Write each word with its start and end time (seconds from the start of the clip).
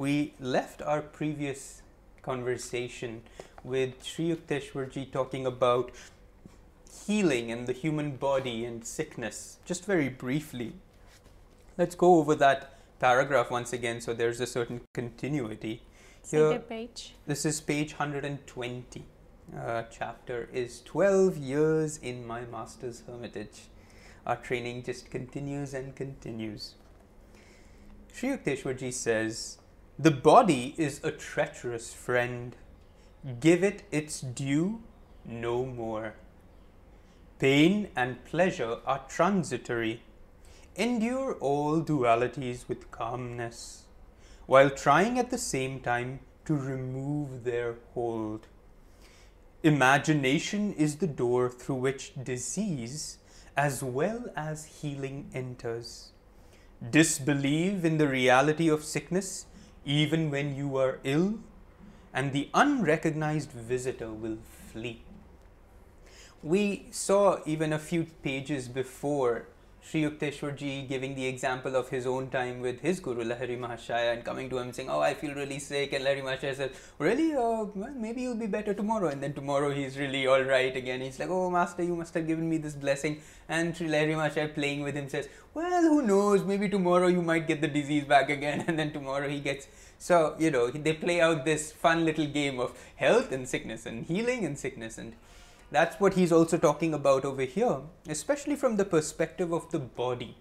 We 0.00 0.32
left 0.40 0.80
our 0.80 1.02
previous 1.02 1.82
conversation 2.22 3.20
with 3.62 4.02
Sri 4.02 4.34
Yukteswarji 4.34 5.12
talking 5.12 5.44
about 5.44 5.90
healing 7.04 7.52
and 7.52 7.66
the 7.66 7.74
human 7.74 8.16
body 8.16 8.64
and 8.64 8.82
sickness, 8.82 9.58
just 9.66 9.84
very 9.84 10.08
briefly. 10.08 10.72
Let's 11.76 11.94
go 11.94 12.14
over 12.14 12.34
that 12.36 12.78
paragraph 12.98 13.50
once 13.50 13.74
again 13.74 14.00
so 14.00 14.14
there's 14.14 14.40
a 14.40 14.46
certain 14.46 14.80
continuity. 14.94 15.82
Here- 16.30 16.54
the 16.54 16.60
page. 16.60 17.14
This 17.26 17.44
is 17.44 17.60
page 17.60 17.98
120. 17.98 19.04
Uh, 19.54 19.82
chapter 19.90 20.48
is 20.50 20.80
12 20.80 21.36
years 21.36 21.98
in 21.98 22.26
my 22.26 22.46
master's 22.46 23.02
hermitage. 23.06 23.68
Our 24.26 24.36
training 24.36 24.84
just 24.84 25.10
continues 25.10 25.74
and 25.74 25.94
continues. 25.94 26.76
Sri 28.14 28.30
Yukteswarji 28.30 28.94
says, 28.94 29.58
The 30.02 30.10
body 30.10 30.74
is 30.78 31.04
a 31.04 31.10
treacherous 31.10 31.92
friend. 31.92 32.56
Give 33.38 33.62
it 33.62 33.82
its 33.90 34.22
due, 34.22 34.80
no 35.26 35.66
more. 35.66 36.14
Pain 37.38 37.90
and 37.94 38.24
pleasure 38.24 38.78
are 38.86 39.04
transitory. 39.10 40.02
Endure 40.74 41.34
all 41.34 41.82
dualities 41.82 42.66
with 42.66 42.90
calmness, 42.90 43.82
while 44.46 44.70
trying 44.70 45.18
at 45.18 45.28
the 45.28 45.36
same 45.36 45.80
time 45.80 46.20
to 46.46 46.56
remove 46.56 47.44
their 47.44 47.74
hold. 47.92 48.46
Imagination 49.62 50.72
is 50.72 50.96
the 50.96 51.06
door 51.06 51.50
through 51.50 51.74
which 51.74 52.14
disease 52.24 53.18
as 53.54 53.82
well 53.82 54.24
as 54.34 54.80
healing 54.80 55.28
enters. 55.34 56.12
Disbelieve 56.88 57.84
in 57.84 57.98
the 57.98 58.08
reality 58.08 58.70
of 58.70 58.82
sickness 58.82 59.44
even 59.84 60.30
when 60.30 60.54
you 60.54 60.76
are 60.76 60.98
ill, 61.04 61.38
and 62.12 62.32
the 62.32 62.48
unrecognized 62.54 63.52
visitor 63.52 64.10
will 64.10 64.38
flee. 64.72 65.02
We 66.42 66.86
saw 66.90 67.38
even 67.44 67.72
a 67.72 67.78
few 67.78 68.06
pages 68.22 68.68
before 68.68 69.46
Sri 69.82 70.02
Yukteswarji 70.02 70.86
giving 70.88 71.14
the 71.14 71.26
example 71.26 71.74
of 71.74 71.88
his 71.88 72.06
own 72.06 72.28
time 72.28 72.60
with 72.60 72.80
his 72.80 73.00
Guru 73.00 73.24
Lahiri 73.24 73.58
Mahashaya 73.58 74.12
and 74.12 74.24
coming 74.24 74.50
to 74.50 74.58
him 74.58 74.72
saying, 74.72 74.90
Oh, 74.90 75.00
I 75.00 75.14
feel 75.14 75.34
really 75.34 75.58
sick. 75.58 75.92
And 75.94 76.04
Lahiri 76.04 76.22
Mahashaya 76.22 76.54
says, 76.54 76.70
Really? 76.98 77.34
Oh, 77.34 77.72
well, 77.74 77.92
maybe 77.96 78.22
you'll 78.22 78.36
be 78.36 78.46
better 78.46 78.74
tomorrow. 78.74 79.08
And 79.08 79.22
then 79.22 79.32
tomorrow 79.32 79.70
he's 79.70 79.98
really 79.98 80.26
all 80.26 80.42
right 80.42 80.76
again. 80.76 81.00
He's 81.00 81.18
like, 81.18 81.30
Oh, 81.30 81.50
Master, 81.50 81.82
you 81.82 81.96
must 81.96 82.12
have 82.14 82.26
given 82.26 82.48
me 82.48 82.58
this 82.58 82.74
blessing. 82.74 83.20
And 83.48 83.76
Sri 83.76 83.88
Lahiri 83.88 84.14
Mahashaya 84.14 84.54
playing 84.54 84.82
with 84.82 84.94
him 84.94 85.08
says, 85.08 85.28
Well, 85.54 85.82
who 85.82 86.02
knows? 86.02 86.44
Maybe 86.44 86.68
tomorrow 86.68 87.06
you 87.06 87.22
might 87.22 87.46
get 87.46 87.60
the 87.60 87.68
disease 87.68 88.04
back 88.04 88.28
again. 88.30 88.64
And 88.68 88.78
then 88.78 88.92
tomorrow 88.92 89.28
he 89.28 89.40
gets. 89.40 89.66
So, 89.98 90.36
you 90.38 90.50
know, 90.50 90.70
they 90.70 90.92
play 90.92 91.20
out 91.20 91.44
this 91.44 91.72
fun 91.72 92.04
little 92.04 92.26
game 92.26 92.60
of 92.60 92.78
health 92.96 93.32
and 93.32 93.48
sickness 93.48 93.86
and 93.86 94.06
healing 94.06 94.44
and 94.44 94.58
sickness 94.58 94.98
and 94.98 95.14
that's 95.70 96.00
what 96.00 96.14
he's 96.14 96.32
also 96.32 96.58
talking 96.58 96.94
about 96.94 97.24
over 97.24 97.42
here, 97.42 97.78
especially 98.08 98.56
from 98.56 98.76
the 98.76 98.84
perspective 98.84 99.52
of 99.52 99.70
the 99.70 99.78
body. 99.78 100.36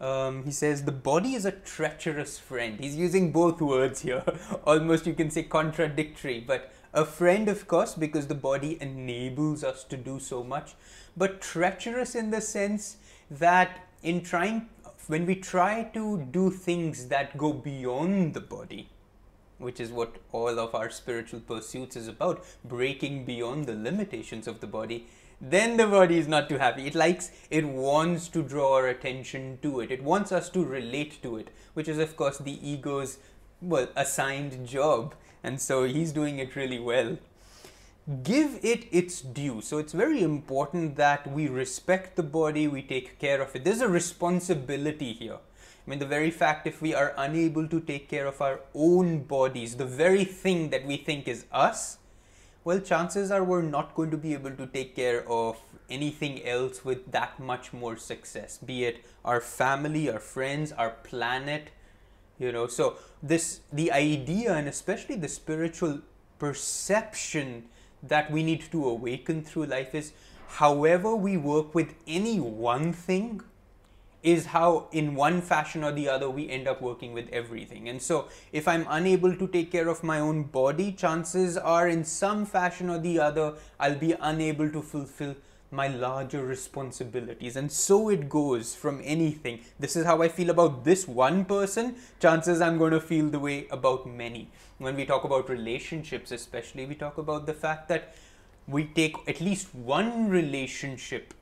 Um, 0.00 0.44
he 0.44 0.50
says 0.50 0.84
the 0.84 0.92
body 0.92 1.34
is 1.34 1.44
a 1.44 1.52
treacherous 1.52 2.38
friend. 2.38 2.78
He's 2.80 2.96
using 2.96 3.30
both 3.30 3.60
words 3.60 4.00
here, 4.00 4.24
almost 4.64 5.06
you 5.06 5.14
can 5.14 5.30
say 5.30 5.44
contradictory, 5.44 6.40
but 6.40 6.72
a 6.92 7.04
friend, 7.04 7.48
of 7.48 7.66
course, 7.66 7.94
because 7.94 8.26
the 8.26 8.34
body 8.34 8.78
enables 8.80 9.64
us 9.64 9.84
to 9.84 9.96
do 9.96 10.18
so 10.18 10.42
much, 10.42 10.74
but 11.16 11.40
treacherous 11.40 12.14
in 12.14 12.30
the 12.30 12.40
sense 12.40 12.96
that 13.30 13.88
in 14.02 14.22
trying, 14.22 14.68
when 15.08 15.26
we 15.26 15.34
try 15.34 15.84
to 15.94 16.26
do 16.30 16.50
things 16.50 17.08
that 17.08 17.36
go 17.36 17.52
beyond 17.52 18.34
the 18.34 18.40
body, 18.40 18.88
which 19.64 19.80
is 19.80 19.90
what 19.90 20.16
all 20.30 20.60
of 20.60 20.74
our 20.74 20.90
spiritual 20.90 21.40
pursuits 21.40 21.96
is 21.96 22.06
about 22.06 22.44
breaking 22.64 23.24
beyond 23.24 23.66
the 23.66 23.74
limitations 23.74 24.46
of 24.46 24.60
the 24.60 24.66
body 24.78 25.06
then 25.40 25.76
the 25.76 25.86
body 25.86 26.16
is 26.16 26.28
not 26.28 26.48
too 26.48 26.58
happy. 26.58 26.86
It 26.86 26.94
likes 26.94 27.30
it 27.50 27.66
wants 27.66 28.28
to 28.28 28.42
draw 28.42 28.76
our 28.76 28.88
attention 28.88 29.58
to 29.62 29.80
it. 29.80 29.90
It 29.90 30.02
wants 30.02 30.32
us 30.32 30.48
to 30.50 30.64
relate 30.64 31.22
to 31.22 31.36
it 31.36 31.50
which 31.74 31.88
is 31.88 31.98
of 31.98 32.16
course 32.16 32.38
the 32.38 32.58
ego's 32.66 33.18
well 33.60 33.88
assigned 33.96 34.66
job 34.66 35.14
and 35.42 35.60
so 35.60 35.84
he's 35.84 36.12
doing 36.12 36.38
it 36.38 36.56
really 36.56 36.78
well. 36.78 37.18
Give 38.22 38.58
it 38.62 38.86
its 38.92 39.20
due. 39.20 39.60
So 39.62 39.78
it's 39.78 39.92
very 39.92 40.22
important 40.22 40.96
that 40.96 41.26
we 41.30 41.48
respect 41.48 42.16
the 42.16 42.22
body 42.22 42.68
we 42.68 42.82
take 42.82 43.18
care 43.18 43.40
of 43.40 43.54
it. 43.56 43.64
There's 43.64 43.80
a 43.80 43.88
responsibility 43.88 45.14
here 45.14 45.38
I 45.86 45.90
mean, 45.90 45.98
the 45.98 46.06
very 46.06 46.30
fact 46.30 46.66
if 46.66 46.80
we 46.80 46.94
are 46.94 47.12
unable 47.16 47.68
to 47.68 47.80
take 47.80 48.08
care 48.08 48.26
of 48.26 48.40
our 48.40 48.60
own 48.74 49.24
bodies, 49.24 49.76
the 49.76 49.84
very 49.84 50.24
thing 50.24 50.70
that 50.70 50.86
we 50.86 50.96
think 50.96 51.28
is 51.28 51.44
us, 51.52 51.98
well, 52.64 52.80
chances 52.80 53.30
are 53.30 53.44
we're 53.44 53.60
not 53.60 53.94
going 53.94 54.10
to 54.10 54.16
be 54.16 54.32
able 54.32 54.52
to 54.52 54.66
take 54.66 54.96
care 54.96 55.28
of 55.28 55.58
anything 55.90 56.42
else 56.46 56.82
with 56.82 57.12
that 57.12 57.38
much 57.38 57.74
more 57.74 57.98
success, 57.98 58.56
be 58.56 58.84
it 58.84 59.04
our 59.22 59.42
family, 59.42 60.10
our 60.10 60.18
friends, 60.18 60.72
our 60.72 60.90
planet, 60.90 61.68
you 62.38 62.50
know. 62.50 62.66
So, 62.66 62.96
this, 63.22 63.60
the 63.70 63.92
idea, 63.92 64.54
and 64.54 64.66
especially 64.66 65.16
the 65.16 65.28
spiritual 65.28 66.00
perception 66.38 67.64
that 68.02 68.30
we 68.30 68.42
need 68.42 68.62
to 68.72 68.88
awaken 68.88 69.42
through 69.42 69.66
life 69.66 69.94
is 69.94 70.12
however 70.46 71.14
we 71.14 71.36
work 71.36 71.74
with 71.74 71.94
any 72.06 72.40
one 72.40 72.94
thing 72.94 73.42
is 74.24 74.46
how 74.46 74.88
in 74.90 75.14
one 75.14 75.40
fashion 75.42 75.84
or 75.84 75.92
the 75.92 76.08
other 76.08 76.28
we 76.30 76.48
end 76.48 76.66
up 76.66 76.80
working 76.80 77.12
with 77.12 77.28
everything. 77.30 77.88
And 77.90 78.00
so 78.00 78.28
if 78.52 78.66
i'm 78.66 78.86
unable 78.88 79.36
to 79.36 79.46
take 79.46 79.70
care 79.70 79.88
of 79.88 80.02
my 80.02 80.18
own 80.18 80.44
body 80.44 80.90
chances 80.92 81.58
are 81.58 81.88
in 81.88 82.04
some 82.04 82.46
fashion 82.46 82.88
or 82.88 82.98
the 82.98 83.20
other 83.20 83.52
i'll 83.78 83.98
be 84.04 84.14
unable 84.20 84.70
to 84.70 84.82
fulfill 84.82 85.36
my 85.70 85.88
larger 85.88 86.44
responsibilities. 86.44 87.56
And 87.56 87.70
so 87.70 88.08
it 88.08 88.28
goes 88.28 88.76
from 88.76 89.00
anything. 89.04 89.58
This 89.78 89.96
is 89.96 90.06
how 90.06 90.22
i 90.22 90.28
feel 90.28 90.50
about 90.50 90.84
this 90.84 91.06
one 91.06 91.44
person. 91.44 91.96
Chances 92.18 92.62
i'm 92.62 92.78
going 92.78 92.92
to 92.92 93.00
feel 93.00 93.28
the 93.28 93.38
way 93.38 93.66
about 93.70 94.06
many. 94.06 94.50
When 94.78 94.96
we 94.96 95.04
talk 95.04 95.24
about 95.24 95.50
relationships 95.50 96.32
especially 96.32 96.86
we 96.86 96.94
talk 96.94 97.18
about 97.18 97.46
the 97.46 97.52
fact 97.52 97.88
that 97.88 98.14
we 98.66 98.84
take 98.84 99.16
at 99.28 99.42
least 99.42 99.74
one 99.74 100.30
relationship 100.30 101.34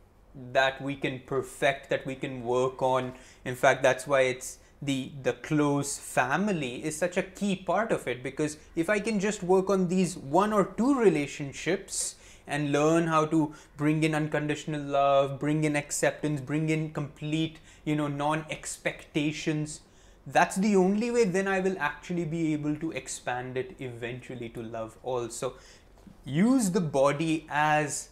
that 0.52 0.80
we 0.80 0.96
can 0.96 1.20
perfect 1.26 1.90
that 1.90 2.06
we 2.06 2.14
can 2.14 2.42
work 2.44 2.82
on. 2.82 3.14
In 3.44 3.54
fact 3.54 3.82
that's 3.82 4.06
why 4.06 4.22
it's 4.22 4.58
the 4.80 5.12
the 5.22 5.34
close 5.34 5.98
family 5.98 6.84
is 6.84 6.96
such 6.96 7.16
a 7.16 7.22
key 7.22 7.54
part 7.56 7.92
of 7.92 8.08
it. 8.08 8.22
Because 8.22 8.56
if 8.76 8.88
i 8.88 8.98
can 8.98 9.20
just 9.20 9.42
work 9.42 9.70
on 9.70 9.88
these 9.88 10.16
one 10.16 10.52
or 10.52 10.64
two 10.64 10.98
relationships 10.98 12.16
and 12.46 12.72
learn 12.72 13.06
how 13.06 13.24
to 13.24 13.54
bring 13.76 14.02
in 14.02 14.16
unconditional 14.16 14.80
love 14.80 15.38
bring 15.38 15.62
in 15.62 15.76
acceptance 15.76 16.40
bring 16.40 16.70
in 16.70 16.90
complete 16.90 17.60
you 17.84 17.94
know 17.94 18.08
non 18.08 18.44
expectations 18.50 19.80
that's 20.26 20.56
the 20.56 20.76
only 20.76 21.10
way 21.10 21.24
then 21.24 21.48
i 21.48 21.58
will 21.58 21.76
actually 21.78 22.24
be 22.24 22.52
able 22.52 22.76
to 22.76 22.92
expand 22.92 23.56
it 23.56 23.74
eventually 23.80 24.48
to 24.48 24.62
love 24.62 24.96
also. 25.02 25.54
Use 26.24 26.70
the 26.70 26.80
body 26.80 27.46
as 27.50 28.10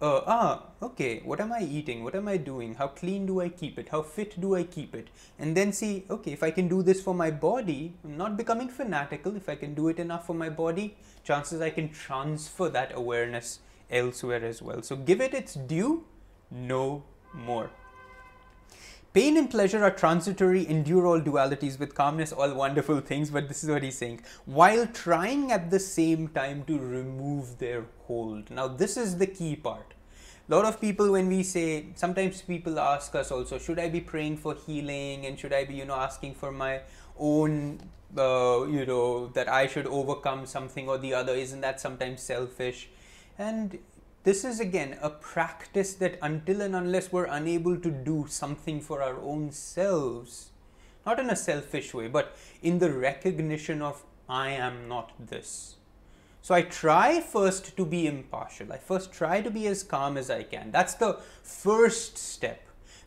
uh, 0.00 0.22
ah, 0.26 0.62
okay, 0.82 1.20
what 1.24 1.40
am 1.40 1.52
I 1.52 1.60
eating? 1.60 2.02
What 2.02 2.14
am 2.14 2.26
I 2.26 2.36
doing? 2.38 2.74
How 2.74 2.88
clean 2.88 3.26
do 3.26 3.40
I 3.40 3.48
keep 3.48 3.78
it? 3.78 3.90
How 3.90 4.02
fit 4.02 4.40
do 4.40 4.54
I 4.54 4.62
keep 4.62 4.94
it? 4.94 5.08
And 5.38 5.56
then 5.56 5.72
see, 5.72 6.04
okay, 6.08 6.32
if 6.32 6.42
I 6.42 6.50
can 6.50 6.68
do 6.68 6.82
this 6.82 7.02
for 7.02 7.14
my 7.14 7.30
body, 7.30 7.94
I'm 8.04 8.16
not 8.16 8.36
becoming 8.36 8.68
fanatical. 8.68 9.36
If 9.36 9.48
I 9.48 9.56
can 9.56 9.74
do 9.74 9.88
it 9.88 9.98
enough 9.98 10.26
for 10.26 10.34
my 10.34 10.48
body, 10.48 10.96
chances 11.22 11.60
I 11.60 11.70
can 11.70 11.90
transfer 11.90 12.70
that 12.70 12.92
awareness 12.94 13.60
elsewhere 13.90 14.42
as 14.44 14.62
well. 14.62 14.82
So 14.82 14.96
give 14.96 15.20
it 15.20 15.34
its 15.34 15.54
due, 15.54 16.04
no 16.50 17.02
more. 17.34 17.70
Pain 19.12 19.36
and 19.36 19.50
pleasure 19.50 19.82
are 19.82 19.90
transitory, 19.90 20.68
endure 20.68 21.04
all 21.04 21.20
dualities 21.20 21.80
with 21.80 21.96
calmness, 21.96 22.30
all 22.30 22.54
wonderful 22.54 23.00
things, 23.00 23.28
but 23.28 23.48
this 23.48 23.64
is 23.64 23.68
what 23.68 23.82
he's 23.82 23.98
saying. 23.98 24.20
While 24.44 24.86
trying 24.86 25.50
at 25.50 25.68
the 25.68 25.80
same 25.80 26.28
time 26.28 26.62
to 26.68 26.78
remove 26.78 27.58
their 27.58 27.86
hold. 28.06 28.50
Now, 28.50 28.68
this 28.68 28.96
is 28.96 29.18
the 29.18 29.26
key 29.26 29.56
part. 29.56 29.94
A 30.48 30.54
lot 30.54 30.64
of 30.64 30.80
people, 30.80 31.10
when 31.10 31.26
we 31.26 31.42
say, 31.42 31.86
sometimes 31.96 32.40
people 32.42 32.78
ask 32.78 33.12
us 33.16 33.32
also, 33.32 33.58
should 33.58 33.80
I 33.80 33.88
be 33.88 34.00
praying 34.00 34.36
for 34.36 34.54
healing 34.54 35.26
and 35.26 35.36
should 35.36 35.52
I 35.52 35.64
be, 35.64 35.74
you 35.74 35.86
know, 35.86 35.96
asking 35.96 36.34
for 36.34 36.52
my 36.52 36.82
own, 37.18 37.80
uh, 38.16 38.64
you 38.68 38.86
know, 38.86 39.26
that 39.34 39.48
I 39.48 39.66
should 39.66 39.88
overcome 39.88 40.46
something 40.46 40.88
or 40.88 40.98
the 40.98 41.14
other? 41.14 41.34
Isn't 41.34 41.62
that 41.62 41.80
sometimes 41.80 42.22
selfish? 42.22 42.88
And 43.36 43.76
this 44.22 44.44
is 44.44 44.60
again 44.60 44.98
a 45.00 45.10
practice 45.10 45.94
that 45.94 46.18
until 46.22 46.60
and 46.60 46.76
unless 46.76 47.10
we're 47.10 47.24
unable 47.24 47.76
to 47.78 47.90
do 47.90 48.26
something 48.28 48.80
for 48.80 49.02
our 49.02 49.18
own 49.20 49.50
selves, 49.50 50.50
not 51.06 51.18
in 51.18 51.30
a 51.30 51.36
selfish 51.36 51.94
way, 51.94 52.08
but 52.08 52.36
in 52.62 52.78
the 52.78 52.90
recognition 52.90 53.80
of 53.80 54.04
I 54.28 54.50
am 54.50 54.88
not 54.88 55.12
this. 55.18 55.76
So 56.42 56.54
I 56.54 56.62
try 56.62 57.20
first 57.20 57.76
to 57.76 57.84
be 57.84 58.06
impartial. 58.06 58.72
I 58.72 58.78
first 58.78 59.12
try 59.12 59.40
to 59.42 59.50
be 59.50 59.66
as 59.66 59.82
calm 59.82 60.16
as 60.16 60.30
I 60.30 60.42
can. 60.42 60.70
That's 60.70 60.94
the 60.94 61.18
first 61.42 62.16
step 62.16 62.62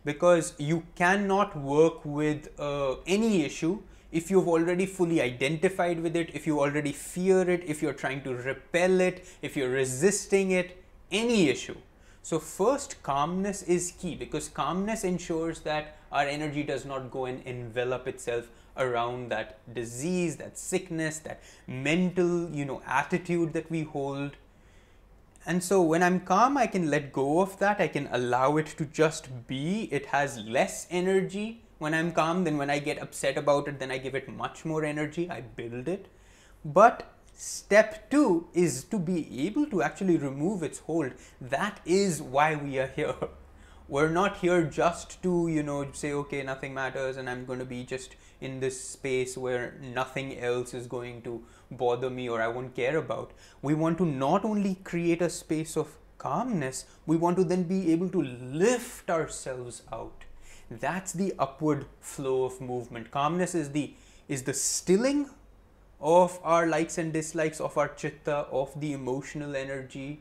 because 0.06 0.54
you 0.58 0.84
cannot 0.96 1.58
work 1.58 2.04
with 2.04 2.50
uh, 2.60 2.96
any 3.08 3.44
issue 3.44 3.82
if 4.12 4.30
you've 4.30 4.48
already 4.48 4.86
fully 4.86 5.22
identified 5.22 6.00
with 6.00 6.16
it, 6.16 6.30
if 6.36 6.46
you 6.46 6.60
already 6.60 6.92
fear 6.92 7.50
it, 7.50 7.64
if 7.66 7.82
you're 7.82 7.94
trying 7.94 8.22
to 8.22 8.36
repel 8.36 9.02
it, 9.02 9.26
if 9.42 9.58
you're 9.58 9.72
resisting 9.72 10.52
it, 10.52 10.83
any 11.14 11.50
issue. 11.50 11.78
So, 12.22 12.40
first, 12.40 13.02
calmness 13.04 13.64
is 13.64 13.94
key 14.00 14.16
because 14.16 14.50
calmness 14.50 15.04
ensures 15.04 15.60
that 15.62 15.98
our 16.12 16.26
energy 16.26 16.64
does 16.64 16.86
not 16.86 17.12
go 17.12 17.26
and 17.26 17.46
envelop 17.46 18.08
itself 18.08 18.50
around 18.78 19.30
that 19.30 19.60
disease, 19.74 20.38
that 20.38 20.58
sickness, 20.58 21.20
that 21.20 21.42
mental, 21.68 22.50
you 22.50 22.66
know, 22.66 22.82
attitude 22.86 23.54
that 23.54 23.70
we 23.70 23.84
hold. 23.84 24.32
And 25.46 25.62
so 25.62 25.82
when 25.82 26.02
I'm 26.02 26.22
calm, 26.22 26.58
I 26.58 26.68
can 26.68 26.90
let 26.90 27.12
go 27.12 27.42
of 27.42 27.60
that. 27.60 27.82
I 27.82 27.90
can 27.90 28.08
allow 28.12 28.58
it 28.58 28.68
to 28.78 28.86
just 28.86 29.48
be. 29.48 29.90
It 29.92 30.08
has 30.08 30.40
less 30.40 30.88
energy 30.90 31.64
when 31.84 31.94
I'm 31.94 32.14
calm, 32.14 32.46
then 32.46 32.58
when 32.58 32.70
I 32.70 32.80
get 32.80 33.02
upset 33.02 33.38
about 33.38 33.68
it, 33.68 33.78
then 33.78 33.92
I 33.92 33.98
give 33.98 34.16
it 34.16 34.30
much 34.30 34.64
more 34.64 34.86
energy, 34.86 35.30
I 35.30 35.42
build 35.42 35.90
it. 35.90 36.08
But 36.64 37.13
step 37.34 38.10
two 38.10 38.48
is 38.54 38.84
to 38.86 39.00
be 39.00 39.46
able 39.46 39.66
to 39.68 39.82
actually 39.82 40.18
remove 40.18 40.64
its 40.64 40.80
hold. 40.80 41.12
That 41.42 41.80
is 41.86 42.22
why 42.22 42.56
we 42.56 42.80
are 42.80 42.88
here. 42.88 43.16
We're 43.90 44.10
not 44.10 44.38
here 44.38 44.64
just 44.64 45.22
to, 45.24 45.48
you 45.50 45.62
know, 45.62 45.92
say, 45.92 46.14
okay, 46.14 46.42
nothing 46.42 46.74
matters 46.74 47.18
and 47.18 47.30
I'm 47.30 47.46
going 47.46 47.60
to 47.60 47.66
be 47.66 47.84
just 47.84 48.16
in 48.40 48.60
this 48.60 48.82
space 48.82 49.38
where 49.38 49.76
nothing 49.82 50.40
else 50.40 50.74
is 50.74 50.88
going 50.88 51.22
to 51.24 51.44
bother 51.70 52.10
me 52.10 52.30
or 52.30 52.42
I 52.42 52.48
won't 52.48 52.76
care 52.76 52.98
about. 52.98 53.32
We 53.62 53.74
want 53.74 53.98
to 53.98 54.06
not 54.06 54.46
only 54.46 54.76
create 54.84 55.22
a 55.22 55.30
space 55.30 55.76
of 55.76 55.98
calmness, 56.18 56.86
we 57.06 57.18
want 57.18 57.36
to 57.38 57.44
then 57.44 57.64
be 57.64 57.92
able 57.92 58.10
to 58.10 58.22
lift 58.22 59.10
ourselves 59.10 59.84
out 59.92 60.24
that's 60.80 61.14
the 61.14 61.34
upward 61.38 61.86
flow 62.00 62.44
of 62.46 62.60
movement 62.62 63.12
calmness 63.12 63.54
is 63.56 63.72
the 63.72 63.94
is 64.28 64.44
the 64.44 64.54
stilling 64.54 65.30
of 66.04 66.38
our 66.44 66.68
likes 66.68 66.98
and 66.98 67.14
dislikes 67.14 67.62
of 67.62 67.78
our 67.78 67.88
chitta 67.88 68.46
of 68.52 68.80
the 68.80 68.92
emotional 68.92 69.56
energy. 69.56 70.20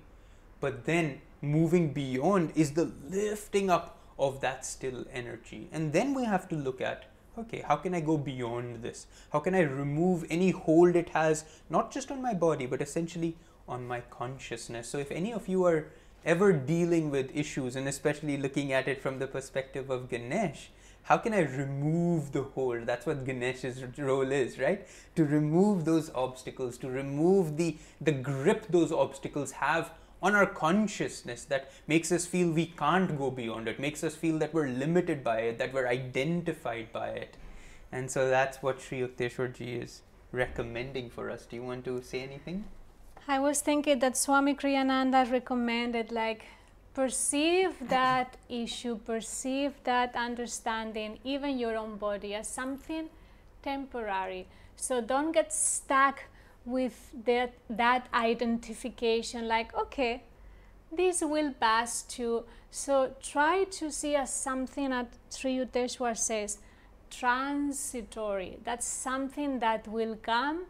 But 0.61 0.85
then 0.85 1.21
moving 1.43 1.93
beyond 1.93 2.53
is 2.55 2.73
the 2.73 2.93
lifting 3.11 3.69
up 3.69 3.99
of 4.17 4.41
that 4.41 4.65
still 4.65 5.05
energy. 5.13 5.69
And 5.73 5.93
then 5.93 6.15
we 6.15 6.25
have 6.25 6.49
to 6.51 6.55
look 6.55 6.81
at 6.81 7.07
okay 7.39 7.65
how 7.67 7.77
can 7.77 7.95
i 7.95 8.01
go 8.01 8.17
beyond 8.17 8.83
this? 8.83 9.07
How 9.33 9.41
can 9.41 9.55
i 9.55 9.61
remove 9.61 10.25
any 10.31 10.51
hold 10.51 10.95
it 10.95 11.09
has 11.11 11.45
not 11.69 11.91
just 11.91 12.11
on 12.11 12.23
my 12.23 12.35
body 12.35 12.67
but 12.67 12.81
essentially 12.81 13.37
on 13.67 13.87
my 13.87 14.01
consciousness? 14.03 14.89
So 14.89 14.99
if 14.99 15.11
any 15.11 15.33
of 15.33 15.49
you 15.49 15.65
are 15.65 15.87
ever 16.25 16.53
dealing 16.53 17.11
with 17.11 17.35
issues 17.35 17.75
and 17.75 17.89
especially 17.89 18.37
looking 18.37 18.73
at 18.73 18.87
it 18.87 19.03
from 19.03 19.19
the 19.19 19.27
perspective 19.27 19.91
of 19.91 20.09
Ganesh, 20.09 20.71
how 21.05 21.19
can 21.19 21.35
I 21.35 21.41
remove 21.41 22.33
the 22.33 22.43
hold? 22.43 22.87
That's 22.87 23.07
what 23.07 23.25
Ganesh's 23.25 23.83
role 23.99 24.31
is, 24.31 24.59
right? 24.59 24.87
To 25.17 25.25
remove 25.25 25.85
those 25.85 26.11
obstacles, 26.15 26.79
to 26.79 26.89
remove 26.89 27.57
the, 27.57 27.77
the 28.01 28.13
grip 28.13 28.67
those 28.69 28.93
obstacles 28.93 29.53
have 29.53 29.93
on 30.23 30.37
our 30.37 30.47
consciousness 30.47 31.45
that 31.47 31.73
makes 31.89 32.13
us 32.13 32.27
feel 32.27 32.53
we 32.53 32.67
can't 32.67 33.19
go 33.19 33.31
beyond 33.31 33.67
it, 33.67 33.81
makes 33.81 34.05
us 34.05 34.15
feel 34.15 34.39
that 34.39 34.55
we're 34.55 34.69
limited 34.69 35.25
by 35.25 35.41
it, 35.41 35.59
that 35.59 35.73
we're 35.73 35.89
identified 35.89 36.93
by 36.93 37.09
it. 37.09 37.37
And 37.91 38.09
so 38.11 38.31
that's 38.31 38.63
what 38.63 38.81
Sri 38.81 39.01
Yukteswarji 39.01 39.83
is 39.83 40.03
recommending 40.31 41.11
for 41.11 41.31
us. 41.31 41.45
Do 41.45 41.57
you 41.57 41.65
want 41.65 41.85
to 41.85 42.01
say 42.03 42.21
anything? 42.21 42.65
I 43.27 43.41
was 43.41 43.61
thinking 43.61 43.99
that 43.99 44.17
Swami 44.17 44.55
Kriyananda 44.55 45.31
recommended 45.31 46.13
like 46.13 46.45
perceive 46.95 47.73
that 47.89 48.37
issue, 48.49 48.97
perceive 48.97 49.73
that 49.85 50.15
understanding, 50.15 51.19
even 51.25 51.59
your 51.59 51.77
own 51.77 51.97
body 51.97 52.35
as 52.35 52.49
something 52.49 53.09
temporary. 53.63 54.47
So 54.77 55.01
don't 55.01 55.33
get 55.33 55.53
stuck 55.53 56.25
with 56.65 57.11
that, 57.25 57.55
that 57.71 58.09
identification 58.13 59.49
like, 59.49 59.75
okay, 59.75 60.23
this 60.91 61.23
will 61.23 61.53
pass 61.59 62.03
too. 62.03 62.45
So 62.71 63.15
try 63.23 63.65
to 63.65 63.91
see 63.91 64.17
as 64.17 64.33
something 64.33 64.91
that 64.91 65.09
Sri 65.31 65.57
Yukteswar 65.57 66.17
says, 66.17 66.59
transitory. 67.11 68.59
That's 68.65 68.87
something 68.87 69.59
that 69.61 69.87
will 69.89 70.17
come 70.23 70.65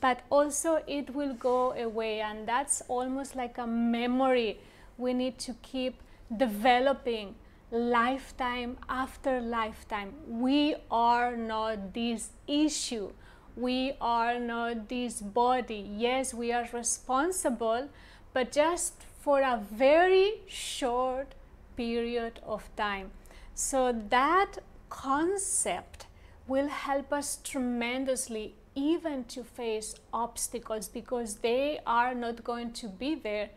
but 0.00 0.20
also 0.28 0.82
it 0.86 1.14
will 1.14 1.34
go 1.34 1.72
away 1.72 2.20
and 2.20 2.46
that's 2.46 2.82
almost 2.88 3.36
like 3.36 3.56
a 3.58 3.66
memory 3.66 4.58
we 4.98 5.12
need 5.12 5.38
to 5.38 5.54
keep 5.62 6.02
developing 6.36 7.34
lifetime 7.70 8.76
after 8.88 9.40
lifetime. 9.40 10.14
We 10.28 10.76
are 10.90 11.36
not 11.36 11.94
this 11.94 12.30
issue. 12.46 13.12
We 13.56 13.94
are 14.00 14.38
not 14.38 14.88
this 14.88 15.20
body. 15.20 15.90
Yes 15.96 16.34
we 16.34 16.52
are 16.52 16.68
responsible 16.72 17.88
but 18.32 18.52
just 18.52 19.04
for 19.20 19.40
a 19.40 19.62
very 19.70 20.42
short 20.46 21.34
period 21.76 22.40
of 22.44 22.68
time. 22.76 23.10
So 23.54 23.92
that 24.10 24.58
concept 24.88 26.06
will 26.46 26.68
help 26.68 27.12
us 27.12 27.38
tremendously 27.42 28.54
even 28.74 29.24
to 29.24 29.44
face 29.44 29.94
obstacles 30.12 30.88
because 30.88 31.36
they 31.36 31.80
are 31.86 32.14
not 32.14 32.44
going 32.44 32.72
to 32.72 32.88
be 32.88 33.14
there 33.14 33.50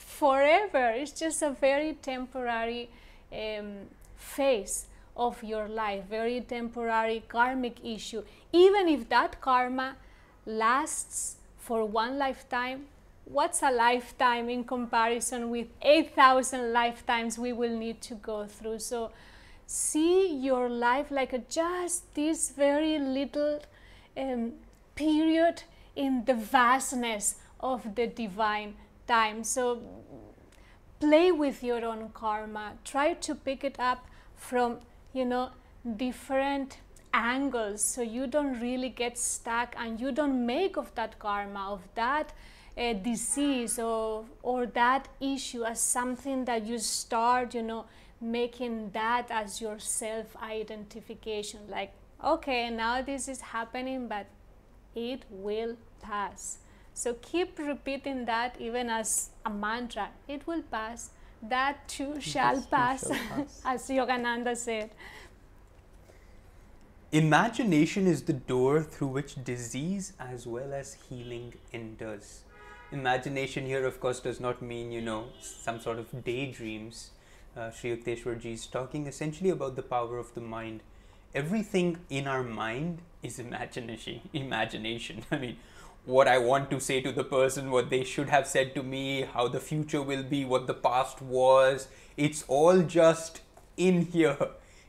forever. 0.00 0.90
It's 0.90 1.12
just 1.12 1.42
a 1.42 1.50
very 1.50 1.94
temporary 1.94 2.88
um, 3.32 3.86
phase 4.16 4.86
of 5.16 5.42
your 5.42 5.68
life, 5.68 6.04
very 6.08 6.40
temporary 6.40 7.22
karmic 7.28 7.84
issue. 7.84 8.22
Even 8.52 8.88
if 8.88 9.08
that 9.08 9.40
karma 9.40 9.96
lasts 10.46 11.36
for 11.58 11.84
one 11.84 12.18
lifetime, 12.18 12.86
what's 13.24 13.62
a 13.62 13.70
lifetime 13.70 14.48
in 14.48 14.64
comparison 14.64 15.50
with 15.50 15.68
8,000 15.82 16.72
lifetimes 16.72 17.38
we 17.38 17.52
will 17.52 17.76
need 17.76 18.00
to 18.02 18.14
go 18.14 18.46
through? 18.46 18.78
So 18.78 19.10
see 19.66 20.34
your 20.34 20.68
life 20.68 21.10
like 21.10 21.32
a, 21.32 21.38
just 21.38 22.14
this 22.14 22.50
very 22.50 22.98
little 22.98 23.60
um, 24.16 24.52
period 24.94 25.62
in 25.94 26.24
the 26.24 26.34
vastness 26.34 27.36
of 27.60 27.94
the 27.94 28.06
divine 28.06 28.74
time. 29.10 29.42
So 29.44 29.80
play 31.00 31.32
with 31.32 31.62
your 31.64 31.84
own 31.84 32.10
karma. 32.14 32.74
Try 32.84 33.14
to 33.14 33.34
pick 33.34 33.64
it 33.64 33.78
up 33.78 34.06
from, 34.36 34.78
you 35.12 35.24
know, 35.24 35.50
different 35.96 36.78
angles 37.12 37.82
so 37.82 38.02
you 38.02 38.26
don't 38.26 38.60
really 38.60 38.88
get 38.88 39.18
stuck 39.18 39.74
and 39.76 40.00
you 40.00 40.12
don't 40.12 40.46
make 40.46 40.76
of 40.76 40.94
that 40.94 41.18
karma, 41.18 41.72
of 41.72 41.82
that 41.94 42.32
uh, 42.78 42.92
disease 42.92 43.78
or, 43.78 44.24
or 44.42 44.66
that 44.66 45.08
issue 45.20 45.64
as 45.64 45.80
something 45.80 46.44
that 46.44 46.64
you 46.64 46.78
start, 46.78 47.54
you 47.54 47.62
know, 47.62 47.86
making 48.20 48.90
that 48.90 49.26
as 49.30 49.60
your 49.60 49.78
self 49.78 50.36
identification. 50.36 51.60
Like, 51.68 51.92
okay, 52.22 52.70
now 52.70 53.02
this 53.02 53.28
is 53.28 53.40
happening, 53.40 54.06
but 54.06 54.26
it 54.94 55.24
will 55.30 55.76
pass. 56.00 56.58
So 56.94 57.14
keep 57.14 57.58
repeating 57.58 58.24
that 58.26 58.56
even 58.58 58.90
as 58.90 59.30
a 59.44 59.50
mantra. 59.50 60.08
It 60.28 60.46
will 60.46 60.62
pass. 60.62 61.10
That 61.42 61.88
too 61.88 62.20
shall 62.20 62.60
pass, 62.62 63.06
shall 63.06 63.16
pass. 63.28 63.62
as 63.64 63.88
Yogananda 63.88 64.56
said. 64.56 64.90
Imagination 67.12 68.06
is 68.06 68.22
the 68.22 68.34
door 68.34 68.82
through 68.82 69.08
which 69.08 69.42
disease 69.42 70.12
as 70.20 70.46
well 70.46 70.72
as 70.72 70.96
healing 71.08 71.54
enters. 71.72 72.42
Imagination 72.92 73.66
here, 73.66 73.86
of 73.86 74.00
course, 74.00 74.20
does 74.20 74.38
not 74.40 74.60
mean, 74.62 74.92
you 74.92 75.00
know, 75.00 75.26
some 75.40 75.80
sort 75.80 75.98
of 75.98 76.24
daydreams. 76.24 77.10
Uh, 77.56 77.70
Sri 77.70 77.96
Yukteswarji 77.96 78.52
is 78.52 78.66
talking 78.66 79.06
essentially 79.06 79.50
about 79.50 79.74
the 79.74 79.82
power 79.82 80.18
of 80.18 80.34
the 80.34 80.40
mind 80.40 80.82
everything 81.34 81.98
in 82.08 82.26
our 82.26 82.42
mind 82.42 82.98
is 83.22 83.38
imagination 83.38 84.20
imagination 84.32 85.22
i 85.30 85.38
mean 85.38 85.56
what 86.06 86.26
i 86.26 86.38
want 86.38 86.70
to 86.70 86.80
say 86.80 87.00
to 87.00 87.12
the 87.12 87.24
person 87.24 87.70
what 87.70 87.90
they 87.90 88.02
should 88.02 88.28
have 88.28 88.46
said 88.46 88.74
to 88.74 88.82
me 88.82 89.22
how 89.22 89.46
the 89.48 89.60
future 89.60 90.02
will 90.02 90.22
be 90.22 90.44
what 90.44 90.66
the 90.66 90.74
past 90.74 91.20
was. 91.22 91.88
It's 92.16 92.44
all 92.48 92.82
just 92.82 93.40
in 93.76 94.06
here. 94.06 94.36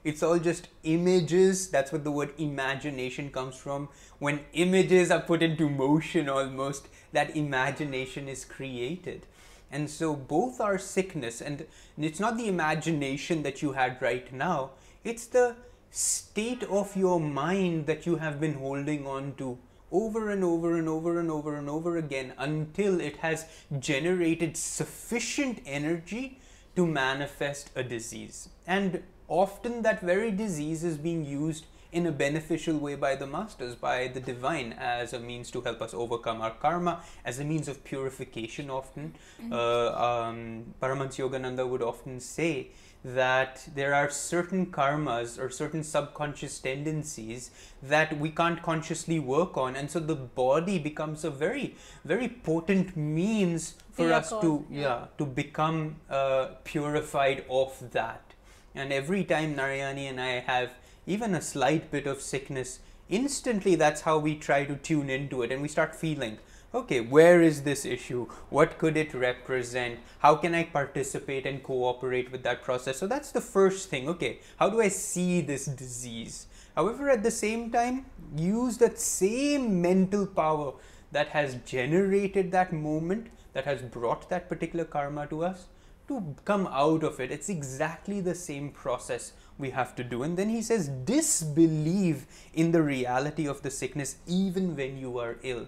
It's 0.04 0.24
all 0.24 0.40
just 0.40 0.68
images. 0.84 1.70
That's 1.70 1.92
what 1.92 2.04
the 2.04 2.12
word 2.12 2.34
imagination 2.38 3.30
comes 3.30 3.56
from. 3.56 3.90
When 4.20 4.40
images 4.54 5.12
are 5.12 5.22
put 5.22 5.44
into 5.44 5.70
motion 5.70 6.28
almost 6.28 6.88
that 7.12 7.36
imagination 7.36 8.28
is 8.28 8.44
created. 8.44 9.28
And 9.72 9.90
so 9.90 10.16
both 10.16 10.60
are 10.60 10.78
sickness. 10.78 11.40
And 11.40 11.68
it's 11.98 12.20
not 12.20 12.38
the 12.38 12.48
imagination 12.48 13.44
that 13.44 13.62
you 13.62 13.74
had 13.74 14.02
right 14.02 14.32
now. 14.34 14.72
It's 15.04 15.28
the 15.28 15.56
state 15.92 16.64
of 16.64 16.96
your 16.96 17.20
mind 17.20 17.86
that 17.86 18.06
you 18.06 18.16
have 18.16 18.40
been 18.40 18.56
holding 18.56 19.06
on 19.06 19.36
to 19.38 19.58
over 19.92 20.30
and 20.30 20.44
over 20.44 20.78
and 20.78 20.88
over 20.88 21.20
and 21.20 21.30
over 21.30 21.56
and 21.56 21.70
over 21.70 21.98
again 21.98 22.34
until 22.38 23.00
it 23.02 23.18
has 23.18 23.46
generated 23.80 24.56
sufficient 24.56 25.62
energy 25.66 26.40
to 26.76 26.86
manifest 26.86 27.70
a 27.76 27.84
disease. 27.84 28.50
And 28.66 29.04
often 29.28 29.82
that 29.82 30.02
very 30.02 30.32
disease 30.32 30.84
is 30.84 30.98
being 30.98 31.26
used 31.26 31.66
in 31.92 32.06
a 32.06 32.12
beneficial 32.12 32.78
way 32.78 32.96
by 32.96 33.16
the 33.16 33.28
masters, 33.28 33.76
by 33.76 34.08
the 34.08 34.20
divine, 34.20 34.74
as 34.80 35.12
a 35.12 35.20
means 35.20 35.52
to 35.52 35.62
help 35.62 35.82
us 35.82 35.94
overcome 35.94 36.42
our 36.42 36.52
karma, 36.52 37.02
as 37.26 37.40
a 37.40 37.44
means 37.44 37.68
of 37.68 37.84
purification. 37.84 38.70
Often, 38.70 39.16
uh, 39.52 39.92
um, 39.92 40.74
Paramahansa 40.82 41.30
Yogananda 41.30 41.68
would 41.68 41.82
often 41.82 42.20
say 42.22 42.70
that 43.04 43.68
there 43.74 43.94
are 43.94 44.10
certain 44.10 44.68
karmas 44.68 45.40
or 45.40 45.50
certain 45.50 45.84
subconscious 45.84 46.60
tendencies 46.60 47.50
that 47.82 48.18
we 48.20 48.30
can't 48.30 48.62
consciously 48.62 49.20
work 49.20 49.58
on. 49.58 49.76
And 49.76 49.90
so 49.90 50.00
the 50.00 50.16
body 50.16 50.78
becomes 50.78 51.24
a 51.24 51.32
very 51.32 51.76
very 52.06 52.28
potent 52.28 52.96
means 52.96 53.76
for 53.92 54.14
us 54.14 54.30
to 54.30 54.66
yeah, 54.70 54.82
yeah. 54.82 55.06
to 55.18 55.26
become 55.26 55.96
uh, 56.10 56.50
purified 56.64 57.44
of 57.50 57.92
that. 57.92 58.22
And 58.74 58.94
every 58.94 59.24
time 59.26 59.56
narayani 59.56 60.10
and 60.10 60.22
i 60.22 60.40
have 60.40 60.72
even 61.06 61.36
a 61.36 61.42
slight 61.42 61.92
bit 61.92 62.08
of 62.08 62.22
sickness 62.22 62.80
instantly 63.10 63.76
that's 63.76 64.02
how 64.02 64.18
we 64.18 64.36
try 64.36 64.64
to 64.64 64.76
tune 64.76 65.10
into 65.10 65.42
it 65.42 65.52
and 65.52 65.62
we 65.62 65.68
start 65.68 65.96
feeling 65.96 66.38
okay 66.74 67.02
where 67.02 67.42
is 67.42 67.64
this 67.64 67.86
issue 67.86 68.26
what 68.50 68.78
could 68.78 68.96
it 68.96 69.14
represent 69.14 70.00
how 70.20 70.36
can 70.36 70.56
i 70.56 70.64
participate 70.64 71.46
and 71.46 71.64
cooperate 71.64 72.32
with 72.32 72.44
that 72.44 72.64
process 72.64 72.98
so 72.98 73.08
that's 73.08 73.32
the 73.32 73.42
first 73.42 73.90
thing 73.90 74.08
okay 74.08 74.40
how 74.58 74.70
do 74.70 74.82
i 74.82 74.88
see 74.88 75.42
this 75.42 75.66
disease 75.66 76.48
however 76.76 77.10
at 77.10 77.24
the 77.24 77.32
same 77.32 77.70
time 77.72 78.06
use 78.36 78.78
that 78.78 78.98
same 78.98 79.82
mental 79.82 80.26
power 80.26 80.74
that 81.12 81.28
has 81.30 81.56
generated 81.66 82.52
that 82.52 82.72
moment 82.72 83.28
that 83.54 83.66
has 83.66 83.82
brought 83.82 84.30
that 84.30 84.48
particular 84.48 84.86
karma 84.86 85.28
to 85.28 85.44
us 85.44 85.68
to 86.12 86.36
come 86.44 86.68
out 86.68 87.04
of 87.04 87.20
it. 87.22 87.32
It's 87.32 87.48
exactly 87.48 88.20
the 88.20 88.36
same 88.36 88.70
process 88.70 89.32
we 89.58 89.70
have 89.70 89.96
to 89.96 90.04
do. 90.04 90.24
And 90.24 90.38
then 90.38 90.50
he 90.50 90.62
says, 90.62 90.90
disbelieve 90.90 92.26
in 92.54 92.72
the 92.72 92.82
reality 92.82 93.48
of 93.48 93.62
the 93.62 93.72
sickness 93.72 94.18
even 94.28 94.76
when 94.76 94.98
you 94.98 95.18
are 95.20 95.38
ill. 95.44 95.68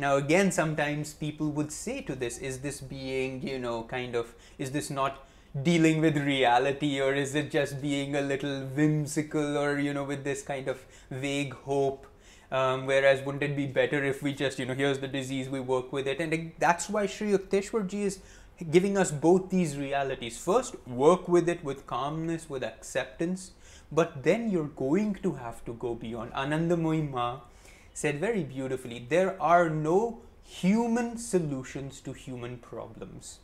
Now, 0.00 0.16
again, 0.16 0.50
sometimes 0.50 1.12
people 1.12 1.50
would 1.50 1.70
say 1.70 2.00
to 2.02 2.14
this, 2.14 2.38
is 2.38 2.60
this 2.60 2.80
being, 2.80 3.46
you 3.46 3.58
know, 3.58 3.82
kind 3.82 4.14
of, 4.14 4.34
is 4.56 4.70
this 4.70 4.88
not 4.88 5.26
dealing 5.62 6.00
with 6.00 6.16
reality 6.16 7.02
or 7.02 7.12
is 7.12 7.34
it 7.34 7.50
just 7.50 7.82
being 7.82 8.16
a 8.16 8.22
little 8.22 8.62
whimsical 8.68 9.58
or, 9.58 9.78
you 9.78 9.92
know, 9.92 10.04
with 10.04 10.24
this 10.24 10.40
kind 10.40 10.68
of 10.68 10.80
vague 11.10 11.52
hope? 11.52 12.06
Um, 12.50 12.86
whereas, 12.86 13.22
wouldn't 13.26 13.42
it 13.42 13.54
be 13.54 13.66
better 13.66 14.02
if 14.02 14.22
we 14.22 14.32
just, 14.32 14.58
you 14.58 14.64
know, 14.64 14.72
here's 14.72 15.00
the 15.00 15.06
disease, 15.06 15.50
we 15.50 15.60
work 15.60 15.92
with 15.92 16.06
it? 16.06 16.18
And 16.18 16.52
that's 16.58 16.88
why 16.88 17.04
Sri 17.04 17.32
Yukteswarji 17.32 18.04
is 18.04 18.20
giving 18.70 18.96
us 18.96 19.10
both 19.10 19.50
these 19.50 19.76
realities. 19.76 20.38
First, 20.38 20.76
work 20.88 21.28
with 21.28 21.46
it 21.46 21.62
with 21.62 21.86
calmness, 21.86 22.48
with 22.48 22.64
acceptance, 22.64 23.50
but 23.92 24.22
then 24.22 24.50
you're 24.50 24.74
going 24.86 25.16
to 25.16 25.34
have 25.34 25.62
to 25.66 25.74
go 25.74 25.94
beyond. 25.94 26.32
Anandamoyi 26.32 27.10
Ma 27.10 27.40
said 28.00 28.18
very 28.18 28.42
beautifully 28.42 28.98
there 29.10 29.36
are 29.42 29.68
no 29.68 30.22
human 30.42 31.16
solutions 31.18 32.00
to 32.00 32.12
human 32.12 32.56
problems. 32.58 33.38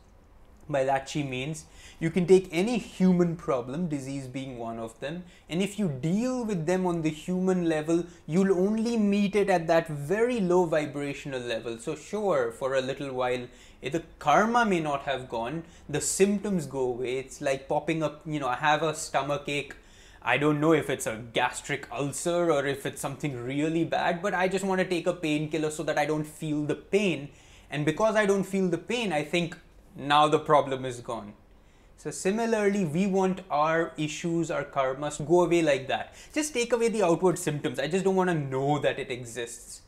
By 0.69 0.83
that, 0.83 1.07
she 1.07 1.23
means 1.23 1.63
you 1.99 2.09
can 2.09 2.27
take 2.27 2.49
any 2.51 2.77
human 2.77 3.37
problem, 3.37 3.87
disease 3.87 4.27
being 4.27 4.57
one 4.57 4.79
of 4.79 4.99
them, 4.99 5.23
and 5.49 5.61
if 5.61 5.79
you 5.79 5.87
deal 5.87 6.43
with 6.43 6.65
them 6.65 6.85
on 6.85 7.03
the 7.03 7.09
human 7.09 7.69
level, 7.69 8.03
you'll 8.25 8.57
only 8.57 8.97
meet 8.97 9.35
it 9.35 9.49
at 9.49 9.67
that 9.67 9.87
very 9.87 10.41
low 10.41 10.65
vibrational 10.65 11.39
level. 11.39 11.77
So, 11.79 11.95
sure, 11.95 12.51
for 12.51 12.75
a 12.75 12.81
little 12.81 13.13
while, 13.13 13.47
eh, 13.81 13.89
the 13.89 14.03
karma 14.19 14.65
may 14.65 14.81
not 14.81 15.03
have 15.03 15.29
gone, 15.29 15.63
the 15.87 16.01
symptoms 16.01 16.65
go 16.65 16.81
away. 16.81 17.19
It's 17.19 17.39
like 17.39 17.69
popping 17.69 18.03
up, 18.03 18.21
you 18.25 18.41
know, 18.41 18.49
I 18.49 18.55
have 18.55 18.83
a 18.83 18.93
stomach 18.93 19.47
ache. 19.47 19.75
I 20.27 20.37
don't 20.37 20.59
know 20.59 20.73
if 20.73 20.89
it's 20.89 21.07
a 21.07 21.23
gastric 21.31 21.87
ulcer 21.89 22.51
or 22.51 22.65
if 22.65 22.85
it's 22.85 22.99
something 22.99 23.41
really 23.45 23.85
bad, 23.85 24.21
but 24.21 24.33
I 24.33 24.49
just 24.49 24.65
want 24.65 24.79
to 24.79 24.85
take 24.85 25.07
a 25.07 25.13
painkiller 25.13 25.71
so 25.71 25.83
that 25.83 25.97
I 25.97 26.05
don't 26.05 26.25
feel 26.25 26.65
the 26.65 26.75
pain. 26.75 27.29
And 27.71 27.85
because 27.85 28.17
I 28.17 28.25
don't 28.25 28.43
feel 28.43 28.67
the 28.67 28.77
pain, 28.77 29.13
I 29.13 29.23
think 29.23 29.55
now 29.95 30.27
the 30.27 30.39
problem 30.39 30.83
is 30.83 30.99
gone. 30.99 31.31
So, 31.95 32.11
similarly, 32.11 32.83
we 32.83 33.07
want 33.07 33.39
our 33.49 33.93
issues, 33.95 34.51
our 34.51 34.65
karmas 34.65 35.15
to 35.15 35.23
go 35.23 35.45
away 35.45 35.61
like 35.61 35.87
that. 35.87 36.13
Just 36.33 36.53
take 36.53 36.73
away 36.73 36.89
the 36.89 37.03
outward 37.03 37.39
symptoms. 37.39 37.79
I 37.79 37.87
just 37.87 38.03
don't 38.03 38.17
want 38.17 38.29
to 38.29 38.35
know 38.35 38.79
that 38.79 38.99
it 38.99 39.09
exists. 39.09 39.83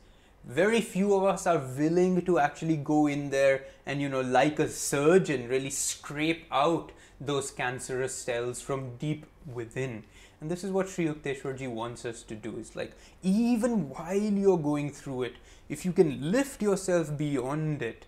Very 0.46 0.80
few 0.80 1.12
of 1.12 1.24
us 1.24 1.46
are 1.46 1.58
willing 1.58 2.24
to 2.24 2.38
actually 2.38 2.78
go 2.78 3.08
in 3.08 3.28
there 3.28 3.64
and, 3.84 4.00
you 4.00 4.08
know, 4.08 4.22
like 4.22 4.58
a 4.58 4.70
surgeon, 4.70 5.50
really 5.50 5.68
scrape 5.68 6.46
out 6.50 6.92
those 7.20 7.50
cancerous 7.50 8.14
cells 8.14 8.62
from 8.62 8.96
deep 8.96 9.26
within. 9.46 10.04
And 10.40 10.50
this 10.50 10.64
is 10.64 10.70
what 10.70 10.88
Sri 10.88 11.06
Yukteswarji 11.06 11.68
wants 11.70 12.04
us 12.06 12.22
to 12.22 12.34
do. 12.34 12.56
It's 12.58 12.74
like, 12.74 12.92
even 13.22 13.90
while 13.90 14.14
you're 14.14 14.58
going 14.58 14.90
through 14.90 15.24
it, 15.24 15.34
if 15.68 15.84
you 15.84 15.92
can 15.92 16.32
lift 16.32 16.62
yourself 16.62 17.16
beyond 17.16 17.82
it, 17.82 18.06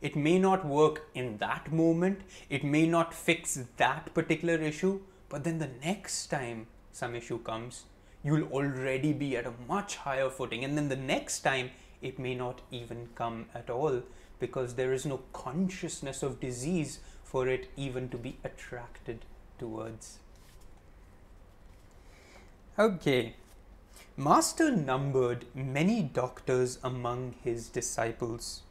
it 0.00 0.16
may 0.16 0.38
not 0.38 0.64
work 0.64 1.08
in 1.14 1.38
that 1.38 1.72
moment, 1.72 2.20
it 2.50 2.64
may 2.64 2.86
not 2.86 3.14
fix 3.14 3.60
that 3.76 4.12
particular 4.14 4.54
issue, 4.54 5.00
but 5.28 5.44
then 5.44 5.58
the 5.58 5.70
next 5.84 6.26
time 6.26 6.66
some 6.92 7.14
issue 7.14 7.38
comes, 7.38 7.84
you'll 8.24 8.48
already 8.52 9.12
be 9.12 9.36
at 9.36 9.46
a 9.46 9.52
much 9.68 9.96
higher 9.96 10.30
footing. 10.30 10.64
And 10.64 10.76
then 10.76 10.88
the 10.88 10.96
next 10.96 11.40
time, 11.40 11.70
it 12.02 12.18
may 12.18 12.34
not 12.34 12.60
even 12.70 13.08
come 13.14 13.46
at 13.54 13.70
all 13.70 14.02
because 14.38 14.74
there 14.74 14.92
is 14.92 15.06
no 15.06 15.20
consciousness 15.32 16.22
of 16.22 16.40
disease 16.40 17.00
for 17.24 17.48
it 17.48 17.70
even 17.76 18.08
to 18.08 18.16
be 18.16 18.38
attracted 18.44 19.24
towards. 19.58 20.18
Okay. 22.78 23.34
Master 24.16 24.70
numbered 24.70 25.46
many 25.52 26.00
doctors 26.00 26.78
among 26.84 27.34
his 27.42 27.68
disciples. 27.68 28.62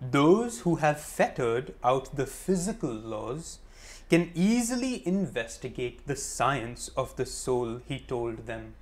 Those 0.00 0.60
who 0.60 0.76
have 0.76 1.02
fettered 1.02 1.74
out 1.84 2.16
the 2.16 2.24
physical 2.24 2.90
laws 2.90 3.58
can 4.08 4.30
easily 4.34 5.06
investigate 5.06 6.06
the 6.06 6.16
science 6.16 6.88
of 6.96 7.14
the 7.16 7.26
soul, 7.26 7.82
he 7.86 7.98
told 7.98 8.46
them. 8.46 8.74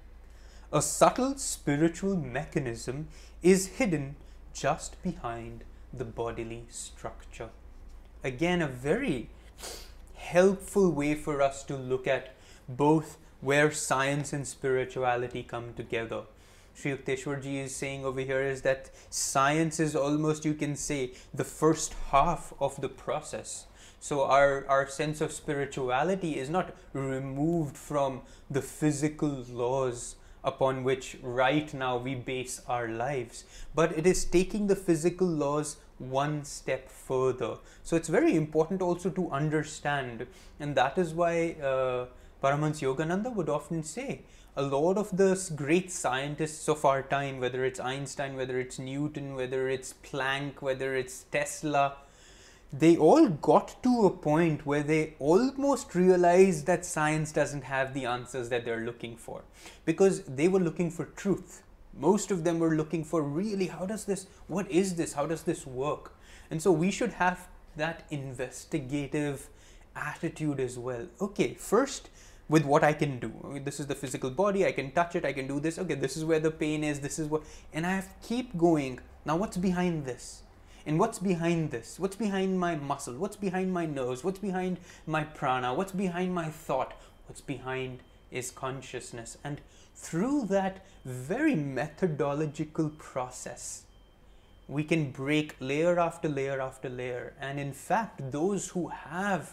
A 0.73 0.83
subtle 0.83 1.37
spiritual 1.37 2.17
mechanism 2.17 3.09
is 3.43 3.79
hidden 3.79 4.15
just 4.55 5.03
behind 5.03 5.65
the 5.93 6.05
bodily 6.05 6.65
structure. 6.69 7.49
Again, 8.23 8.63
a 8.63 8.69
very 8.69 9.31
helpful 10.15 10.93
way 10.93 11.17
for 11.17 11.43
us 11.43 11.65
to 11.65 11.77
look 11.77 12.07
at 12.07 12.35
both 12.69 13.17
where 13.41 13.71
science 13.71 14.33
and 14.33 14.47
spirituality 14.47 15.43
come 15.43 15.75
together. 15.75 16.23
Sri 16.75 16.93
Yukteswarji 16.93 17.65
is 17.65 17.75
saying 17.75 18.05
over 18.05 18.21
here 18.21 18.43
is 18.43 18.63
that 18.63 18.91
science 19.11 19.81
is 19.81 19.97
almost, 19.97 20.45
you 20.45 20.55
can 20.55 20.77
say, 20.77 21.13
the 21.35 21.45
first 21.45 21.95
half 22.11 22.53
of 22.61 22.81
the 22.81 22.89
process. 22.89 23.67
So 24.01 24.25
our, 24.25 24.65
our 24.69 24.89
sense 24.89 25.21
of 25.21 25.33
spirituality 25.33 26.39
is 26.39 26.49
not 26.49 26.75
removed 26.93 27.77
from 27.77 28.23
the 28.49 28.63
physical 28.63 29.45
laws 29.51 30.15
upon 30.45 30.85
which 30.85 31.17
right 31.21 31.73
now 31.75 31.97
we 31.97 32.15
base 32.15 32.63
our 32.69 32.89
lives, 32.89 33.45
but 33.75 33.91
it 33.99 34.07
is 34.07 34.25
taking 34.25 34.69
the 34.69 34.77
physical 34.77 35.27
laws 35.27 35.79
one 35.99 36.45
step 36.45 36.89
further. 36.89 37.59
So 37.83 37.97
it's 37.97 38.09
very 38.09 38.37
important 38.37 38.81
also 38.81 39.11
to 39.11 39.31
understand, 39.31 40.29
and 40.61 40.77
that 40.77 40.97
is 40.97 41.13
why 41.13 41.57
uh, 41.61 42.07
Paramahansa 42.43 42.83
Yogananda 42.83 43.35
would 43.35 43.49
often 43.49 43.83
say 43.83 44.23
a 44.57 44.63
lot 44.63 44.97
of 44.97 45.17
the 45.17 45.53
great 45.55 45.91
scientists 45.91 46.69
of 46.69 46.85
our 46.85 47.03
time, 47.03 47.39
whether 47.39 47.65
it's 47.65 47.81
Einstein, 47.81 48.37
whether 48.37 48.59
it's 48.59 48.79
Newton, 48.79 49.35
whether 49.35 49.69
it's 49.69 49.95
Planck, 50.05 50.61
whether 50.61 50.97
it's 50.97 51.25
Tesla, 51.31 51.97
they 52.73 52.97
all 52.97 53.29
got 53.29 53.83
to 53.83 54.05
a 54.07 54.11
point 54.11 54.67
where 54.67 54.83
they 54.83 55.15
almost 55.19 55.95
realized 55.95 56.67
that 56.67 56.85
science 56.85 57.33
doesn't 57.33 57.65
have 57.65 57.95
the 57.95 58.05
answers 58.05 58.51
that 58.51 58.65
they're 58.65 58.85
looking 58.85 59.17
for 59.17 59.43
because 59.85 60.23
they 60.25 60.49
were 60.49 60.61
looking 60.61 60.91
for 60.91 61.07
truth. 61.07 61.63
Most 61.97 62.31
of 62.31 62.45
them 62.45 62.59
were 62.59 62.75
looking 62.75 63.05
for 63.05 63.23
really 63.23 63.69
how 63.69 63.87
does 63.87 64.05
this, 64.05 64.27
what 64.49 64.71
is 64.71 64.97
this, 64.97 65.15
how 65.15 65.27
does 65.27 65.43
this 65.43 65.67
work? 65.67 66.15
And 66.51 66.61
so 66.63 66.71
we 66.71 66.91
should 66.91 67.15
have 67.15 67.49
that 67.77 68.05
investigative 68.11 69.49
attitude 69.97 70.61
as 70.61 70.79
well. 70.79 71.07
Okay, 71.21 71.55
first, 71.55 72.11
with 72.49 72.65
what 72.65 72.83
I 72.83 72.93
can 72.93 73.19
do. 73.19 73.61
This 73.65 73.79
is 73.79 73.87
the 73.87 73.95
physical 73.95 74.31
body, 74.31 74.65
I 74.67 74.73
can 74.73 74.91
touch 74.93 75.17
it, 75.17 75.25
I 75.25 75.33
can 75.33 75.47
do 75.47 75.61
this. 75.61 75.79
Okay, 75.79 75.95
this 75.95 76.17
is 76.17 76.25
where 76.25 76.41
the 76.41 76.51
pain 76.51 76.83
is, 76.83 77.01
this 77.01 77.19
is 77.19 77.29
what, 77.29 77.43
and 77.73 77.87
I 77.87 77.91
have 77.91 78.09
keep 78.23 78.57
going. 78.57 79.01
Now, 79.25 79.37
what's 79.37 79.57
behind 79.57 80.07
this? 80.07 80.43
And 80.87 80.99
what's 80.99 81.19
behind 81.19 81.71
this? 81.71 82.01
What's 82.01 82.17
behind 82.17 82.59
my 82.59 82.75
muscle? 82.75 83.15
What's 83.15 83.37
behind 83.37 83.75
my 83.75 83.85
nose? 83.85 84.25
What's 84.25 84.39
behind 84.39 84.79
my 85.07 85.25
prana? 85.25 85.75
What's 85.75 85.93
behind 85.93 86.35
my 86.35 86.49
thought? 86.49 86.95
What's 87.27 87.43
behind 87.43 87.99
is 88.31 88.51
consciousness. 88.51 89.37
And 89.45 89.61
through 89.95 90.47
that 90.47 90.87
very 91.05 91.55
methodological 91.55 92.89
process, 92.91 93.83
we 94.67 94.85
can 94.85 95.11
break 95.11 95.57
layer 95.61 95.99
after 95.99 96.29
layer 96.29 96.61
after 96.61 96.89
layer. 96.89 97.35
And 97.39 97.61
in 97.61 97.73
fact, 97.73 98.33
those 98.33 98.69
who 98.69 98.89
have 98.89 99.53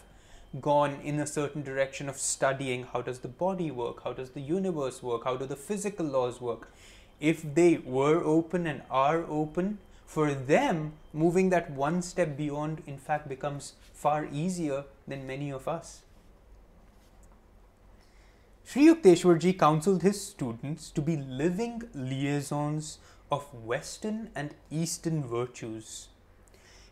gone 0.60 0.98
in 1.02 1.18
a 1.20 1.26
certain 1.26 1.62
direction 1.62 2.08
of 2.08 2.18
studying 2.18 2.84
how 2.84 3.02
does 3.02 3.20
the 3.20 3.28
body 3.28 3.70
work, 3.70 4.04
how 4.04 4.12
does 4.12 4.30
the 4.30 4.40
universe 4.40 5.02
work, 5.02 5.24
how 5.24 5.36
do 5.36 5.46
the 5.46 5.56
physical 5.56 6.06
laws 6.06 6.40
work. 6.40 6.72
If 7.20 7.54
they 7.54 7.78
were 7.78 8.22
open 8.22 8.66
and 8.66 8.82
are 8.90 9.24
open, 9.24 9.78
for 10.06 10.32
them, 10.32 10.92
moving 11.12 11.50
that 11.50 11.70
one 11.70 12.00
step 12.00 12.36
beyond, 12.36 12.82
in 12.86 12.96
fact, 12.96 13.28
becomes 13.28 13.72
far 13.92 14.28
easier 14.32 14.84
than 15.06 15.26
many 15.26 15.50
of 15.50 15.66
us. 15.66 16.02
Sri 18.64 18.86
Yukteswarji 18.86 19.58
counseled 19.58 20.02
his 20.02 20.20
students 20.20 20.90
to 20.90 21.02
be 21.02 21.16
living 21.16 21.82
liaisons 21.94 22.98
of 23.30 23.52
Western 23.54 24.30
and 24.34 24.54
Eastern 24.70 25.24
virtues. 25.24 26.08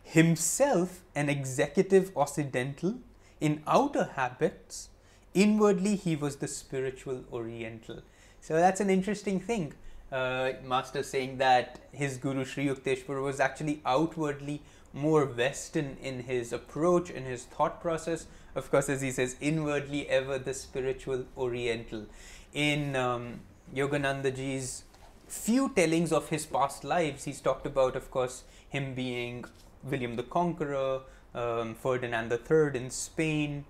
Himself 0.03 1.01
an 1.15 1.29
executive 1.29 2.15
Occidental 2.15 2.99
in 3.39 3.61
outer 3.67 4.11
habits, 4.15 4.89
inwardly 5.33 5.95
he 5.95 6.15
was 6.15 6.37
the 6.37 6.47
spiritual 6.47 7.23
Oriental. 7.31 8.01
So 8.41 8.55
that's 8.55 8.79
an 8.79 8.89
interesting 8.89 9.39
thing. 9.39 9.73
Uh, 10.11 10.53
Master 10.63 11.03
saying 11.03 11.37
that 11.39 11.79
his 11.91 12.17
Guru 12.17 12.45
Sri 12.45 12.67
Yukteswar 12.67 13.21
was 13.21 13.39
actually 13.39 13.81
outwardly 13.85 14.61
more 14.93 15.25
Western 15.25 15.97
in 16.01 16.21
his 16.23 16.53
approach, 16.53 17.09
in 17.09 17.25
his 17.25 17.43
thought 17.43 17.81
process. 17.81 18.27
Of 18.55 18.71
course, 18.71 18.87
as 18.87 19.01
he 19.01 19.11
says, 19.11 19.35
inwardly 19.41 20.07
ever 20.09 20.37
the 20.37 20.53
spiritual 20.53 21.25
Oriental. 21.37 22.05
In 22.53 22.95
um, 22.95 23.41
Yoganandaji's 23.75 24.83
few 25.27 25.69
tellings 25.75 26.13
of 26.13 26.29
his 26.29 26.45
past 26.45 26.83
lives, 26.83 27.25
he's 27.25 27.41
talked 27.41 27.65
about, 27.65 27.95
of 27.95 28.09
course, 28.11 28.43
him 28.69 28.93
being 28.93 29.43
William 29.83 30.15
the 30.15 30.23
Conqueror, 30.23 31.01
um, 31.35 31.75
Ferdinand 31.75 32.31
III 32.31 32.75
in 32.75 32.89
Spain. 32.89 33.65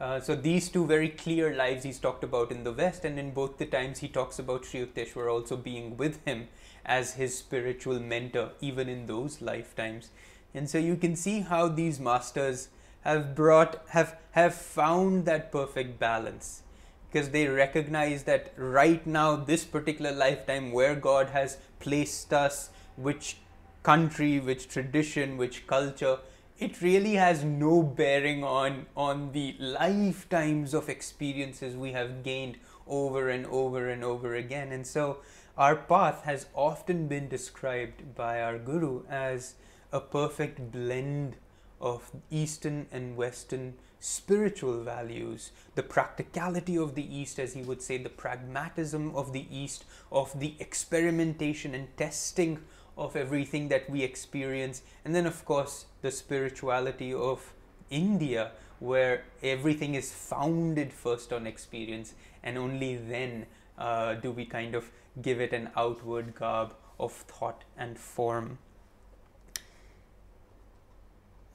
Uh, 0.00 0.18
so 0.18 0.34
these 0.34 0.70
two 0.70 0.86
very 0.86 1.10
clear 1.10 1.54
lives 1.54 1.84
he's 1.84 1.98
talked 1.98 2.24
about 2.24 2.50
in 2.50 2.64
the 2.64 2.72
West, 2.72 3.04
and 3.04 3.18
in 3.18 3.32
both 3.32 3.58
the 3.58 3.66
times 3.66 3.98
he 3.98 4.08
talks 4.08 4.38
about 4.38 4.64
Sri 4.64 4.86
Yukteswar 4.86 5.30
also 5.30 5.56
being 5.56 5.98
with 5.98 6.24
him 6.24 6.48
as 6.86 7.14
his 7.14 7.36
spiritual 7.36 8.00
mentor, 8.00 8.52
even 8.62 8.88
in 8.88 9.06
those 9.06 9.42
lifetimes. 9.42 10.08
And 10.54 10.70
so 10.70 10.78
you 10.78 10.96
can 10.96 11.16
see 11.16 11.40
how 11.40 11.68
these 11.68 12.00
masters 12.00 12.68
have 13.02 13.34
brought 13.34 13.82
have 13.88 14.16
have 14.32 14.54
found 14.54 15.24
that 15.24 15.50
perfect 15.50 15.98
balance 15.98 16.62
because 17.10 17.30
they 17.30 17.46
recognize 17.46 18.24
that 18.24 18.52
right 18.56 19.06
now 19.06 19.36
this 19.36 19.64
particular 19.64 20.12
lifetime 20.12 20.70
where 20.70 20.94
god 20.94 21.30
has 21.30 21.56
placed 21.80 22.32
us 22.32 22.70
which 22.96 23.38
country 23.82 24.38
which 24.38 24.68
tradition 24.68 25.36
which 25.38 25.66
culture 25.66 26.18
it 26.60 26.82
really 26.82 27.14
has 27.14 27.42
no 27.42 27.82
bearing 27.82 28.44
on 28.44 28.84
on 28.94 29.32
the 29.32 29.56
lifetimes 29.58 30.74
of 30.74 30.90
experiences 30.90 31.74
we 31.74 31.92
have 31.92 32.22
gained 32.22 32.58
over 32.86 33.30
and 33.30 33.46
over 33.46 33.88
and 33.88 34.04
over 34.04 34.34
again. 34.34 34.70
And 34.70 34.86
so 34.86 35.18
our 35.56 35.74
path 35.74 36.24
has 36.24 36.46
often 36.54 37.08
been 37.08 37.28
described 37.28 38.14
by 38.14 38.42
our 38.42 38.58
guru 38.58 39.04
as 39.08 39.54
a 39.90 40.00
perfect 40.00 40.70
blend 40.70 41.36
of 41.80 42.10
eastern 42.30 42.86
and 42.92 43.16
western 43.16 43.74
spiritual 43.98 44.82
values. 44.82 45.52
The 45.76 45.82
practicality 45.82 46.76
of 46.76 46.94
the 46.94 47.16
east 47.16 47.38
as 47.38 47.54
he 47.54 47.62
would 47.62 47.80
say 47.80 47.96
the 47.96 48.10
pragmatism 48.10 49.14
of 49.16 49.32
the 49.32 49.46
east 49.50 49.84
of 50.12 50.38
the 50.38 50.56
experimentation 50.58 51.74
and 51.74 51.96
testing 51.96 52.60
of 53.00 53.16
everything 53.16 53.68
that 53.68 53.88
we 53.90 54.02
experience. 54.02 54.82
And 55.04 55.14
then, 55.14 55.26
of 55.26 55.44
course, 55.44 55.86
the 56.02 56.10
spirituality 56.10 57.12
of 57.12 57.54
India, 57.88 58.52
where 58.78 59.24
everything 59.42 59.94
is 59.94 60.12
founded 60.12 60.92
first 60.92 61.32
on 61.32 61.46
experience, 61.46 62.14
and 62.42 62.56
only 62.56 62.96
then 62.96 63.46
uh, 63.78 64.14
do 64.14 64.30
we 64.30 64.44
kind 64.44 64.74
of 64.74 64.90
give 65.20 65.40
it 65.40 65.52
an 65.52 65.70
outward 65.76 66.34
garb 66.34 66.74
of 66.98 67.12
thought 67.12 67.64
and 67.76 67.98
form. 67.98 68.58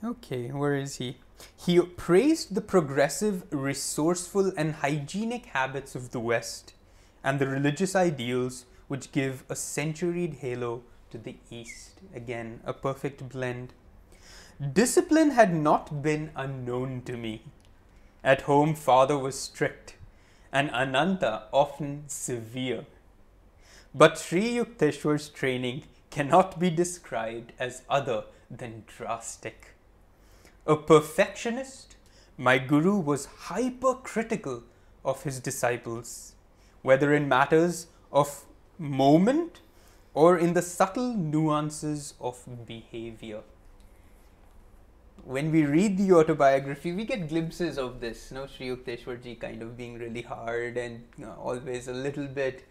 Okay, 0.04 0.50
where 0.50 0.76
is 0.76 0.96
he? 0.96 1.18
He 1.56 1.80
praised 1.80 2.56
the 2.56 2.62
progressive, 2.62 3.44
resourceful, 3.52 4.52
and 4.58 4.76
hygienic 4.76 5.48
habits 5.48 5.96
of 5.96 6.12
the 6.12 6.20
West 6.20 6.74
and 7.24 7.40
the 7.40 7.48
religious 7.48 7.96
ideals 7.96 8.66
which 8.88 9.12
give 9.12 9.44
a 9.50 9.56
centuried 9.56 10.36
halo 10.36 10.84
to 11.12 11.18
the 11.18 11.36
east. 11.50 12.00
Again, 12.14 12.60
a 12.66 12.74
perfect 12.74 13.30
blend. 13.30 13.74
Discipline 14.74 15.32
had 15.32 15.54
not 15.54 16.02
been 16.02 16.32
unknown 16.36 17.02
to 17.06 17.18
me. 17.18 17.44
At 18.24 18.44
home, 18.44 18.74
father 18.76 19.18
was 19.18 19.40
strict 19.40 19.96
and 20.56 20.72
Ananta 20.72 21.44
often 21.52 22.06
severe. 22.08 22.86
But 23.94 24.18
Sri 24.18 24.56
Yukteswar's 24.56 25.28
training 25.28 25.84
cannot 26.10 26.60
be 26.60 26.70
described 26.70 27.52
as 27.60 27.82
other 27.90 28.24
than 28.50 28.86
drastic. 28.88 29.76
A 30.66 30.78
perfectionist, 30.78 31.98
my 32.38 32.58
guru 32.58 32.98
was 32.98 33.26
hypercritical 33.26 34.64
of 35.04 35.24
his 35.24 35.42
disciples, 35.42 36.36
whether 36.82 37.14
in 37.14 37.28
matters 37.28 37.88
of 38.12 38.46
moment 38.80 39.60
or 40.16 40.38
in 40.38 40.54
the 40.54 40.62
subtle 40.62 41.14
nuances 41.14 42.14
of 42.20 42.44
behavior. 42.66 43.42
When 45.26 45.52
we 45.52 45.66
read 45.66 45.98
the 45.98 46.14
autobiography, 46.14 46.94
we 46.94 47.04
get 47.06 47.28
glimpses 47.28 47.78
of 47.78 48.00
this, 48.00 48.32
you 48.32 48.38
know, 48.38 48.48
Sri 48.48 48.68
Yukteswarji 48.68 49.40
kind 49.40 49.62
of 49.62 49.76
being 49.76 50.00
really 50.00 50.22
hard 50.22 50.78
and 50.78 51.04
you 51.18 51.26
know, 51.26 51.36
always 51.40 51.88
a 51.88 51.94
little 51.94 52.28
bit. 52.28 52.66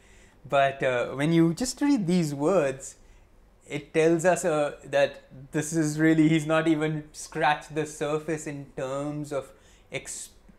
But 0.48 0.82
uh, 0.82 1.08
when 1.08 1.32
you 1.32 1.52
just 1.52 1.80
read 1.80 2.06
these 2.06 2.34
words, 2.34 2.96
it 3.68 3.92
tells 3.92 4.24
us 4.24 4.44
uh, 4.44 4.76
that 4.84 5.24
this 5.52 5.72
is 5.72 5.98
really, 5.98 6.28
he's 6.28 6.46
not 6.46 6.68
even 6.68 7.04
scratched 7.12 7.74
the 7.74 7.86
surface 7.86 8.46
in 8.46 8.66
terms 8.76 9.32
of 9.32 9.50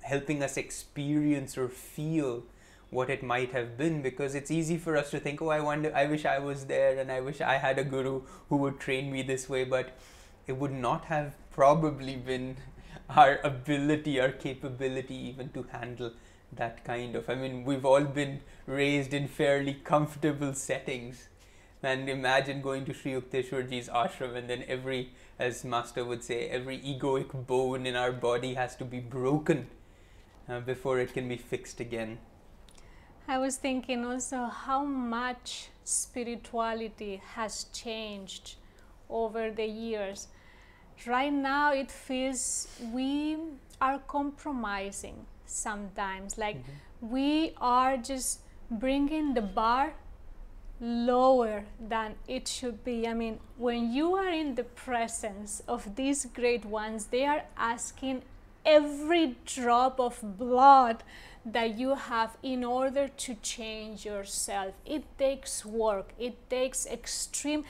helping 0.02 0.44
us 0.44 0.58
experience 0.58 1.58
or 1.58 1.68
feel 1.68 2.44
what 2.96 3.10
it 3.10 3.24
might 3.32 3.52
have 3.52 3.78
been 3.78 4.02
because 4.02 4.36
it's 4.36 4.52
easy 4.58 4.78
for 4.78 4.98
us 4.98 5.12
to 5.12 5.20
think 5.20 5.42
oh 5.42 5.50
i 5.50 5.60
wonder 5.60 5.94
i 5.96 6.06
wish 6.14 6.26
i 6.26 6.38
was 6.40 6.66
there 6.66 6.98
and 7.00 7.12
i 7.12 7.20
wish 7.20 7.42
i 7.42 7.58
had 7.58 7.80
a 7.80 7.84
guru 7.84 8.22
who 8.50 8.58
would 8.58 8.80
train 8.80 9.12
me 9.12 9.22
this 9.22 9.48
way 9.50 9.64
but 9.64 9.98
it 10.48 10.58
would 10.64 10.72
not 10.72 11.06
have 11.06 11.36
probably 11.52 12.16
been 12.16 12.56
our 13.10 13.40
ability 13.44 14.20
our 14.20 14.32
capability 14.32 15.16
even 15.16 15.50
to 15.50 15.64
handle 15.72 16.12
that 16.62 16.84
kind 16.86 17.16
of 17.16 17.30
i 17.30 17.36
mean 17.36 17.64
we've 17.64 17.86
all 17.94 18.14
been 18.20 18.40
raised 18.68 19.14
in 19.14 19.28
fairly 19.28 19.74
comfortable 19.74 20.54
settings. 20.54 21.30
And 21.84 22.10
imagine 22.10 22.62
going 22.62 22.86
to 22.86 22.94
Sri 22.94 23.12
Yukteswarji's 23.14 23.90
ashram 23.90 24.36
and 24.36 24.50
then 24.50 24.64
every 24.68 25.12
as 25.38 25.64
master 25.64 26.04
would 26.04 26.24
say 26.24 26.48
every 26.48 26.80
egoic 26.80 27.46
bone 27.46 27.86
in 27.86 27.96
our 27.96 28.12
body 28.12 28.56
has 28.56 28.76
to 28.78 28.86
be 28.86 29.00
broken 29.00 29.68
uh, 30.50 30.62
before 30.62 31.00
it 31.00 31.14
can 31.14 31.28
be 31.30 31.38
fixed 31.38 31.80
again 31.80 32.18
I 33.28 33.40
was 33.40 33.58
thinking 33.58 34.06
also 34.06 34.46
how 34.46 34.84
much 34.84 35.70
spirituality 35.84 37.22
has 37.34 37.66
changed 37.74 38.56
over 39.10 39.50
the 39.50 39.66
years. 39.66 40.28
Right 41.08 41.34
now, 41.34 41.74
it 41.74 41.92
feels 41.92 42.68
we 42.94 43.38
are 43.82 44.00
compromising 44.08 45.26
sometimes. 45.46 46.38
Like 46.38 46.58
mm-hmm. 46.58 47.10
we 47.10 47.54
are 47.60 47.98
just 47.98 48.42
bringing 48.70 49.34
the 49.34 49.42
bar 49.42 49.94
lower 50.80 51.66
than 51.80 52.16
it 52.28 52.48
should 52.48 52.84
be. 52.84 53.08
I 53.08 53.14
mean, 53.14 53.40
when 53.58 53.92
you 53.92 54.16
are 54.16 54.30
in 54.30 54.56
the 54.56 54.64
presence 54.64 55.64
of 55.68 55.96
these 55.96 56.26
great 56.26 56.66
ones, 56.66 57.06
they 57.06 57.26
are 57.26 57.44
asking 57.58 58.22
every 58.66 59.36
drop 59.46 60.00
of 60.00 60.38
blood 60.38 61.04
that 61.46 61.78
you 61.78 61.94
have 61.94 62.38
in 62.42 62.64
order 62.64 63.08
to 63.08 63.36
change 63.36 64.06
yourself. 64.06 64.74
It 64.86 65.04
takes 65.18 65.64
work, 65.64 66.14
it 66.18 66.50
takes 66.50 66.86
extreme, 66.88 67.64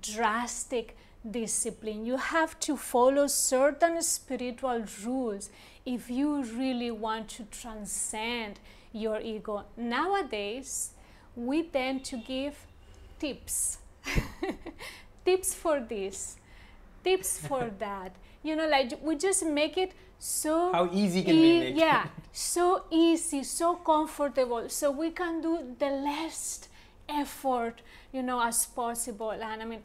drastic 0.00 0.96
discipline. 1.30 2.06
You 2.06 2.16
have 2.16 2.58
to 2.60 2.76
follow 2.76 3.26
certain 3.26 4.00
spiritual 4.02 4.84
rules 5.04 5.50
if 5.84 6.10
you 6.10 6.42
really 6.42 6.90
want 6.90 7.28
to 7.30 7.44
transcend 7.44 8.60
your 8.92 9.20
ego. 9.20 9.64
Nowadays, 9.76 10.92
we 11.36 11.64
tend 11.64 12.04
to 12.06 12.16
give 12.16 12.54
tips. 13.18 13.78
tips 15.24 15.54
for 15.54 15.80
this, 15.80 16.36
tips 17.04 17.38
for 17.38 17.70
that. 17.78 18.16
You 18.42 18.56
know, 18.56 18.68
like 18.68 18.98
we 19.02 19.16
just 19.16 19.44
make 19.44 19.76
it 19.76 19.92
so 20.18 20.72
how 20.72 20.88
easy 20.92 21.22
can 21.22 21.34
e- 21.34 21.40
we 21.40 21.60
make 21.60 21.76
yeah 21.76 22.06
so 22.32 22.84
easy 22.90 23.42
so 23.42 23.74
comfortable 23.76 24.68
so 24.68 24.90
we 24.90 25.10
can 25.10 25.40
do 25.40 25.76
the 25.78 25.90
least 25.90 26.68
effort 27.08 27.80
you 28.12 28.22
know 28.22 28.40
as 28.40 28.66
possible 28.66 29.30
and 29.30 29.62
i 29.62 29.64
mean 29.64 29.82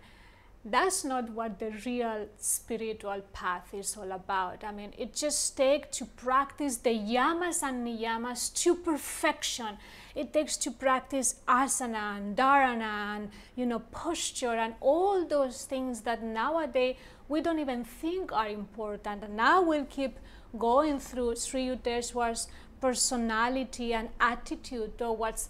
that's 0.66 1.04
not 1.04 1.30
what 1.30 1.60
the 1.60 1.72
real 1.86 2.28
spiritual 2.38 3.22
path 3.34 3.74
is 3.74 3.98
all 3.98 4.12
about. 4.14 4.64
I 4.64 4.72
mean, 4.72 4.94
it 4.98 5.14
just 5.14 5.58
takes 5.58 5.98
to 5.98 6.06
practice 6.06 6.78
the 6.78 6.98
yamas 6.98 7.64
and 7.64 7.86
niyamas 7.86 8.54
to 8.62 8.76
perfection. 8.76 9.78
It 10.16 10.32
takes 10.32 10.56
to 10.58 10.72
practice 10.72 11.36
asana 11.48 12.18
and 12.18 12.38
dharana 12.38 13.18
and 13.18 13.30
you 13.58 13.66
know 13.66 13.80
posture 13.80 14.56
and 14.56 14.76
all 14.80 15.26
those 15.26 15.66
things 15.66 16.02
that 16.02 16.24
nowadays 16.24 16.96
we 17.28 17.42
don't 17.42 17.60
even 17.60 17.84
think 17.84 18.32
are 18.32 18.50
important. 18.50 19.24
And 19.24 19.36
now 19.36 19.62
we'll 19.62 19.86
keep 19.86 20.20
going 20.58 21.00
through 21.00 21.36
Sri 21.36 21.68
Yukteswar's 21.68 22.48
personality 22.80 23.94
and 23.94 24.10
attitude 24.20 24.98
towards 24.98 25.50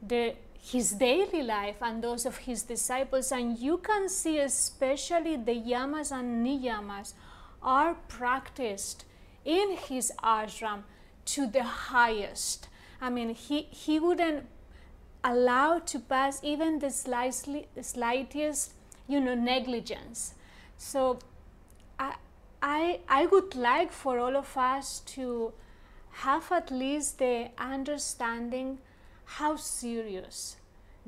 the 0.00 0.34
his 0.60 0.90
daily 0.92 1.42
life 1.42 1.76
and 1.80 2.02
those 2.02 2.26
of 2.26 2.36
his 2.38 2.62
disciples. 2.62 3.32
And 3.32 3.58
you 3.58 3.78
can 3.78 4.08
see, 4.08 4.38
especially 4.38 5.36
the 5.36 5.54
yamas 5.54 6.12
and 6.12 6.44
niyamas, 6.44 7.14
are 7.62 7.94
practiced 8.08 9.04
in 9.44 9.76
his 9.76 10.12
ashram 10.22 10.82
to 11.26 11.46
the 11.46 11.62
highest. 11.62 12.68
I 13.00 13.10
mean, 13.10 13.34
he, 13.34 13.62
he 13.70 13.98
wouldn't 13.98 14.46
allow 15.24 15.78
to 15.78 15.98
pass 15.98 16.40
even 16.42 16.78
the 16.80 16.90
slightly, 16.90 17.68
slightest, 17.80 18.74
you 19.06 19.20
know, 19.20 19.34
negligence. 19.34 20.34
So 20.78 21.18
I, 21.98 22.14
I, 22.62 23.00
I 23.08 23.26
would 23.26 23.54
like 23.56 23.92
for 23.92 24.18
all 24.18 24.36
of 24.36 24.56
us 24.56 25.00
to 25.00 25.52
have 26.10 26.50
at 26.52 26.70
least 26.70 27.18
the 27.18 27.50
understanding 27.58 28.78
how 29.24 29.56
serious 29.56 30.56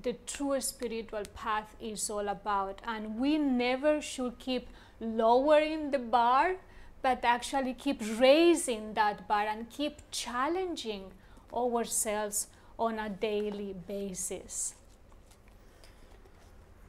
the 0.02 0.14
true 0.26 0.60
spiritual 0.60 1.22
path 1.34 1.74
is 1.80 2.10
all 2.10 2.28
about. 2.28 2.82
And 2.84 3.18
we 3.18 3.38
never 3.38 4.00
should 4.00 4.38
keep 4.38 4.68
lowering 5.00 5.92
the 5.92 5.98
bar, 5.98 6.56
but 7.00 7.24
actually 7.24 7.74
keep 7.74 8.02
raising 8.18 8.94
that 8.94 9.26
bar 9.28 9.46
and 9.46 9.70
keep 9.70 10.02
challenging 10.10 11.12
ourselves 11.54 12.48
on 12.78 12.98
a 12.98 13.08
daily 13.08 13.74
basis. 13.86 14.74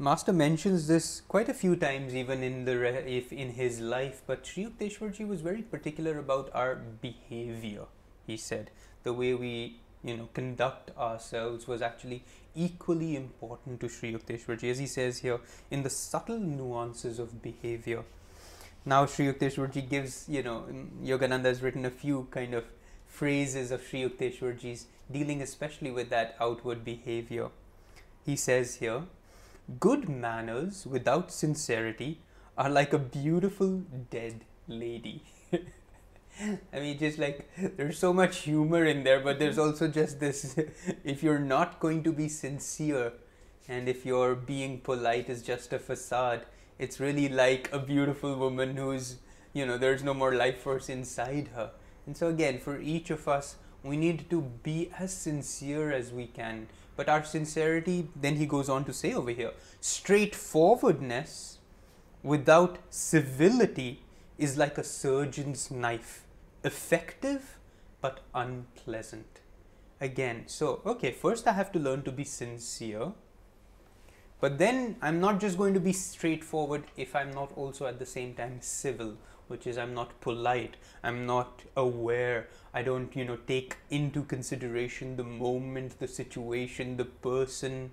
Master 0.01 0.33
mentions 0.33 0.87
this 0.87 1.21
quite 1.27 1.47
a 1.47 1.53
few 1.53 1.75
times, 1.75 2.15
even 2.15 2.41
in 2.41 2.65
the 2.65 3.07
if 3.07 3.31
in 3.31 3.51
his 3.51 3.79
life. 3.79 4.23
But 4.25 4.47
Sri 4.47 4.65
Yukteswarji 4.65 5.27
was 5.27 5.41
very 5.41 5.61
particular 5.61 6.17
about 6.17 6.49
our 6.55 6.73
behavior. 7.01 7.83
He 8.25 8.35
said 8.35 8.71
the 9.03 9.13
way 9.13 9.35
we 9.35 9.75
you 10.03 10.17
know 10.17 10.27
conduct 10.33 10.89
ourselves 10.97 11.67
was 11.67 11.83
actually 11.83 12.23
equally 12.55 13.15
important 13.15 13.79
to 13.81 13.89
Sri 13.89 14.11
Yukteswarji 14.13 14.71
as 14.71 14.79
he 14.79 14.87
says 14.87 15.19
here 15.19 15.39
in 15.69 15.83
the 15.83 15.91
subtle 15.91 16.39
nuances 16.39 17.19
of 17.19 17.39
behavior 17.43 18.03
now 18.83 19.05
Sri 19.05 19.27
Yukteswarji 19.31 19.87
gives 19.87 20.27
you 20.27 20.41
know 20.41 20.65
Yogananda 21.03 21.45
has 21.53 21.61
written 21.61 21.85
a 21.85 21.91
few 21.91 22.27
kind 22.31 22.55
of 22.55 22.65
phrases 23.07 23.69
of 23.69 23.83
Sri 23.83 24.01
Yukteswarji's 24.01 24.87
dealing 25.11 25.43
especially 25.43 25.91
with 25.91 26.09
that 26.09 26.35
outward 26.39 26.83
behavior 26.83 27.49
he 28.25 28.35
says 28.35 28.75
here 28.75 29.03
good 29.79 30.09
manners 30.09 30.85
without 30.85 31.31
sincerity 31.31 32.19
are 32.57 32.69
like 32.69 32.93
a 32.93 32.99
beautiful 32.99 33.81
dead 34.09 34.45
lady 34.67 35.23
I 36.73 36.79
mean, 36.79 36.97
just 36.97 37.19
like 37.19 37.49
there's 37.77 37.99
so 37.99 38.13
much 38.13 38.39
humor 38.39 38.85
in 38.85 39.03
there, 39.03 39.19
but 39.19 39.37
there's 39.37 39.57
also 39.57 39.87
just 39.87 40.19
this 40.19 40.57
if 41.03 41.21
you're 41.21 41.39
not 41.39 41.79
going 41.79 42.03
to 42.03 42.11
be 42.11 42.27
sincere 42.29 43.13
and 43.67 43.87
if 43.87 44.05
your 44.05 44.35
being 44.35 44.79
polite 44.79 45.29
is 45.29 45.41
just 45.41 45.71
a 45.73 45.79
facade, 45.79 46.45
it's 46.79 46.99
really 46.99 47.29
like 47.29 47.69
a 47.71 47.79
beautiful 47.79 48.35
woman 48.35 48.75
who's, 48.75 49.17
you 49.53 49.65
know, 49.65 49.77
there's 49.77 50.03
no 50.03 50.13
more 50.13 50.33
life 50.33 50.59
force 50.59 50.89
inside 50.89 51.49
her. 51.55 51.71
And 52.07 52.17
so, 52.17 52.27
again, 52.27 52.59
for 52.59 52.79
each 52.79 53.11
of 53.11 53.27
us, 53.27 53.57
we 53.83 53.97
need 53.97 54.29
to 54.29 54.41
be 54.63 54.89
as 54.97 55.13
sincere 55.13 55.91
as 55.91 56.11
we 56.11 56.27
can. 56.27 56.67
But 56.95 57.09
our 57.09 57.23
sincerity, 57.23 58.09
then 58.15 58.35
he 58.35 58.45
goes 58.45 58.69
on 58.69 58.85
to 58.85 58.93
say 58.93 59.13
over 59.13 59.31
here, 59.31 59.51
straightforwardness 59.79 61.59
without 62.23 62.77
civility 62.89 64.03
is 64.37 64.57
like 64.57 64.77
a 64.77 64.83
surgeon's 64.83 65.71
knife. 65.71 66.25
Effective 66.63 67.57
but 68.01 68.19
unpleasant. 68.33 69.39
Again, 69.99 70.43
so 70.47 70.81
okay, 70.85 71.11
first 71.11 71.47
I 71.47 71.53
have 71.53 71.71
to 71.73 71.79
learn 71.79 72.01
to 72.03 72.11
be 72.11 72.23
sincere, 72.23 73.13
but 74.39 74.57
then 74.57 74.95
I'm 75.01 75.19
not 75.19 75.39
just 75.39 75.57
going 75.57 75.75
to 75.75 75.79
be 75.79 75.93
straightforward 75.93 76.85
if 76.97 77.15
I'm 77.15 77.31
not 77.31 77.51
also 77.55 77.85
at 77.85 77.99
the 77.99 78.05
same 78.05 78.33
time 78.33 78.57
civil, 78.61 79.17
which 79.51 79.67
is 79.67 79.77
I'm 79.77 79.93
not 79.93 80.19
polite, 80.21 80.77
I'm 81.03 81.25
not 81.27 81.61
aware, 81.75 82.47
I 82.73 82.81
don't, 82.81 83.15
you 83.15 83.25
know, 83.25 83.35
take 83.35 83.75
into 83.89 84.23
consideration 84.23 85.17
the 85.17 85.23
moment, 85.23 85.99
the 85.99 86.07
situation, 86.07 86.97
the 86.97 87.05
person. 87.05 87.91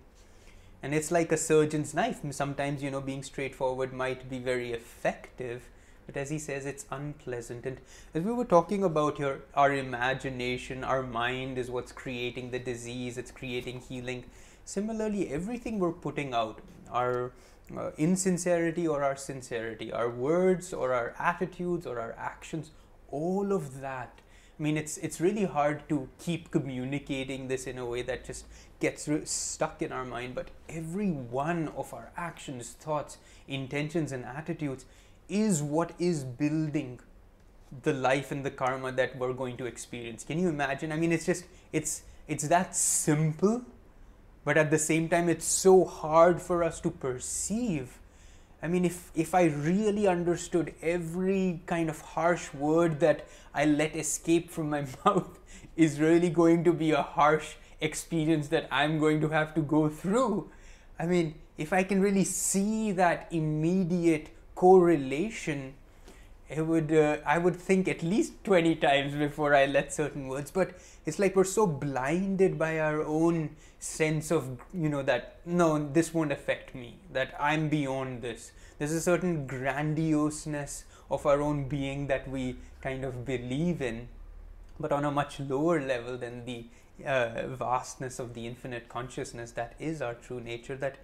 And 0.82 0.94
it's 0.94 1.10
like 1.10 1.32
a 1.32 1.36
surgeon's 1.36 1.92
knife. 1.92 2.20
Sometimes, 2.30 2.82
you 2.82 2.90
know, 2.90 3.00
being 3.00 3.24
straightforward 3.24 3.92
might 3.92 4.30
be 4.30 4.38
very 4.38 4.72
effective, 4.72 5.68
but 6.06 6.16
as 6.16 6.30
he 6.30 6.38
says, 6.38 6.64
it's 6.64 6.86
unpleasant. 6.90 7.66
And 7.66 7.78
as 8.14 8.22
we 8.22 8.32
were 8.32 8.44
talking 8.44 8.84
about 8.84 9.18
here, 9.18 9.42
our 9.54 9.74
imagination, 9.74 10.84
our 10.84 11.02
mind 11.02 11.58
is 11.58 11.70
what's 11.70 11.92
creating 11.92 12.52
the 12.52 12.60
disease, 12.60 13.18
it's 13.18 13.32
creating 13.32 13.80
healing. 13.80 14.24
Similarly, 14.64 15.28
everything 15.28 15.78
we're 15.78 15.92
putting 15.92 16.32
out, 16.32 16.60
our 16.92 17.32
uh, 17.76 17.90
insincerity 17.96 18.86
or 18.86 19.02
our 19.02 19.16
sincerity, 19.16 19.92
our 19.92 20.10
words 20.10 20.72
or 20.72 20.92
our 20.92 21.14
attitudes 21.18 21.86
or 21.86 22.00
our 22.00 22.14
actions, 22.18 22.70
all 23.10 23.52
of 23.52 23.80
that. 23.80 24.20
I 24.58 24.62
mean, 24.62 24.76
it's 24.76 24.98
it's 24.98 25.20
really 25.20 25.44
hard 25.44 25.88
to 25.88 26.08
keep 26.18 26.50
communicating 26.50 27.46
this 27.48 27.66
in 27.66 27.78
a 27.78 27.86
way 27.86 28.02
that 28.02 28.24
just 28.24 28.46
gets 28.80 29.06
re- 29.06 29.24
stuck 29.24 29.82
in 29.82 29.92
our 29.92 30.04
mind. 30.04 30.34
But 30.34 30.48
every 30.68 31.10
one 31.10 31.68
of 31.76 31.94
our 31.94 32.10
actions, 32.16 32.70
thoughts, 32.70 33.18
intentions, 33.46 34.10
and 34.10 34.24
attitudes 34.24 34.84
is 35.28 35.62
what 35.62 35.92
is 35.98 36.24
building 36.24 36.98
the 37.82 37.92
life 37.92 38.32
and 38.32 38.44
the 38.44 38.50
karma 38.50 38.90
that 38.92 39.16
we're 39.16 39.32
going 39.32 39.56
to 39.58 39.66
experience. 39.66 40.24
Can 40.24 40.38
you 40.38 40.48
imagine? 40.48 40.90
I 40.90 40.96
mean, 40.96 41.12
it's 41.12 41.26
just 41.26 41.44
it's 41.72 42.02
it's 42.26 42.48
that 42.48 42.74
simple, 42.74 43.62
but 44.48 44.56
at 44.56 44.70
the 44.70 44.78
same 44.78 45.10
time, 45.10 45.28
it's 45.28 45.44
so 45.44 45.84
hard 45.84 46.40
for 46.40 46.64
us 46.64 46.80
to 46.80 46.90
perceive. 46.90 47.98
I 48.62 48.66
mean, 48.66 48.86
if 48.86 49.10
if 49.14 49.34
I 49.34 49.42
really 49.64 50.06
understood 50.08 50.72
every 50.80 51.60
kind 51.66 51.90
of 51.90 52.00
harsh 52.00 52.46
word 52.54 52.98
that 53.00 53.26
I 53.52 53.66
let 53.66 53.94
escape 53.94 54.50
from 54.50 54.70
my 54.70 54.86
mouth 55.04 55.38
is 55.76 56.00
really 56.00 56.30
going 56.30 56.64
to 56.64 56.72
be 56.72 56.92
a 56.92 57.02
harsh 57.02 57.50
experience 57.82 58.48
that 58.48 58.66
I'm 58.70 58.98
going 58.98 59.20
to 59.20 59.28
have 59.28 59.52
to 59.58 59.60
go 59.60 59.90
through. 59.90 60.50
I 60.98 61.04
mean, 61.04 61.34
if 61.58 61.74
I 61.74 61.82
can 61.82 62.00
really 62.00 62.24
see 62.24 62.92
that 62.92 63.28
immediate 63.30 64.30
correlation, 64.54 65.74
it 66.48 66.66
would 66.66 66.90
uh, 66.90 67.18
I 67.26 67.36
would 67.36 67.56
think 67.70 67.86
at 67.86 68.02
least 68.02 68.42
20 68.44 68.76
times 68.76 69.14
before 69.14 69.54
I 69.54 69.66
let 69.66 69.92
certain 69.92 70.26
words. 70.26 70.50
But 70.50 70.70
it's 71.04 71.18
like 71.18 71.36
we're 71.36 71.54
so 71.60 71.66
blinded 71.66 72.58
by 72.58 72.78
our 72.80 73.02
own 73.02 73.50
sense 73.78 74.30
of, 74.30 74.60
you 74.74 74.88
know, 74.88 75.02
that 75.02 75.40
no, 75.46 75.90
this 75.92 76.12
won't 76.12 76.32
affect 76.32 76.74
me, 76.74 76.96
that 77.12 77.34
I'm 77.38 77.68
beyond 77.68 78.22
this. 78.22 78.52
There's 78.78 78.92
a 78.92 79.00
certain 79.00 79.46
grandioseness 79.46 80.84
of 81.10 81.26
our 81.26 81.40
own 81.40 81.68
being 81.68 82.06
that 82.08 82.28
we 82.28 82.56
kind 82.82 83.04
of 83.04 83.24
believe 83.24 83.80
in, 83.80 84.08
but 84.78 84.92
on 84.92 85.04
a 85.04 85.10
much 85.10 85.40
lower 85.40 85.80
level 85.80 86.16
than 86.16 86.44
the 86.44 86.66
uh, 87.04 87.46
vastness 87.48 88.18
of 88.18 88.34
the 88.34 88.46
infinite 88.46 88.88
consciousness 88.88 89.52
that 89.52 89.74
is 89.78 90.02
our 90.02 90.14
true 90.14 90.40
nature, 90.40 90.76
that 90.76 90.96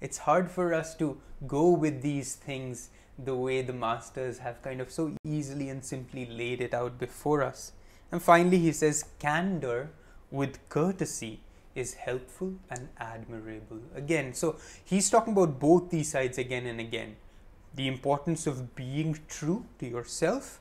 it's 0.00 0.18
hard 0.18 0.50
for 0.50 0.74
us 0.74 0.94
to 0.96 1.20
go 1.46 1.70
with 1.70 2.02
these 2.02 2.34
things 2.34 2.90
the 3.18 3.34
way 3.34 3.62
the 3.62 3.72
masters 3.72 4.38
have 4.38 4.60
kind 4.62 4.80
of 4.80 4.90
so 4.90 5.12
easily 5.24 5.70
and 5.70 5.84
simply 5.84 6.26
laid 6.26 6.60
it 6.60 6.74
out 6.74 6.98
before 6.98 7.42
us. 7.42 7.72
And 8.12 8.22
finally, 8.22 8.58
he 8.58 8.72
says, 8.72 9.04
candor 9.18 9.90
with 10.30 10.68
courtesy 10.68 11.40
is 11.76 11.94
helpful 11.94 12.54
and 12.70 12.88
admirable. 12.98 13.80
Again, 13.94 14.34
so 14.34 14.56
he's 14.84 15.10
talking 15.10 15.32
about 15.34 15.60
both 15.60 15.90
these 15.90 16.10
sides 16.10 16.38
again 16.38 16.66
and 16.66 16.80
again. 16.80 17.16
The 17.74 17.86
importance 17.86 18.46
of 18.46 18.74
being 18.74 19.18
true 19.28 19.66
to 19.78 19.86
yourself, 19.86 20.60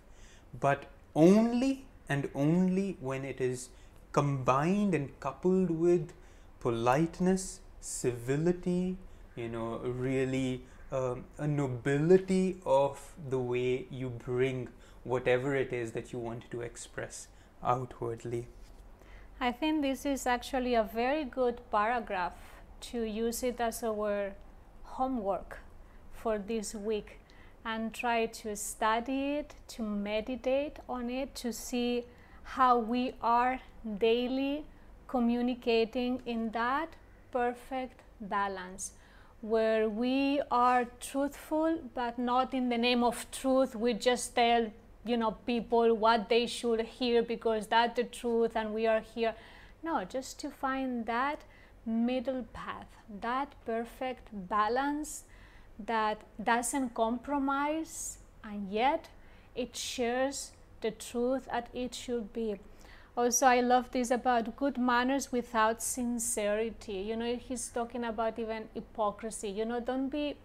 but 0.59 0.85
only 1.15 1.85
and 2.09 2.29
only 2.35 2.97
when 2.99 3.23
it 3.23 3.39
is 3.39 3.69
combined 4.11 4.93
and 4.93 5.17
coupled 5.19 5.69
with 5.69 6.13
politeness, 6.59 7.61
civility, 7.79 8.97
you 9.35 9.49
know, 9.49 9.77
really 9.77 10.63
um, 10.91 11.25
a 11.37 11.47
nobility 11.47 12.57
of 12.65 12.99
the 13.29 13.39
way 13.39 13.85
you 13.89 14.09
bring 14.09 14.69
whatever 15.03 15.55
it 15.55 15.71
is 15.71 15.91
that 15.91 16.11
you 16.11 16.19
want 16.19 16.49
to 16.51 16.61
express 16.61 17.27
outwardly. 17.63 18.47
I 19.39 19.51
think 19.51 19.81
this 19.81 20.05
is 20.05 20.25
actually 20.25 20.75
a 20.75 20.83
very 20.83 21.25
good 21.25 21.59
paragraph 21.69 22.33
to 22.91 23.03
use 23.03 23.43
it 23.43 23.59
as 23.59 23.83
our 23.83 24.33
homework 24.83 25.59
for 26.13 26.37
this 26.37 26.73
week 26.73 27.19
and 27.65 27.93
try 27.93 28.27
to 28.27 28.55
study 28.55 29.35
it, 29.35 29.55
to 29.67 29.83
meditate 29.83 30.77
on 30.87 31.09
it, 31.09 31.35
to 31.35 31.51
see 31.51 32.05
how 32.43 32.77
we 32.77 33.13
are 33.21 33.59
daily 33.97 34.63
communicating 35.07 36.21
in 36.25 36.51
that 36.51 36.89
perfect 37.31 38.01
balance 38.21 38.93
where 39.41 39.89
we 39.89 40.41
are 40.49 40.85
truthful 41.01 41.77
but 41.93 42.17
not 42.17 42.53
in 42.53 42.69
the 42.69 42.77
name 42.77 43.03
of 43.03 43.29
truth. 43.31 43.75
We 43.75 43.93
just 43.93 44.35
tell 44.35 44.71
you 45.05 45.17
know 45.17 45.31
people 45.45 45.93
what 45.93 46.29
they 46.29 46.47
should 46.47 46.81
hear 46.81 47.21
because 47.21 47.67
that's 47.67 47.95
the 47.95 48.03
truth 48.03 48.55
and 48.55 48.73
we 48.73 48.87
are 48.87 49.01
here. 49.01 49.35
No 49.83 50.03
just 50.03 50.39
to 50.39 50.49
find 50.49 51.05
that 51.05 51.41
middle 51.85 52.45
path 52.53 52.87
that 53.21 53.53
perfect 53.65 54.29
balance 54.33 55.23
that 55.77 56.21
doesn't 56.43 56.93
compromise 56.95 58.17
and 58.43 58.71
yet 58.71 59.09
it 59.55 59.75
shares 59.75 60.51
the 60.81 60.91
truth 60.91 61.47
that 61.51 61.69
it 61.73 61.93
should 61.93 62.33
be. 62.33 62.55
Also 63.15 63.45
i 63.45 63.61
love 63.61 63.91
this 63.91 64.11
about 64.11 64.55
good 64.57 64.77
manners 64.77 65.31
without 65.31 65.81
sincerity. 65.83 66.93
You 66.93 67.15
know 67.15 67.35
he's 67.35 67.67
talking 67.69 68.03
about 68.03 68.39
even 68.39 68.63
hypocrisy. 68.73 69.49
You 69.49 69.65
know 69.65 69.79
don't 69.79 70.09
be 70.09 70.35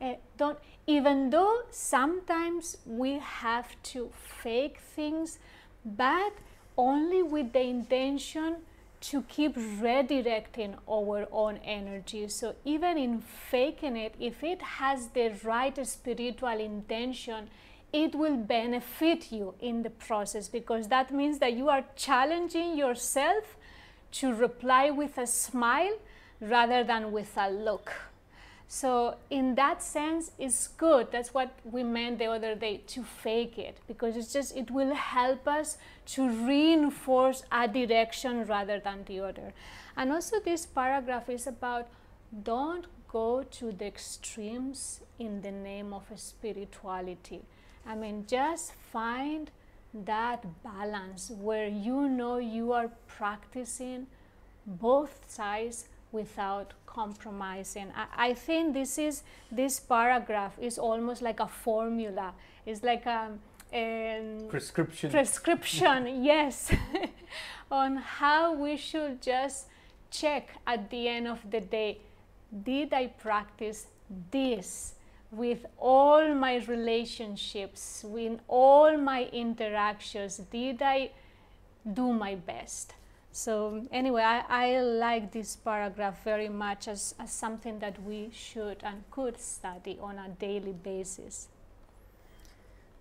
uh, 0.00 0.14
don't 0.36 0.58
even 0.86 1.30
though 1.30 1.62
sometimes 1.70 2.78
we 2.86 3.18
have 3.18 3.70
to 3.82 4.10
fake 4.42 4.78
things 4.94 5.38
but 5.84 6.32
only 6.76 7.22
with 7.22 7.52
the 7.52 7.60
intention 7.60 8.56
to 9.00 9.22
keep 9.22 9.54
redirecting 9.56 10.74
our 10.90 11.26
own 11.30 11.56
energy 11.58 12.26
so 12.28 12.54
even 12.64 12.98
in 12.98 13.20
faking 13.20 13.96
it 13.96 14.14
if 14.18 14.42
it 14.42 14.60
has 14.62 15.08
the 15.08 15.32
right 15.44 15.86
spiritual 15.86 16.60
intention 16.60 17.48
it 17.92 18.14
will 18.14 18.36
benefit 18.36 19.32
you 19.32 19.54
in 19.60 19.82
the 19.82 19.90
process 19.90 20.48
because 20.48 20.88
that 20.88 21.12
means 21.12 21.38
that 21.38 21.54
you 21.54 21.68
are 21.68 21.84
challenging 21.96 22.76
yourself 22.76 23.56
to 24.10 24.34
reply 24.34 24.90
with 24.90 25.16
a 25.18 25.26
smile 25.26 25.96
rather 26.40 26.84
than 26.84 27.12
with 27.12 27.36
a 27.36 27.50
look. 27.50 27.92
So, 28.70 29.16
in 29.30 29.54
that 29.54 29.82
sense, 29.82 30.30
it's 30.38 30.68
good. 30.68 31.10
That's 31.10 31.32
what 31.32 31.58
we 31.64 31.82
meant 31.82 32.18
the 32.18 32.26
other 32.26 32.54
day 32.54 32.82
to 32.88 33.02
fake 33.02 33.56
it 33.56 33.78
because 33.88 34.14
it's 34.14 34.30
just, 34.30 34.54
it 34.54 34.70
will 34.70 34.94
help 34.94 35.48
us 35.48 35.78
to 36.08 36.28
reinforce 36.28 37.44
a 37.50 37.66
direction 37.66 38.44
rather 38.44 38.78
than 38.78 39.04
the 39.06 39.20
other. 39.20 39.54
And 39.96 40.12
also, 40.12 40.38
this 40.38 40.66
paragraph 40.66 41.30
is 41.30 41.46
about 41.46 41.88
don't 42.42 42.86
go 43.08 43.42
to 43.42 43.72
the 43.72 43.86
extremes 43.86 45.00
in 45.18 45.40
the 45.40 45.50
name 45.50 45.94
of 45.94 46.04
spirituality. 46.16 47.40
I 47.86 47.94
mean, 47.94 48.26
just 48.28 48.74
find 48.92 49.50
that 49.94 50.44
balance 50.62 51.30
where 51.30 51.68
you 51.68 52.06
know 52.06 52.36
you 52.36 52.72
are 52.72 52.90
practicing 53.06 54.08
both 54.66 55.20
sides 55.26 55.88
without 56.12 56.72
compromising. 56.86 57.92
I, 57.94 58.30
I, 58.30 58.34
think 58.34 58.74
this 58.74 58.98
is 58.98 59.22
this 59.50 59.78
paragraph 59.80 60.58
is 60.58 60.78
almost 60.78 61.22
like 61.22 61.40
a 61.40 61.48
formula. 61.48 62.34
It's 62.66 62.82
like 62.82 63.06
a, 63.06 63.30
a 63.72 64.46
prescription. 64.48 65.10
Prescription, 65.10 66.24
yes, 66.24 66.72
on 67.70 67.96
how 67.96 68.54
we 68.54 68.76
should 68.76 69.20
just 69.20 69.66
check 70.10 70.50
at 70.66 70.90
the 70.90 71.08
end 71.08 71.28
of 71.28 71.38
the 71.50 71.60
day. 71.60 71.98
Did 72.64 72.92
I 72.92 73.08
practice 73.08 73.86
this? 74.30 74.94
with 75.30 75.66
all 75.78 76.34
my 76.34 76.56
relationships, 76.56 78.04
with 78.06 78.40
all 78.48 78.96
my 78.96 79.24
interactions, 79.32 80.38
did 80.38 80.80
I 80.80 81.10
do 81.92 82.12
my 82.12 82.34
best? 82.34 82.94
So, 83.32 83.86
anyway, 83.92 84.22
I, 84.22 84.44
I 84.48 84.80
like 84.80 85.32
this 85.32 85.54
paragraph 85.56 86.24
very 86.24 86.48
much 86.48 86.88
as, 86.88 87.14
as 87.18 87.30
something 87.30 87.78
that 87.78 88.02
we 88.02 88.30
should 88.32 88.78
and 88.82 89.04
could 89.10 89.40
study 89.40 89.98
on 90.00 90.18
a 90.18 90.28
daily 90.28 90.72
basis. 90.72 91.48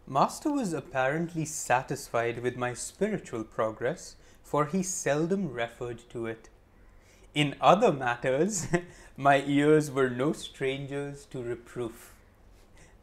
Master 0.06 0.52
was 0.52 0.74
apparently 0.74 1.44
satisfied 1.44 2.42
with 2.42 2.56
my 2.56 2.74
spiritual 2.74 3.44
progress, 3.44 4.16
for 4.42 4.66
he 4.66 4.82
seldom 4.82 5.52
referred 5.52 6.10
to 6.12 6.28
it. 6.28 6.50
In 7.34 7.56
other 7.60 7.92
matters, 7.92 8.68
my 9.18 9.44
ears 9.46 9.92
were 9.92 10.10
no 10.10 10.32
strangers 10.34 11.26
to 11.26 11.44
reproof. 11.44 12.14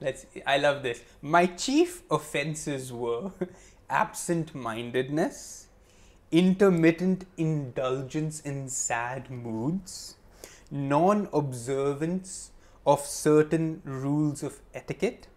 Let's. 0.01 0.27
I 0.47 0.59
love 0.59 0.83
this. 0.83 1.03
My 1.21 1.47
chief 1.47 2.03
offenses 2.11 2.93
were 2.93 3.33
absent 3.91 4.55
mindedness, 4.55 5.64
intermittent 6.35 7.25
indulgence 7.37 8.41
in 8.41 8.69
sad 8.69 9.31
moods, 9.31 10.17
non 10.69 11.29
observance 11.33 12.51
of 12.85 13.07
certain 13.07 13.81
rules 13.85 14.43
of 14.43 14.61
etiquette, 14.75 15.29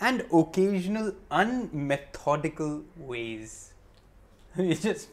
and 0.00 0.26
occasional 0.32 1.12
unmethodical 1.30 2.82
ways. 2.96 3.74
it's 4.56 4.82
just 4.82 5.08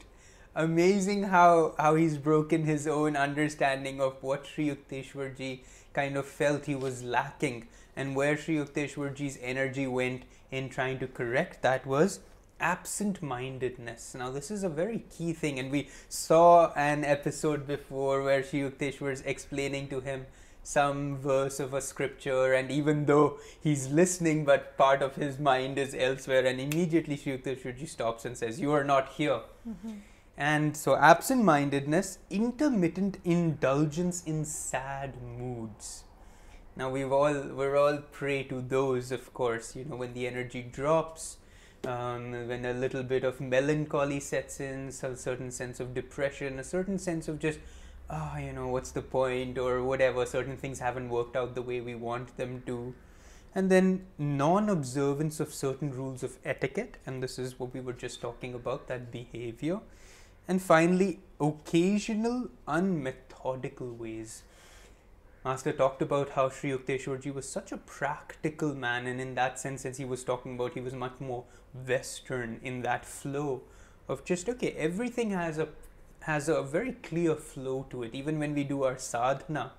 amazing 0.56 1.24
how, 1.24 1.76
how 1.78 1.94
he's 1.94 2.18
broken 2.18 2.64
his 2.64 2.88
own 2.88 3.16
understanding 3.16 4.02
of 4.02 4.24
what 4.24 4.48
Sri 4.48 4.70
Yukteswarji 4.70 5.60
kind 5.94 6.18
of 6.18 6.26
felt 6.26 6.66
he 6.66 6.74
was 6.74 7.04
lacking 7.04 7.68
and 7.96 8.16
where 8.16 8.36
Sri 8.36 8.56
Yukteswarji's 8.56 9.38
energy 9.40 9.86
went 9.86 10.24
in 10.50 10.68
trying 10.68 10.98
to 10.98 11.08
correct 11.08 11.62
that 11.62 11.86
was 11.86 12.22
absent 12.62 13.21
mindedness. 13.21 14.15
Now, 14.15 14.30
this 14.30 14.52
is 14.52 14.63
a 14.63 14.69
very 14.69 15.04
key 15.10 15.34
thing, 15.34 15.60
and 15.60 15.71
we 15.71 15.89
saw 16.08 16.71
an 16.74 17.04
episode 17.04 17.67
before 17.67 18.24
where 18.24 18.43
Sri 18.43 18.62
Yukteswar 18.62 19.10
was 19.10 19.21
explaining 19.21 19.89
to 19.89 20.00
him 20.00 20.26
some 20.63 21.17
verse 21.17 21.60
of 21.60 21.74
a 21.74 21.82
scripture, 21.82 22.54
and 22.54 22.69
even 22.71 23.06
though 23.06 23.39
he's 23.60 23.89
listening, 23.89 24.45
but 24.45 24.78
part 24.78 25.02
of 25.02 25.15
his 25.15 25.39
mind 25.39 25.78
is 25.78 25.95
elsewhere, 25.95 26.45
and 26.45 26.62
immediately 26.62 27.17
Sri 27.17 27.38
Yukteswarji 27.38 27.89
stops 27.89 28.26
and 28.26 28.38
says, 28.38 28.60
You 28.60 28.71
are 28.71 28.84
not 28.84 29.10
here. 29.10 29.41
Mm-hmm. 29.67 29.93
And 30.38 30.78
so, 30.78 30.95
absent 30.95 31.43
mindedness, 31.43 32.19
intermittent 32.30 33.17
indulgence 33.24 34.24
in 34.24 34.45
sad 34.45 35.21
moods. 35.21 36.04
Now 36.76 36.89
we've 36.89 37.12
all 37.12 37.34
we're 37.34 37.76
all 37.76 37.97
prey 37.97 38.43
to 38.43 38.62
those, 38.62 39.12
of 39.12 39.34
course. 39.34 39.76
You 39.76 39.86
know, 39.86 39.97
when 39.97 40.13
the 40.13 40.26
energy 40.26 40.62
drops, 40.62 41.38
um, 41.86 42.48
when 42.48 42.65
a 42.65 42.74
little 42.74 43.04
bit 43.04 43.24
of 43.24 43.41
melancholy 43.41 44.20
sets 44.20 44.60
in, 44.60 44.89
a 44.89 45.15
certain 45.15 45.52
sense 45.52 45.80
of 45.80 45.94
depression, 45.94 46.60
a 46.60 46.63
certain 46.63 47.00
sense 47.00 47.28
of 47.28 47.39
just, 47.39 47.60
ah, 48.10 48.34
oh, 48.36 48.39
you 48.39 48.54
know, 48.54 48.67
what's 48.67 48.91
the 48.91 49.02
point, 49.02 49.58
or 49.58 49.84
whatever. 49.84 50.26
Certain 50.26 50.58
things 50.58 50.80
haven't 50.80 51.10
worked 51.10 51.36
out 51.36 51.56
the 51.56 51.62
way 51.62 51.82
we 51.82 51.96
want 51.96 52.38
them 52.38 52.63
to, 52.65 52.94
and 53.56 53.70
then 53.72 54.06
non-observance 54.17 55.39
of 55.39 55.54
certain 55.54 55.91
rules 55.91 56.24
of 56.24 56.38
etiquette, 56.46 56.98
and 57.06 57.22
this 57.22 57.39
is 57.39 57.60
what 57.60 57.74
we 57.74 57.80
were 57.80 57.94
just 57.94 58.22
talking 58.22 58.54
about, 58.54 58.88
that 58.88 59.12
behavior, 59.12 59.80
and 60.48 60.62
finally, 60.62 61.20
occasional 61.39 62.50
unmethodical 62.67 63.98
ways 63.98 64.44
Master 65.43 65.71
talked 65.71 66.04
about 66.04 66.30
how 66.30 66.49
Sri 66.49 66.69
Yukteswarji 66.69 67.34
was 67.34 67.49
such 67.49 67.71
a 67.71 67.77
practical 67.77 68.75
man, 68.75 69.08
and 69.08 69.19
in 69.19 69.34
that 69.36 69.60
sense, 69.60 69.86
as 69.86 69.97
he 69.97 70.06
was 70.06 70.23
talking 70.23 70.54
about, 70.54 70.75
he 70.75 70.82
was 70.82 70.93
much 70.93 71.19
more 71.19 71.45
Western 71.88 72.60
in 72.63 72.84
that 72.84 73.06
flow 73.06 73.62
of 74.08 74.23
just 74.23 74.47
okay, 74.49 74.71
everything 74.77 75.32
has 75.32 75.58
a 75.58 75.69
has 76.21 76.47
a 76.47 76.62
very 76.62 76.91
clear 76.91 77.36
flow 77.36 77.88
to 77.89 78.04
it. 78.04 78.13
Even 78.13 78.38
when 78.38 78.54
we 78.54 78.63
do 78.63 78.84
our 78.84 78.99
sadhana, 78.99 79.71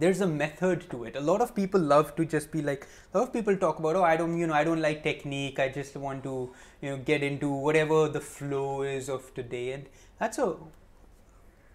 there's 0.00 0.20
a 0.20 0.26
method 0.26 0.90
to 0.90 1.04
it. 1.04 1.14
A 1.14 1.20
lot 1.20 1.40
of 1.40 1.54
people 1.54 1.80
love 1.80 2.16
to 2.16 2.24
just 2.24 2.50
be 2.50 2.60
like, 2.60 2.88
a 3.14 3.18
lot 3.18 3.28
of 3.28 3.32
people 3.32 3.56
talk 3.56 3.78
about, 3.78 3.94
oh, 3.94 4.02
I 4.02 4.16
don't, 4.16 4.36
you 4.36 4.48
know, 4.48 4.54
I 4.54 4.64
don't 4.64 4.80
like 4.80 5.04
technique. 5.04 5.60
I 5.60 5.68
just 5.68 5.94
want 5.96 6.24
to, 6.24 6.52
you 6.80 6.90
know, 6.90 6.96
get 6.96 7.22
into 7.22 7.48
whatever 7.48 8.08
the 8.08 8.20
flow 8.20 8.82
is 8.82 9.08
of 9.08 9.32
today, 9.34 9.72
and 9.72 9.86
that's 10.18 10.38
a 10.38 10.56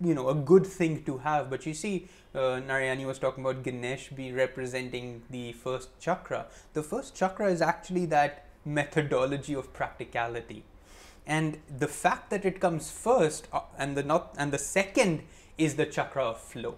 you 0.01 0.13
know 0.13 0.29
a 0.29 0.35
good 0.35 0.65
thing 0.65 1.03
to 1.03 1.17
have. 1.19 1.49
But 1.49 1.65
you 1.65 1.73
see 1.73 2.07
uh, 2.33 2.61
Narayani 2.67 3.05
was 3.05 3.19
talking 3.19 3.43
about 3.43 3.63
Ganesh 3.63 4.09
be 4.09 4.31
representing 4.31 5.23
the 5.29 5.53
first 5.53 5.99
chakra. 5.99 6.47
The 6.73 6.83
first 6.83 7.15
chakra 7.15 7.51
is 7.51 7.61
actually 7.61 8.05
that 8.07 8.45
methodology 8.65 9.53
of 9.53 9.71
practicality. 9.73 10.63
And 11.27 11.57
the 11.79 11.87
fact 11.87 12.29
that 12.29 12.45
it 12.45 12.59
comes 12.59 12.91
first 12.91 13.47
uh, 13.51 13.61
and 13.77 13.95
the 13.95 14.03
not 14.03 14.35
and 14.37 14.51
the 14.51 14.59
second 14.59 15.23
is 15.57 15.75
the 15.75 15.85
chakra 15.85 16.23
of 16.23 16.41
flow. 16.41 16.75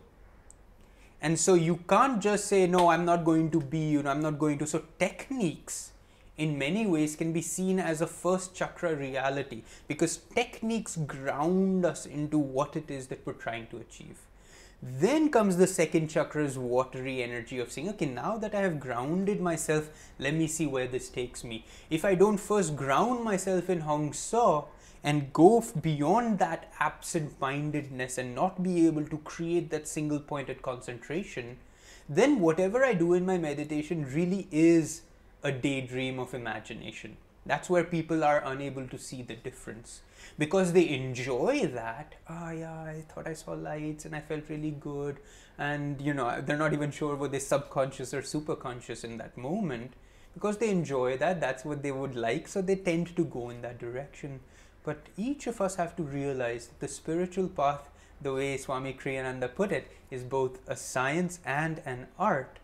And 1.20 1.40
so 1.40 1.56
you 1.56 1.78
can't 1.90 2.22
just 2.22 2.46
say 2.46 2.68
no 2.68 2.90
i'm 2.90 3.04
not 3.04 3.24
going 3.26 3.50
to 3.50 3.60
be 3.60 3.80
you 3.80 4.04
know 4.04 4.12
i'm 4.12 4.22
not 4.22 4.38
going 4.38 4.60
to 4.60 4.68
so 4.68 4.84
techniques 5.00 5.92
in 6.38 6.58
many 6.58 6.86
ways 6.86 7.16
can 7.16 7.34
be 7.34 7.42
seen 7.42 7.80
as 7.80 8.00
a 8.00 8.08
first 8.08 8.54
chakra 8.56 8.96
reality 8.96 9.64
because 9.88 10.18
techniques 10.36 10.96
ground 10.96 11.86
us 11.86 12.06
into 12.06 12.38
what 12.38 12.76
it 12.76 12.90
is 12.92 13.08
that 13.08 13.26
we're 13.26 13.34
trying 13.34 13.68
to 13.68 13.78
achieve. 13.78 14.20
Then 14.82 15.32
comes 15.32 15.58
the 15.58 15.66
second 15.66 16.10
chakra's 16.10 16.58
watery 16.58 17.24
energy 17.24 17.58
of 17.58 17.72
saying, 17.72 17.90
okay, 17.90 18.06
now 18.06 18.38
that 18.38 18.54
I 18.54 18.62
have 18.62 18.80
grounded 18.80 19.42
myself, 19.42 19.90
let 20.20 20.36
me 20.36 20.46
see 20.46 20.68
where 20.68 20.86
this 20.88 21.10
takes 21.10 21.44
me. 21.44 21.66
If 21.90 22.06
I 22.06 22.14
don't 22.14 22.38
first 22.38 22.76
ground 22.76 23.24
myself 23.24 23.72
in 23.72 23.82
Hong 23.82 24.14
Sau 24.14 24.68
and 25.04 25.34
go 25.34 25.64
beyond 25.82 26.38
that 26.40 26.72
absent 26.80 27.42
mindedness 27.42 28.20
and 28.20 28.36
not 28.36 28.62
be 28.62 28.86
able 28.86 29.06
to 29.08 29.18
create 29.20 29.72
that 29.72 29.88
single 29.88 30.20
pointed 30.20 30.62
concentration, 30.62 31.58
then 32.08 32.40
whatever 32.40 32.86
I 32.86 32.94
do 32.94 33.14
in 33.14 33.26
my 33.26 33.40
meditation 33.40 34.06
really 34.14 34.48
is 34.52 35.02
a 35.44 35.52
daydream 35.52 36.20
of 36.20 36.34
imagination. 36.34 37.18
That's 37.46 37.70
where 37.70 37.86
people 37.86 38.24
are 38.26 38.44
unable 38.46 38.88
to 38.88 38.98
see 38.98 39.22
the 39.22 39.36
difference 39.36 40.02
because 40.38 40.74
they 40.74 40.90
enjoy 40.90 41.68
that. 41.68 42.16
Ah, 42.28 42.50
oh, 42.50 42.52
yeah, 42.52 42.82
I 42.82 43.04
thought 43.08 43.28
I 43.28 43.34
saw 43.34 43.52
lights 43.54 44.04
and 44.04 44.16
I 44.16 44.20
felt 44.20 44.50
really 44.50 44.72
good. 44.72 45.18
And 45.58 46.02
you 46.02 46.14
know, 46.14 46.42
they're 46.42 46.58
not 46.58 46.74
even 46.74 46.92
sure 46.92 47.16
whether 47.16 47.32
they're 47.32 47.40
subconscious 47.40 48.14
or 48.14 48.22
superconscious 48.22 49.06
in 49.06 49.18
that 49.18 49.38
moment 49.38 49.94
because 50.34 50.58
they 50.58 50.70
enjoy 50.70 51.18
that. 51.18 51.40
That's 51.40 51.64
what 51.64 51.84
they 51.84 51.92
would 51.92 52.16
like. 52.16 52.48
So 52.48 52.62
they 52.62 52.76
tend 52.76 53.16
to 53.16 53.24
go 53.24 53.50
in 53.50 53.62
that 53.62 53.80
direction. 53.80 54.42
But 54.84 55.08
each 55.18 55.48
of 55.48 55.62
us 55.62 55.76
have 55.76 55.96
to 55.96 56.04
realize 56.04 56.68
that 56.68 56.80
the 56.80 56.88
spiritual 56.88 57.48
path, 57.48 57.90
the 58.22 58.34
way 58.34 58.58
Swami 58.58 58.94
Kriyananda 58.94 59.54
put 59.56 59.72
it, 59.72 59.92
is 60.12 60.24
both 60.24 60.60
a 60.68 60.76
science 60.76 61.40
and 61.46 61.82
an 61.86 62.08
art 62.20 62.60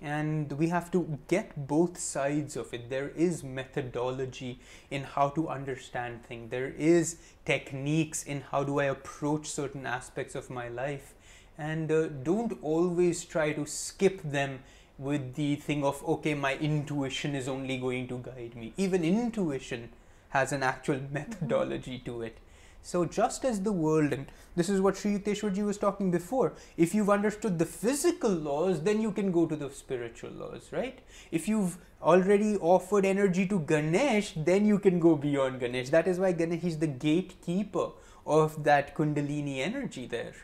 and 0.00 0.52
we 0.52 0.68
have 0.68 0.90
to 0.90 1.18
get 1.28 1.66
both 1.66 1.98
sides 1.98 2.56
of 2.56 2.72
it. 2.74 2.90
There 2.90 3.08
is 3.08 3.42
methodology 3.42 4.60
in 4.90 5.04
how 5.04 5.30
to 5.30 5.48
understand 5.48 6.24
things. 6.24 6.50
There 6.50 6.68
is 6.68 7.16
techniques 7.44 8.22
in 8.22 8.42
how 8.50 8.62
do 8.64 8.78
i 8.78 8.84
approach 8.84 9.46
certain 9.46 9.86
aspects 9.86 10.34
of 10.34 10.50
my 10.50 10.68
life. 10.68 11.14
And 11.56 11.90
uh, 11.90 12.08
don't 12.08 12.58
always 12.62 13.24
try 13.24 13.52
to 13.52 13.64
skip 13.64 14.20
them 14.22 14.60
with 14.98 15.34
the 15.34 15.56
thing 15.56 15.84
of 15.84 16.02
okay 16.08 16.32
my 16.32 16.54
intuition 16.56 17.34
is 17.34 17.48
only 17.48 17.78
going 17.78 18.08
to 18.08 18.18
guide 18.18 18.54
me. 18.54 18.74
Even 18.76 19.04
intuition 19.04 19.90
has 20.30 20.52
an 20.52 20.62
actual 20.62 21.00
methodology 21.10 21.98
to 22.04 22.22
it 22.22 22.38
so 22.86 23.04
just 23.04 23.44
as 23.44 23.62
the 23.62 23.72
world, 23.72 24.12
and 24.12 24.26
this 24.54 24.68
is 24.68 24.80
what 24.80 24.96
Sri 24.96 25.18
Yukteswarji 25.18 25.64
was 25.66 25.76
talking 25.76 26.12
before, 26.12 26.52
if 26.76 26.94
you've 26.94 27.10
understood 27.10 27.58
the 27.58 27.66
physical 27.66 28.30
laws, 28.30 28.84
then 28.84 29.00
you 29.00 29.10
can 29.10 29.32
go 29.32 29.44
to 29.44 29.56
the 29.56 29.70
spiritual 29.70 30.30
laws, 30.30 30.68
right? 30.70 31.00
If 31.32 31.48
you've 31.48 31.78
already 32.00 32.56
offered 32.58 33.04
energy 33.04 33.44
to 33.48 33.58
Ganesh, 33.58 34.34
then 34.36 34.66
you 34.66 34.78
can 34.78 35.00
go 35.00 35.16
beyond 35.16 35.58
Ganesh. 35.58 35.88
That 35.88 36.06
is 36.06 36.20
why 36.20 36.30
Ganesh 36.30 36.62
is 36.62 36.78
the 36.78 36.86
gatekeeper 36.86 37.88
of 38.24 38.62
that 38.62 38.94
Kundalini 38.94 39.58
energy 39.58 40.06
there. 40.06 40.34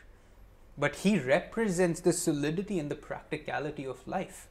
But 0.77 0.95
he 0.95 1.17
represents 1.17 2.01
the 2.01 2.11
solidity 2.11 2.77
and 2.77 2.91
the 2.91 2.95
practicality 2.95 3.85
of 3.85 4.05
life. 4.05 4.49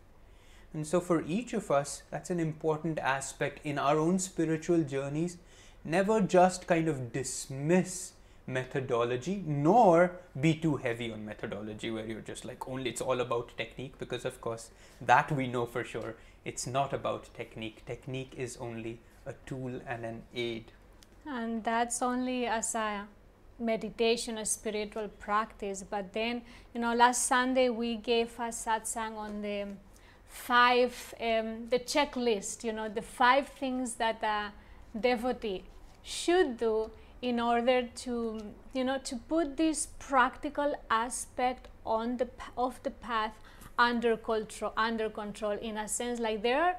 And 0.72 0.87
so, 0.87 0.98
for 0.98 1.22
each 1.26 1.52
of 1.52 1.70
us, 1.70 2.05
that's 2.11 2.31
an 2.31 2.40
important 2.40 2.98
aspect 3.00 3.61
in 3.64 3.78
our 3.78 3.98
own 3.98 4.18
spiritual 4.18 4.83
journeys 4.83 5.37
never 5.84 6.20
just 6.20 6.66
kind 6.66 6.88
of 6.88 7.12
dismiss 7.12 8.12
methodology 8.46 9.42
nor 9.46 10.12
be 10.40 10.52
too 10.54 10.76
heavy 10.76 11.12
on 11.12 11.24
methodology 11.24 11.90
where 11.90 12.04
you're 12.04 12.20
just 12.20 12.44
like 12.44 12.68
only 12.68 12.90
it's 12.90 13.00
all 13.00 13.20
about 13.20 13.56
technique 13.56 13.96
because 13.98 14.24
of 14.24 14.40
course 14.40 14.70
that 15.00 15.30
we 15.30 15.46
know 15.46 15.64
for 15.64 15.84
sure 15.84 16.16
it's 16.44 16.66
not 16.66 16.92
about 16.92 17.28
technique. 17.34 17.84
Technique 17.86 18.34
is 18.36 18.56
only 18.56 18.98
a 19.26 19.34
tool 19.46 19.80
and 19.86 20.04
an 20.04 20.22
aid. 20.34 20.72
And 21.26 21.62
that's 21.62 22.02
only 22.02 22.46
as 22.46 22.74
a 22.74 23.06
meditation 23.58 24.38
a 24.38 24.46
spiritual 24.46 25.08
practice. 25.20 25.84
But 25.88 26.12
then 26.12 26.42
you 26.74 26.80
know 26.80 26.94
last 26.94 27.26
sunday 27.26 27.68
we 27.68 27.96
gave 27.96 28.30
a 28.38 28.48
satsang 28.48 29.16
on 29.16 29.42
the 29.42 29.68
five 30.26 31.14
um, 31.20 31.68
the 31.68 31.78
checklist 31.78 32.64
you 32.64 32.72
know 32.72 32.88
the 32.88 33.02
five 33.02 33.48
things 33.48 33.94
that 33.94 34.22
a 34.22 34.50
devotee 34.98 35.64
should 36.02 36.57
do 36.57 36.90
in 37.20 37.38
order 37.38 37.83
to 37.94 38.40
you 38.72 38.85
know 38.85 38.98
to 38.98 39.16
put 39.16 39.57
this 39.57 39.87
practical 39.98 40.74
aspect 40.90 41.68
on 41.87 42.16
the 42.16 42.28
of 42.57 42.83
the 42.83 42.90
path 42.90 43.35
under 43.78 44.16
control 44.16 44.72
under 44.76 45.09
control 45.09 45.52
in 45.52 45.76
a 45.76 45.88
sense 45.88 46.18
like 46.20 46.42
there 46.42 46.62
are 46.62 46.76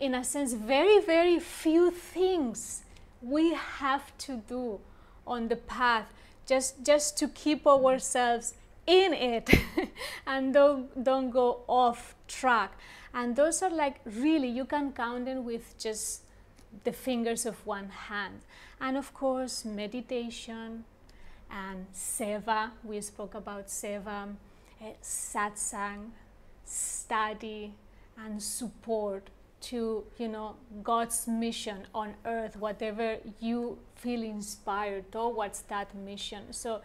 in 0.00 0.14
a 0.14 0.24
sense 0.24 0.52
very 0.52 1.00
very 1.00 1.38
few 1.38 1.90
things 1.90 2.82
we 3.20 3.54
have 3.54 4.16
to 4.18 4.42
do 4.48 4.80
on 5.26 5.48
the 5.48 5.56
path 5.56 6.06
just 6.46 6.82
just 6.82 7.18
to 7.18 7.28
keep 7.28 7.66
ourselves 7.66 8.54
in 8.88 9.12
it 9.12 9.50
and 10.26 10.54
don't 10.54 11.04
don't 11.04 11.30
go 11.30 11.60
off 11.68 12.14
track. 12.26 12.72
And 13.14 13.36
those 13.36 13.62
are 13.62 13.70
like 13.70 14.00
really 14.04 14.48
you 14.48 14.64
can 14.64 14.92
count 14.92 15.26
them 15.26 15.44
with 15.44 15.78
just 15.78 16.22
the 16.84 16.92
fingers 16.92 17.46
of 17.46 17.66
one 17.66 17.88
hand. 17.88 18.40
And 18.80 18.96
of 18.96 19.12
course, 19.14 19.64
meditation 19.64 20.84
and 21.50 21.86
seva. 21.94 22.70
We 22.84 23.00
spoke 23.00 23.34
about 23.34 23.68
seva, 23.68 24.34
uh, 24.80 24.84
satsang, 25.02 26.10
study, 26.64 27.74
and 28.16 28.42
support 28.42 29.30
to 29.60 30.04
you 30.18 30.28
know 30.28 30.54
God's 30.82 31.26
mission 31.26 31.86
on 31.94 32.14
earth. 32.24 32.56
Whatever 32.56 33.18
you 33.40 33.78
feel 33.96 34.22
inspired 34.22 35.10
towards 35.10 35.62
that 35.62 35.94
mission. 35.94 36.52
So 36.52 36.82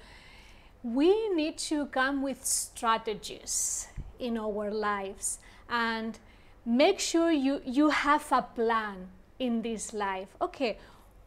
we 0.84 1.30
need 1.30 1.58
to 1.58 1.86
come 1.88 2.22
with 2.22 2.44
strategies 2.46 3.88
in 4.20 4.38
our 4.38 4.72
lives 4.72 5.40
and 5.70 6.18
make 6.66 7.00
sure 7.00 7.32
you 7.32 7.62
you 7.66 7.90
have 7.90 8.32
a 8.32 8.42
plan 8.42 9.08
in 9.40 9.62
this 9.62 9.94
life. 9.94 10.28
Okay, 10.42 10.78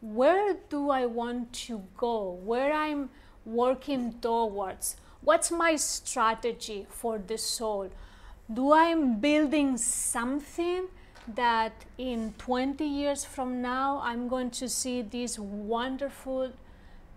where 0.01 0.55
do 0.69 0.89
I 0.89 1.05
want 1.05 1.53
to 1.67 1.83
go? 1.97 2.39
Where 2.43 2.73
I'm 2.73 3.09
working 3.45 4.15
towards? 4.21 4.95
What's 5.21 5.51
my 5.51 5.75
strategy 5.75 6.85
for 6.89 7.17
the 7.17 7.37
soul? 7.37 7.89
Do 8.53 8.71
I'm 8.71 9.19
building 9.19 9.77
something 9.77 10.87
that 11.35 11.73
in 11.97 12.33
20 12.37 12.85
years 12.85 13.25
from 13.25 13.61
now 13.61 13.99
I'm 14.03 14.27
going 14.27 14.51
to 14.51 14.69
see 14.69 15.01
this 15.01 15.37
wonderful 15.37 16.53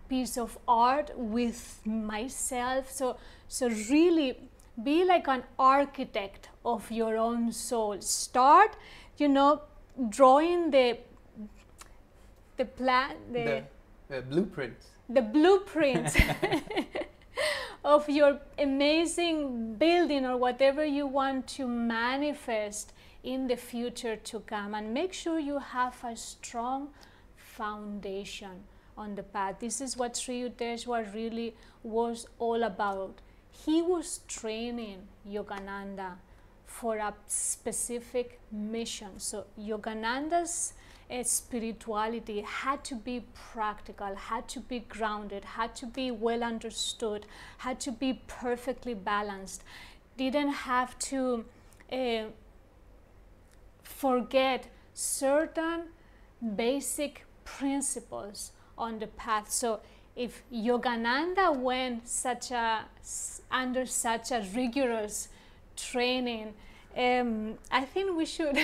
piece 0.09 0.37
of 0.37 0.59
art 0.66 1.12
with 1.16 1.81
myself? 1.85 2.90
So, 2.90 3.16
so 3.46 3.68
really 3.68 4.38
be 4.83 5.05
like 5.05 5.29
an 5.29 5.44
architect 5.59 6.48
of 6.64 6.90
your 6.90 7.16
own 7.16 7.53
soul. 7.53 8.00
Start, 8.00 8.76
you 9.18 9.29
know, 9.29 9.62
drawing 10.08 10.70
the 10.70 10.98
the 12.56 12.64
plan 12.64 13.16
the, 13.32 13.64
the 14.08 14.22
blueprints 14.22 14.86
the 15.08 15.22
blueprints 15.22 16.16
of 17.84 18.08
your 18.08 18.40
amazing 18.58 19.74
building 19.74 20.24
or 20.26 20.36
whatever 20.36 20.84
you 20.84 21.06
want 21.06 21.46
to 21.46 21.66
manifest 21.66 22.92
in 23.22 23.46
the 23.46 23.56
future 23.56 24.16
to 24.16 24.40
come 24.40 24.74
and 24.74 24.92
make 24.94 25.12
sure 25.12 25.38
you 25.38 25.58
have 25.58 25.96
a 26.04 26.16
strong 26.16 26.88
foundation 27.36 28.64
on 28.96 29.14
the 29.14 29.22
path. 29.22 29.56
This 29.60 29.80
is 29.80 29.96
what 29.96 30.16
Sri 30.16 30.42
Yukteswar 30.42 31.12
really 31.14 31.54
was 31.82 32.26
all 32.38 32.62
about. 32.62 33.20
He 33.50 33.82
was 33.82 34.20
training 34.28 35.08
Yogananda 35.28 36.12
for 36.70 36.98
a 36.98 37.12
specific 37.26 38.38
mission. 38.52 39.18
So 39.18 39.44
Yogananda's 39.59 40.72
uh, 41.11 41.22
spirituality 41.24 42.42
had 42.42 42.85
to 42.85 42.94
be 42.94 43.24
practical, 43.52 44.14
had 44.14 44.48
to 44.48 44.61
be 44.61 44.78
grounded, 44.88 45.44
had 45.44 45.74
to 45.76 45.87
be 45.87 46.12
well 46.12 46.44
understood, 46.44 47.26
had 47.59 47.80
to 47.80 47.90
be 47.90 48.22
perfectly 48.28 48.94
balanced, 48.94 49.64
didn't 50.16 50.52
have 50.52 50.96
to 51.11 51.44
uh, 51.92 52.24
forget 53.83 54.68
certain 54.94 55.88
basic 56.56 57.24
principles 57.44 58.52
on 58.78 59.00
the 59.00 59.09
path. 59.09 59.50
So 59.50 59.80
if 60.14 60.42
Yogananda 60.53 61.55
went 61.57 62.09
such 62.09 62.53
a 62.53 62.84
under 63.51 63.86
such 63.86 64.30
a 64.30 64.47
rigorous 64.55 65.28
training, 65.77 66.55
um, 66.97 67.59
I 67.71 67.85
think 67.85 68.16
we 68.16 68.27
should 68.27 68.59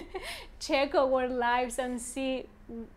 check 0.60 0.94
our 0.94 1.28
lives 1.28 1.78
and 1.78 2.00
see 2.00 2.46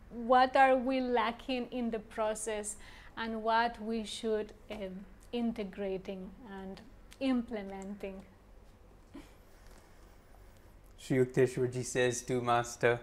what 0.09 0.55
are 0.55 0.75
we 0.75 1.01
lacking 1.01 1.67
in 1.71 1.91
the 1.91 1.99
process 1.99 2.75
and 3.17 3.43
what 3.43 3.81
we 3.81 4.03
should 4.03 4.53
um, 4.71 5.05
integrating 5.31 6.29
and 6.51 6.81
implementing. 7.19 8.21
Sri 10.97 11.17
Yukteswarji 11.17 11.85
says 11.85 12.21
to 12.23 12.41
Master, 12.41 12.99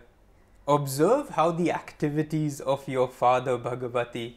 Observe 0.66 1.30
how 1.30 1.50
the 1.50 1.72
activities 1.72 2.60
of 2.60 2.88
your 2.88 3.08
father 3.08 3.58
Bhagavati 3.58 4.34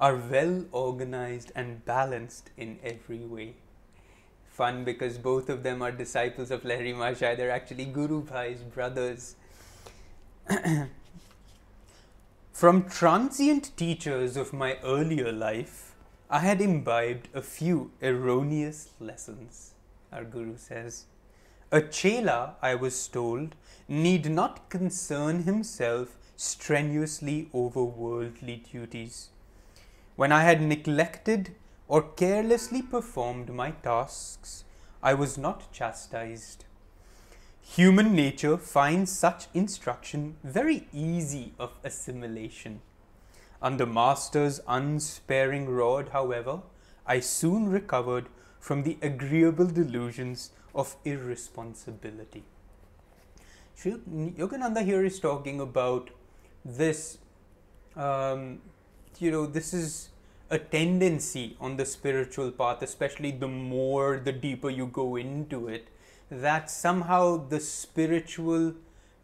are 0.00 0.16
well 0.16 0.64
organized 0.72 1.52
and 1.54 1.84
balanced 1.84 2.50
in 2.56 2.78
every 2.82 3.18
way. 3.18 3.54
Fun 4.58 4.84
because 4.84 5.18
both 5.18 5.48
of 5.48 5.62
them 5.62 5.82
are 5.82 5.92
disciples 5.92 6.50
of 6.50 6.62
Lahiri 6.64 6.94
Mahashaya. 7.00 7.36
They're 7.36 7.56
actually 7.58 7.84
Guru 7.84 8.22
Bhai's 8.22 8.62
brothers. 8.76 9.36
From 12.52 12.82
transient 12.88 13.70
teachers 13.76 14.36
of 14.36 14.52
my 14.52 14.78
earlier 14.82 15.30
life, 15.30 15.94
I 16.28 16.40
had 16.40 16.60
imbibed 16.60 17.28
a 17.32 17.40
few 17.40 17.92
erroneous 18.02 18.88
lessons, 18.98 19.74
our 20.12 20.24
Guru 20.24 20.56
says. 20.56 21.04
A 21.70 21.80
chela, 21.80 22.56
I 22.60 22.74
was 22.74 23.06
told, 23.06 23.54
need 23.86 24.28
not 24.28 24.68
concern 24.70 25.44
himself 25.44 26.16
strenuously 26.36 27.48
over 27.54 27.84
worldly 27.84 28.56
duties. 28.72 29.28
When 30.16 30.32
I 30.32 30.42
had 30.42 30.60
neglected 30.60 31.54
or 31.88 32.02
carelessly 32.02 32.82
performed 32.82 33.48
my 33.48 33.70
tasks, 33.70 34.64
I 35.02 35.14
was 35.14 35.38
not 35.38 35.72
chastised. 35.72 36.66
Human 37.62 38.14
nature 38.14 38.56
finds 38.56 39.10
such 39.10 39.46
instruction 39.54 40.36
very 40.44 40.86
easy 40.92 41.54
of 41.58 41.78
assimilation. 41.82 42.80
Under 43.60 43.86
Master's 43.86 44.60
unsparing 44.68 45.68
rod, 45.68 46.10
however, 46.10 46.60
I 47.06 47.20
soon 47.20 47.68
recovered 47.68 48.28
from 48.60 48.82
the 48.82 48.98
agreeable 49.02 49.66
delusions 49.66 50.50
of 50.74 50.96
irresponsibility. 51.04 52.44
Yogananda 53.84 54.84
here 54.84 55.04
is 55.04 55.20
talking 55.20 55.60
about 55.60 56.10
this, 56.64 57.18
um, 57.96 58.60
you 59.18 59.30
know, 59.30 59.46
this 59.46 59.72
is 59.72 60.10
a 60.50 60.58
tendency 60.58 61.56
on 61.60 61.76
the 61.76 61.84
spiritual 61.84 62.50
path, 62.50 62.82
especially 62.82 63.30
the 63.30 63.48
more, 63.48 64.18
the 64.18 64.32
deeper 64.32 64.70
you 64.70 64.86
go 64.86 65.16
into 65.16 65.68
it, 65.68 65.88
that 66.30 66.70
somehow 66.70 67.48
the 67.48 67.60
spiritual 67.60 68.74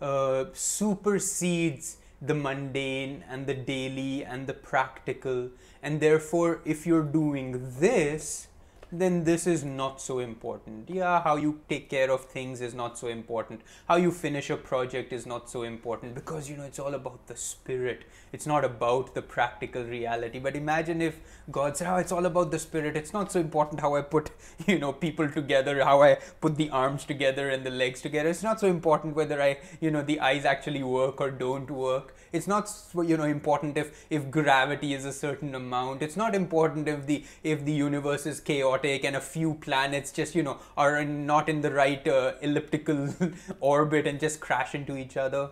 uh, 0.00 0.44
supersedes 0.52 1.98
the 2.20 2.34
mundane 2.34 3.24
and 3.28 3.46
the 3.46 3.54
daily 3.54 4.24
and 4.24 4.46
the 4.46 4.54
practical. 4.54 5.50
And 5.82 6.00
therefore, 6.00 6.60
if 6.64 6.86
you're 6.86 7.02
doing 7.02 7.72
this, 7.78 8.48
then 8.92 9.24
this 9.24 9.46
is 9.46 9.64
not 9.64 10.00
so 10.00 10.18
important. 10.18 10.88
Yeah, 10.88 11.22
how 11.22 11.36
you 11.36 11.60
take 11.68 11.90
care 11.90 12.10
of 12.10 12.24
things 12.26 12.60
is 12.60 12.74
not 12.74 12.98
so 12.98 13.08
important. 13.08 13.60
How 13.88 13.96
you 13.96 14.10
finish 14.10 14.50
a 14.50 14.56
project 14.56 15.12
is 15.12 15.26
not 15.26 15.50
so 15.50 15.62
important 15.62 16.14
because 16.14 16.48
you 16.48 16.56
know 16.56 16.64
it's 16.64 16.78
all 16.78 16.94
about 16.94 17.26
the 17.26 17.36
spirit. 17.36 18.04
It's 18.32 18.46
not 18.46 18.64
about 18.64 19.14
the 19.14 19.22
practical 19.22 19.84
reality. 19.84 20.38
But 20.38 20.56
imagine 20.56 21.02
if 21.02 21.20
God 21.50 21.76
said, 21.76 21.88
"Oh, 21.92 21.96
it's 21.96 22.12
all 22.12 22.26
about 22.26 22.50
the 22.50 22.58
spirit. 22.58 22.96
It's 22.96 23.12
not 23.12 23.32
so 23.32 23.40
important 23.40 23.80
how 23.80 23.94
I 23.96 24.02
put 24.02 24.30
you 24.66 24.78
know 24.78 24.92
people 24.92 25.30
together, 25.30 25.84
how 25.84 26.02
I 26.02 26.18
put 26.40 26.56
the 26.56 26.70
arms 26.70 27.04
together 27.04 27.48
and 27.50 27.64
the 27.64 27.70
legs 27.70 28.02
together. 28.02 28.28
It's 28.28 28.42
not 28.42 28.60
so 28.60 28.68
important 28.68 29.16
whether 29.16 29.40
I 29.42 29.58
you 29.80 29.90
know 29.90 30.02
the 30.02 30.20
eyes 30.20 30.44
actually 30.44 30.82
work 30.82 31.20
or 31.20 31.30
don't 31.30 31.70
work. 31.70 32.14
It's 32.34 32.48
not 32.48 32.68
you 33.08 33.16
know 33.16 33.24
important 33.24 33.76
if 33.78 34.06
if 34.10 34.30
gravity 34.36 34.92
is 34.92 35.04
a 35.04 35.12
certain 35.12 35.54
amount. 35.54 36.02
It's 36.02 36.16
not 36.16 36.34
important 36.34 36.88
if 36.88 37.06
the 37.06 37.24
if 37.42 37.64
the 37.64 37.72
universe 37.72 38.26
is 38.26 38.40
chaotic 38.40 39.04
and 39.04 39.14
a 39.14 39.20
few 39.20 39.54
planets 39.66 40.10
just 40.10 40.34
you 40.34 40.42
know 40.42 40.58
are 40.76 41.04
not 41.04 41.48
in 41.48 41.60
the 41.60 41.70
right 41.70 42.08
uh, 42.08 42.32
elliptical 42.40 43.14
orbit 43.60 44.08
and 44.08 44.18
just 44.18 44.40
crash 44.40 44.74
into 44.74 44.96
each 44.96 45.16
other. 45.16 45.50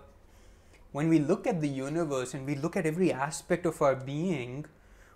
When 0.91 1.09
we 1.09 1.21
look 1.21 1.47
at 1.47 1.61
the 1.61 1.69
universe 1.69 2.35
and 2.35 2.45
we 2.47 2.57
look 2.57 2.77
at 2.77 2.85
every 2.85 3.13
aspect 3.13 3.65
of 3.65 3.81
our 3.81 3.95
being, 3.95 4.67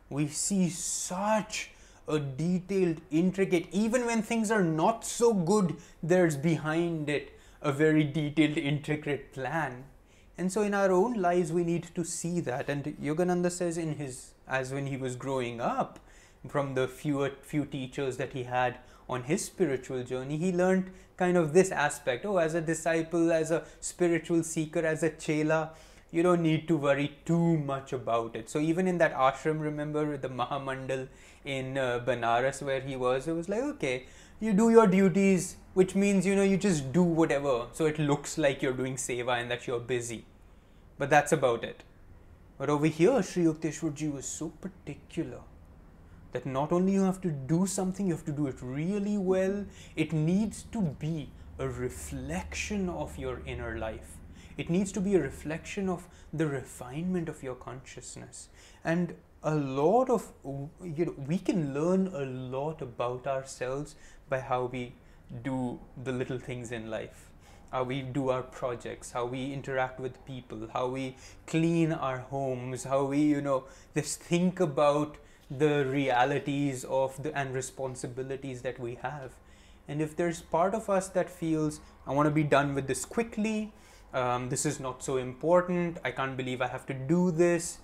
we 0.09 0.29
see 0.29 0.71
such 0.71 1.71
a 2.09 2.21
detailed, 2.21 3.01
intricate, 3.11 3.67
even 3.73 4.07
when 4.07 4.23
things 4.23 4.51
are 4.51 4.63
not 4.63 5.05
so 5.05 5.35
good, 5.35 5.77
there's 6.03 6.37
behind 6.37 7.11
it 7.11 7.33
a 7.61 7.73
very 7.73 8.05
detailed, 8.05 8.57
intricate 8.57 9.33
plan. 9.33 9.85
And 10.39 10.53
so 10.53 10.63
in 10.63 10.75
our 10.75 10.93
own 10.93 11.15
lives, 11.15 11.53
we 11.53 11.65
need 11.65 11.89
to 11.95 12.05
see 12.05 12.41
that. 12.41 12.69
And 12.69 12.85
Yogananda 13.03 13.51
says 13.51 13.79
in 13.79 13.95
his, 13.97 14.33
as 14.47 14.73
when 14.73 14.87
he 14.87 14.97
was 14.97 15.17
growing 15.17 15.61
up, 15.61 15.99
from 16.49 16.75
the 16.75 16.87
few, 16.87 17.29
few 17.43 17.65
teachers 17.65 18.17
that 18.19 18.33
he 18.33 18.45
had 18.45 18.77
on 19.09 19.25
his 19.25 19.45
spiritual 19.45 20.03
journey, 20.03 20.37
he 20.37 20.53
learned 20.53 20.91
kind 21.17 21.37
of 21.37 21.53
this 21.53 21.71
aspect. 21.71 22.25
Oh, 22.25 22.37
as 22.39 22.55
a 22.55 22.61
disciple, 22.61 23.33
as 23.33 23.51
a 23.51 23.65
spiritual 23.81 24.43
seeker, 24.43 24.85
as 24.85 25.03
a 25.03 25.11
chela, 25.11 25.71
you 26.13 26.23
don't 26.23 26.43
need 26.43 26.69
to 26.69 26.77
worry 26.77 27.17
too 27.25 27.59
much 27.59 27.93
about 27.93 28.37
it. 28.37 28.49
So 28.49 28.59
even 28.59 28.87
in 28.87 28.99
that 28.99 29.15
ashram, 29.15 29.61
remember 29.61 30.17
the 30.17 30.29
Mahamandal 30.29 31.09
in 31.45 31.79
uh, 31.79 32.01
Banaras 32.07 32.63
where 32.63 32.81
he 32.81 32.97
was, 32.97 33.27
it 33.27 33.33
was 33.33 33.49
like, 33.49 33.63
okay, 33.63 34.07
you 34.41 34.53
do 34.53 34.71
your 34.71 34.87
duties, 34.87 35.57
which 35.77 35.95
means, 35.95 36.25
you 36.25 36.35
know, 36.35 36.43
you 36.43 36.57
just 36.57 36.91
do 36.91 37.03
whatever. 37.03 37.67
So 37.75 37.85
it 37.85 37.99
looks 37.99 38.39
like 38.39 38.63
you're 38.63 38.73
doing 38.73 38.95
seva 38.97 39.39
and 39.39 39.51
that 39.51 39.67
you're 39.67 39.79
busy. 39.79 40.25
But 40.97 41.11
that's 41.11 41.33
about 41.33 41.65
it. 41.65 41.83
But 42.57 42.71
over 42.71 42.87
here, 42.87 43.23
Sri 43.23 43.45
Yukteswarji 43.45 44.11
was 44.11 44.25
so 44.25 44.49
particular 44.49 45.41
that 46.33 46.47
not 46.47 46.73
only 46.73 46.95
you 46.95 47.03
have 47.03 47.21
to 47.21 47.31
do 47.31 47.67
something, 47.67 48.07
you 48.07 48.15
have 48.15 48.25
to 48.25 48.33
do 48.33 48.47
it 48.47 48.63
really 48.63 49.19
well. 49.19 49.67
It 49.97 50.15
needs 50.15 50.63
to 50.73 50.81
be 50.81 51.29
a 51.59 51.69
reflection 51.69 52.89
of 52.89 53.19
your 53.19 53.43
inner 53.45 53.77
life. 53.77 54.17
It 54.57 54.71
needs 54.71 54.93
to 54.93 55.03
be 55.03 55.15
a 55.17 55.21
reflection 55.21 55.91
of 55.91 56.09
the 56.33 56.47
refinement 56.47 57.29
of 57.29 57.43
your 57.43 57.55
consciousness. 57.55 58.49
And 58.83 59.15
a 59.43 59.55
lot 59.55 60.09
of, 60.09 60.33
you 60.83 61.05
know, 61.05 61.15
we 61.27 61.37
can 61.37 61.75
learn 61.75 62.07
a 62.15 62.25
lot 62.25 62.81
about 62.81 63.27
ourselves 63.27 63.95
by 64.31 64.41
how 64.41 64.71
we 64.73 64.95
do 65.43 65.79
the 66.05 66.13
little 66.13 66.39
things 66.39 66.73
in 66.73 66.91
life 66.91 67.31
how 67.73 67.83
we 67.83 68.01
do 68.01 68.31
our 68.31 68.43
projects, 68.43 69.13
how 69.13 69.25
we 69.27 69.53
interact 69.53 69.99
with 70.01 70.25
people, 70.25 70.69
how 70.73 70.87
we 70.87 71.17
clean 71.47 71.93
our 71.93 72.19
homes, 72.19 72.85
how 72.85 73.05
we, 73.05 73.19
you 73.19 73.41
know, 73.41 73.65
just 73.95 74.21
think 74.21 74.61
about 74.61 75.17
the 75.51 75.85
realities 75.87 76.85
of 76.85 77.23
the 77.23 77.37
and 77.37 77.55
responsibilities 77.55 78.63
that 78.63 78.79
we 78.79 78.95
have. 79.03 79.33
And 79.89 80.01
if 80.01 80.17
there's 80.17 80.41
part 80.41 80.75
of 80.75 80.91
us 80.91 81.09
that 81.11 81.31
feels, 81.31 81.81
I 82.07 82.13
want 82.13 82.27
to 82.27 82.35
be 82.35 82.43
done 82.43 82.75
with 82.75 82.87
this 82.87 83.05
quickly, 83.05 83.73
um, 84.13 84.49
this 84.49 84.65
is 84.65 84.81
not 84.81 85.03
so 85.03 85.17
important, 85.17 85.99
I 86.05 86.11
can't 86.11 86.37
believe 86.37 86.61
I 86.61 86.69
have 86.69 86.87
to 86.87 86.95
do 86.95 87.31
this, 87.31 87.79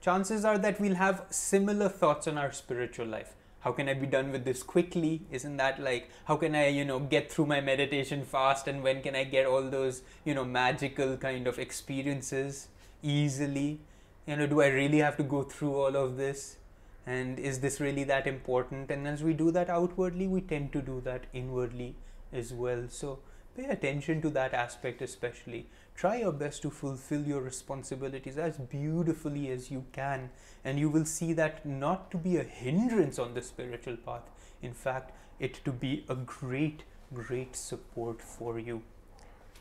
chances 0.00 0.44
are 0.44 0.58
that 0.58 0.80
we'll 0.80 0.94
have 0.94 1.24
similar 1.30 1.88
thoughts 1.88 2.26
on 2.26 2.38
our 2.38 2.52
spiritual 2.52 3.06
life 3.06 3.34
how 3.66 3.72
can 3.72 3.88
i 3.88 3.94
be 4.00 4.06
done 4.06 4.30
with 4.30 4.44
this 4.44 4.62
quickly? 4.62 5.22
Isn't 5.32 5.56
that 5.56 5.80
like 5.82 6.08
how 6.26 6.36
can 6.36 6.54
i 6.54 6.68
you 6.68 6.84
know 6.84 7.00
get 7.00 7.32
through 7.32 7.46
my 7.46 7.60
meditation 7.60 8.24
fast? 8.24 8.68
And 8.68 8.84
when 8.84 9.02
can 9.02 9.16
i 9.16 9.24
get 9.24 9.44
all 9.44 9.70
those 9.70 10.02
you 10.24 10.34
know 10.34 10.44
magical 10.44 11.16
kind 11.16 11.48
of 11.48 11.58
experiences 11.58 12.68
easily? 13.02 13.80
You 14.24 14.36
know 14.36 14.46
do 14.46 14.62
i 14.62 14.68
really 14.68 14.98
have 14.98 15.16
to 15.16 15.24
go 15.24 15.42
through 15.42 15.74
all 15.74 15.96
of 15.96 16.16
this? 16.16 16.58
And 17.06 17.40
is 17.40 17.58
this 17.58 17.80
really 17.80 18.04
that 18.04 18.28
important? 18.28 18.92
And 18.92 19.08
as 19.08 19.24
we 19.24 19.32
do 19.32 19.50
that 19.58 19.68
outwardly 19.68 20.28
we 20.28 20.42
tend 20.42 20.72
to 20.74 20.80
do 20.80 21.00
that 21.00 21.24
inwardly 21.32 21.96
as 22.32 22.52
well. 22.52 22.84
So 22.88 23.18
pay 23.56 23.64
attention 23.64 24.22
to 24.22 24.30
that 24.38 24.54
aspect 24.54 25.02
especially 25.02 25.66
try 25.96 26.16
your 26.18 26.32
best 26.32 26.62
to 26.62 26.70
fulfill 26.70 27.22
your 27.22 27.40
responsibilities 27.40 28.38
as 28.38 28.58
beautifully 28.58 29.50
as 29.50 29.70
you 29.70 29.84
can 29.92 30.30
and 30.64 30.78
you 30.78 30.90
will 30.90 31.04
see 31.04 31.32
that 31.32 31.64
not 31.64 32.10
to 32.10 32.16
be 32.16 32.36
a 32.36 32.42
hindrance 32.42 33.18
on 33.18 33.34
the 33.34 33.42
spiritual 33.42 33.96
path 33.96 34.30
in 34.62 34.72
fact 34.72 35.12
it 35.38 35.60
to 35.64 35.72
be 35.72 36.04
a 36.08 36.14
great 36.14 36.82
great 37.14 37.54
support 37.54 38.20
for 38.20 38.58
you. 38.58 38.82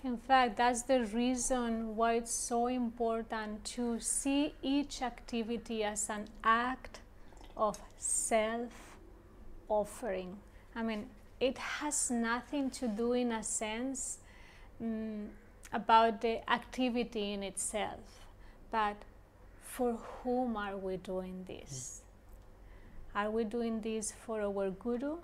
In 0.04 0.18
fact 0.18 0.58
that's 0.58 0.84
the 0.84 1.06
reason 1.06 1.96
why 1.96 2.14
it's 2.16 2.34
so 2.34 2.68
important 2.68 3.64
to 3.76 4.00
see 4.00 4.54
each 4.62 5.02
activity 5.02 5.84
as 5.84 6.10
an 6.10 6.28
act 6.44 7.00
of 7.58 7.80
self 7.98 8.72
offering 9.70 10.38
i 10.76 10.84
mean 10.84 11.08
it 11.40 11.58
has 11.58 12.12
nothing 12.12 12.70
to 12.70 12.88
do 12.88 13.14
in 13.14 13.32
a 13.32 13.44
sense 13.44 14.20
um, 14.82 15.30
about 15.72 16.22
the 16.22 16.50
activity 16.50 17.34
in 17.34 17.44
itself, 17.44 18.28
but 18.72 18.96
for 19.62 19.94
whom 19.94 20.56
are 20.56 20.78
we 20.78 20.98
doing 20.98 21.44
this? 21.48 22.02
Mm. 23.14 23.22
Are 23.22 23.32
we 23.32 23.44
doing 23.44 23.82
this 23.82 24.14
for 24.26 24.42
our 24.42 24.70
Guru, 24.72 25.18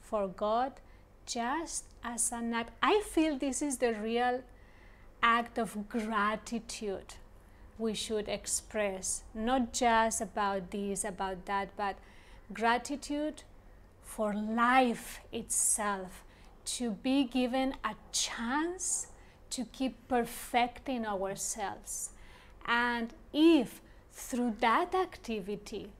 for 0.00 0.28
God, 0.28 0.72
just 1.26 1.84
as 2.04 2.32
an 2.32 2.54
act? 2.54 2.72
I 2.82 3.02
feel 3.10 3.38
this 3.38 3.62
is 3.62 3.78
the 3.78 3.94
real 3.94 4.42
act 5.22 5.58
of 5.58 5.88
gratitude 5.88 7.14
we 7.78 7.94
should 7.94 8.28
express, 8.28 9.24
not 9.34 9.72
just 9.72 10.20
about 10.20 10.70
this, 10.70 11.04
about 11.04 11.46
that, 11.46 11.70
but 11.76 11.96
gratitude 12.52 13.42
for 14.02 14.34
life 14.34 15.20
itself, 15.32 16.24
to 16.64 16.90
be 16.90 17.24
given 17.24 17.74
a 17.84 17.94
chance 18.12 19.08
to 19.52 19.66
keep 19.66 20.08
perfecting 20.08 21.06
ourselves. 21.06 22.10
And 22.66 23.12
if 23.32 23.80
through 24.12 24.56
that 24.60 24.94
activity 24.94 25.90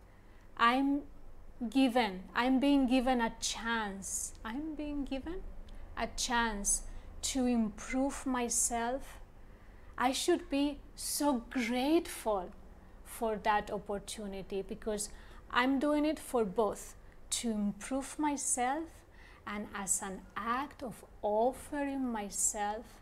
I'm 0.57 1.03
given, 1.69 2.25
I'm 2.35 2.61
being 2.61 2.87
given 2.89 3.21
a 3.21 3.33
chance, 3.41 4.33
I'm 4.45 4.75
being 4.75 5.05
given 5.05 5.43
a 5.97 6.07
chance 6.17 6.83
to 7.33 7.47
improve 7.47 8.25
myself, 8.25 9.21
I 9.99 10.13
should 10.13 10.49
be 10.49 10.79
so 10.97 11.43
grateful 11.51 12.51
for 13.05 13.37
that 13.43 13.71
opportunity 13.71 14.63
because 14.63 15.11
I'm 15.51 15.79
doing 15.79 16.07
it 16.07 16.19
for 16.19 16.45
both 16.45 16.95
to 17.31 17.51
improve 17.51 18.19
myself 18.19 18.85
and 19.47 19.67
as 19.75 20.01
an 20.01 20.23
act 20.37 20.83
of 20.83 21.05
offering 21.23 22.11
myself 22.11 23.02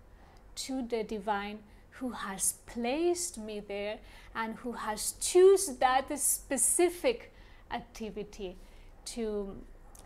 to 0.56 0.82
the 0.82 1.02
divine 1.02 1.58
who 1.90 2.10
has 2.10 2.54
placed 2.66 3.38
me 3.38 3.60
there 3.60 3.98
and 4.34 4.54
who 4.56 4.72
has 4.72 5.12
chosen 5.20 5.76
that 5.80 6.18
specific 6.18 7.32
activity 7.70 8.56
to 9.04 9.56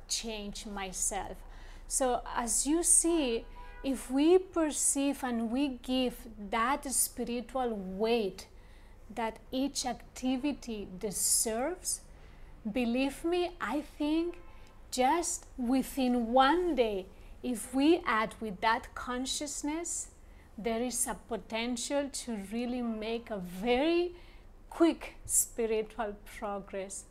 change 0.08 0.66
myself. 0.66 1.36
So 1.86 2.22
as 2.36 2.66
you 2.66 2.82
see, 2.82 3.44
if 3.84 4.10
we 4.10 4.38
perceive 4.38 5.22
and 5.22 5.50
we 5.50 5.78
give 5.82 6.16
that 6.50 6.84
spiritual 6.92 7.76
weight 7.76 8.48
that 9.14 9.38
each 9.52 9.86
activity 9.86 10.88
deserves, 10.98 12.00
believe 12.72 13.24
me, 13.24 13.50
I 13.60 13.82
think 13.82 14.36
just 14.90 15.46
within 15.58 16.32
one 16.32 16.74
day, 16.74 17.06
if 17.42 17.74
we 17.74 18.00
add 18.06 18.34
with 18.40 18.60
that 18.62 18.94
consciousness, 18.94 20.08
there 20.56 20.82
is 20.82 21.06
a 21.06 21.16
potential 21.28 22.08
to 22.12 22.36
really 22.52 22.82
make 22.82 23.30
a 23.30 23.38
very 23.38 24.12
quick 24.70 25.14
spiritual 25.24 26.14
progress 26.38 27.04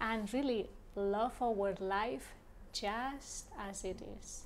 and 0.00 0.32
really 0.32 0.68
love 0.94 1.34
our 1.42 1.74
life 1.80 2.34
just 2.72 3.46
as 3.58 3.84
it 3.84 4.00
is. 4.18 4.42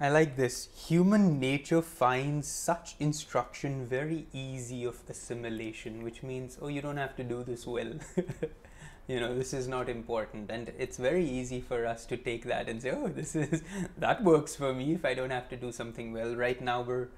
I 0.00 0.08
like 0.08 0.36
this. 0.36 0.68
Human 0.88 1.38
nature 1.38 1.80
finds 1.80 2.48
such 2.48 2.96
instruction 2.98 3.86
very 3.86 4.26
easy 4.32 4.84
of 4.84 4.98
assimilation, 5.08 6.02
which 6.02 6.24
means, 6.24 6.58
oh, 6.60 6.66
you 6.66 6.82
don't 6.82 6.96
have 6.96 7.14
to 7.16 7.22
do 7.22 7.44
this 7.44 7.66
well. 7.68 7.92
you 9.08 9.20
know, 9.20 9.34
this 9.34 9.52
is 9.52 9.68
not 9.68 9.88
important. 9.88 10.50
And 10.50 10.72
it's 10.78 10.96
very 10.96 11.28
easy 11.28 11.60
for 11.60 11.86
us 11.86 12.06
to 12.06 12.16
take 12.16 12.44
that 12.44 12.68
and 12.68 12.80
say, 12.80 12.90
oh, 12.90 13.08
this 13.08 13.34
is, 13.34 13.62
that 13.98 14.22
works 14.22 14.54
for 14.54 14.72
me 14.72 14.94
if 14.94 15.04
I 15.04 15.14
don't 15.14 15.30
have 15.30 15.48
to 15.50 15.56
do 15.56 15.72
something 15.72 16.12
well. 16.12 16.34
Right 16.34 16.60
now, 16.60 16.82
we're, 16.82 17.08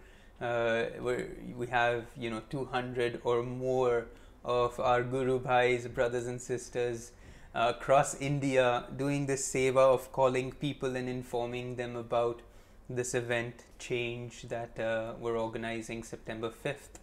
uh, 0.40 0.84
we're, 1.00 1.28
we 1.56 1.66
have, 1.68 2.06
you 2.16 2.30
know, 2.30 2.42
200 2.50 3.20
or 3.24 3.42
more 3.42 4.06
of 4.44 4.78
our 4.80 5.02
Guru 5.02 5.40
Bhais, 5.40 5.92
brothers 5.92 6.26
and 6.26 6.40
sisters, 6.40 7.12
uh, 7.54 7.72
across 7.76 8.14
India 8.20 8.84
doing 8.96 9.26
this 9.26 9.46
seva 9.50 9.94
of 9.94 10.10
calling 10.12 10.52
people 10.52 10.96
and 10.96 11.08
informing 11.08 11.76
them 11.76 11.96
about 11.96 12.42
this 12.90 13.14
event 13.14 13.64
change 13.78 14.42
that 14.42 14.78
uh, 14.78 15.14
we're 15.18 15.38
organizing 15.38 16.02
September 16.02 16.50
5th. 16.50 17.00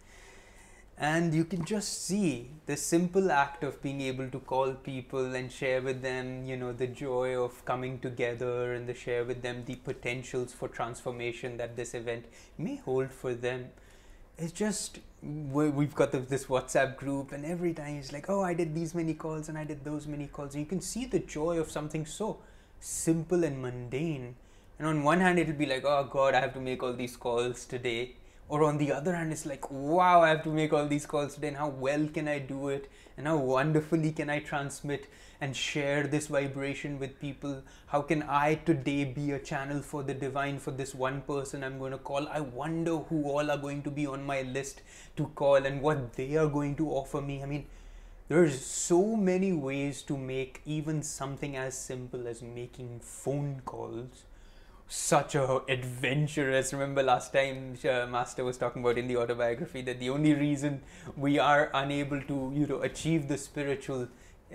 And 0.98 1.34
you 1.34 1.44
can 1.44 1.64
just 1.64 2.06
see 2.06 2.50
the 2.66 2.76
simple 2.76 3.32
act 3.32 3.64
of 3.64 3.82
being 3.82 4.00
able 4.02 4.28
to 4.30 4.38
call 4.38 4.74
people 4.74 5.34
and 5.34 5.50
share 5.50 5.82
with 5.82 6.02
them, 6.02 6.44
you 6.44 6.56
know, 6.56 6.72
the 6.72 6.86
joy 6.86 7.36
of 7.36 7.64
coming 7.64 7.98
together 7.98 8.74
and 8.74 8.88
the 8.88 8.94
share 8.94 9.24
with 9.24 9.42
them 9.42 9.64
the 9.64 9.76
potentials 9.76 10.52
for 10.52 10.68
transformation 10.68 11.56
that 11.56 11.76
this 11.76 11.94
event 11.94 12.26
may 12.58 12.76
hold 12.76 13.10
for 13.10 13.34
them. 13.34 13.70
It's 14.38 14.52
just 14.52 15.00
we've 15.22 15.94
got 15.94 16.12
this 16.12 16.46
WhatsApp 16.46 16.96
group, 16.96 17.32
and 17.32 17.44
every 17.44 17.74
time 17.74 17.96
it's 17.96 18.12
like, 18.12 18.28
oh, 18.28 18.42
I 18.42 18.54
did 18.54 18.74
these 18.74 18.94
many 18.94 19.14
calls 19.14 19.48
and 19.48 19.58
I 19.58 19.64
did 19.64 19.84
those 19.84 20.06
many 20.06 20.26
calls. 20.26 20.54
And 20.54 20.60
you 20.60 20.68
can 20.68 20.80
see 20.80 21.06
the 21.06 21.20
joy 21.20 21.58
of 21.58 21.70
something 21.70 22.06
so 22.06 22.38
simple 22.80 23.44
and 23.44 23.60
mundane 23.60 24.36
and 24.82 24.88
on 24.88 25.04
one 25.04 25.20
hand, 25.20 25.38
it'll 25.38 25.54
be 25.54 25.66
like, 25.66 25.84
oh 25.84 26.08
God, 26.10 26.34
I 26.34 26.40
have 26.40 26.54
to 26.54 26.60
make 26.60 26.82
all 26.82 26.92
these 26.92 27.16
calls 27.16 27.66
today. 27.66 28.16
Or 28.52 28.64
on 28.64 28.76
the 28.76 28.92
other 28.92 29.14
hand, 29.16 29.32
it's 29.32 29.46
like, 29.46 29.70
wow, 29.70 30.20
I 30.20 30.28
have 30.28 30.42
to 30.42 30.50
make 30.50 30.74
all 30.74 30.86
these 30.86 31.06
calls 31.06 31.36
today. 31.36 31.48
And 31.48 31.56
how 31.56 31.70
well 31.70 32.06
can 32.06 32.28
I 32.28 32.38
do 32.38 32.68
it? 32.68 32.90
And 33.16 33.26
how 33.26 33.38
wonderfully 33.38 34.12
can 34.12 34.28
I 34.28 34.40
transmit 34.40 35.06
and 35.40 35.56
share 35.56 36.06
this 36.06 36.26
vibration 36.26 36.98
with 36.98 37.18
people? 37.18 37.62
How 37.86 38.02
can 38.02 38.22
I 38.24 38.56
today 38.56 39.04
be 39.04 39.30
a 39.30 39.38
channel 39.38 39.80
for 39.80 40.02
the 40.02 40.12
divine 40.12 40.58
for 40.58 40.70
this 40.70 40.94
one 40.94 41.22
person 41.22 41.64
I'm 41.64 41.78
going 41.78 41.92
to 41.92 41.98
call? 41.98 42.28
I 42.28 42.40
wonder 42.40 42.98
who 42.98 43.24
all 43.24 43.50
are 43.50 43.56
going 43.56 43.82
to 43.84 43.90
be 43.90 44.06
on 44.06 44.26
my 44.26 44.42
list 44.42 44.82
to 45.16 45.28
call 45.28 45.64
and 45.64 45.80
what 45.80 46.12
they 46.12 46.36
are 46.36 46.48
going 46.48 46.76
to 46.76 46.90
offer 46.90 47.22
me. 47.22 47.42
I 47.42 47.46
mean, 47.46 47.64
there's 48.28 48.62
so 48.62 49.16
many 49.16 49.54
ways 49.54 50.02
to 50.02 50.18
make 50.18 50.60
even 50.66 51.02
something 51.02 51.56
as 51.56 51.74
simple 51.74 52.28
as 52.28 52.42
making 52.42 53.00
phone 53.00 53.62
calls 53.64 54.24
such 54.92 55.34
a 55.34 55.62
adventurous 55.70 56.70
remember 56.74 57.02
last 57.02 57.32
time 57.32 57.78
uh, 57.90 58.06
master 58.06 58.44
was 58.44 58.58
talking 58.58 58.82
about 58.82 58.98
in 58.98 59.08
the 59.08 59.16
autobiography 59.16 59.80
that 59.80 59.98
the 59.98 60.10
only 60.10 60.34
reason 60.34 60.82
we 61.16 61.38
are 61.38 61.70
unable 61.72 62.20
to 62.20 62.52
you 62.54 62.66
know 62.66 62.82
achieve 62.82 63.26
the 63.26 63.38
spiritual 63.38 64.06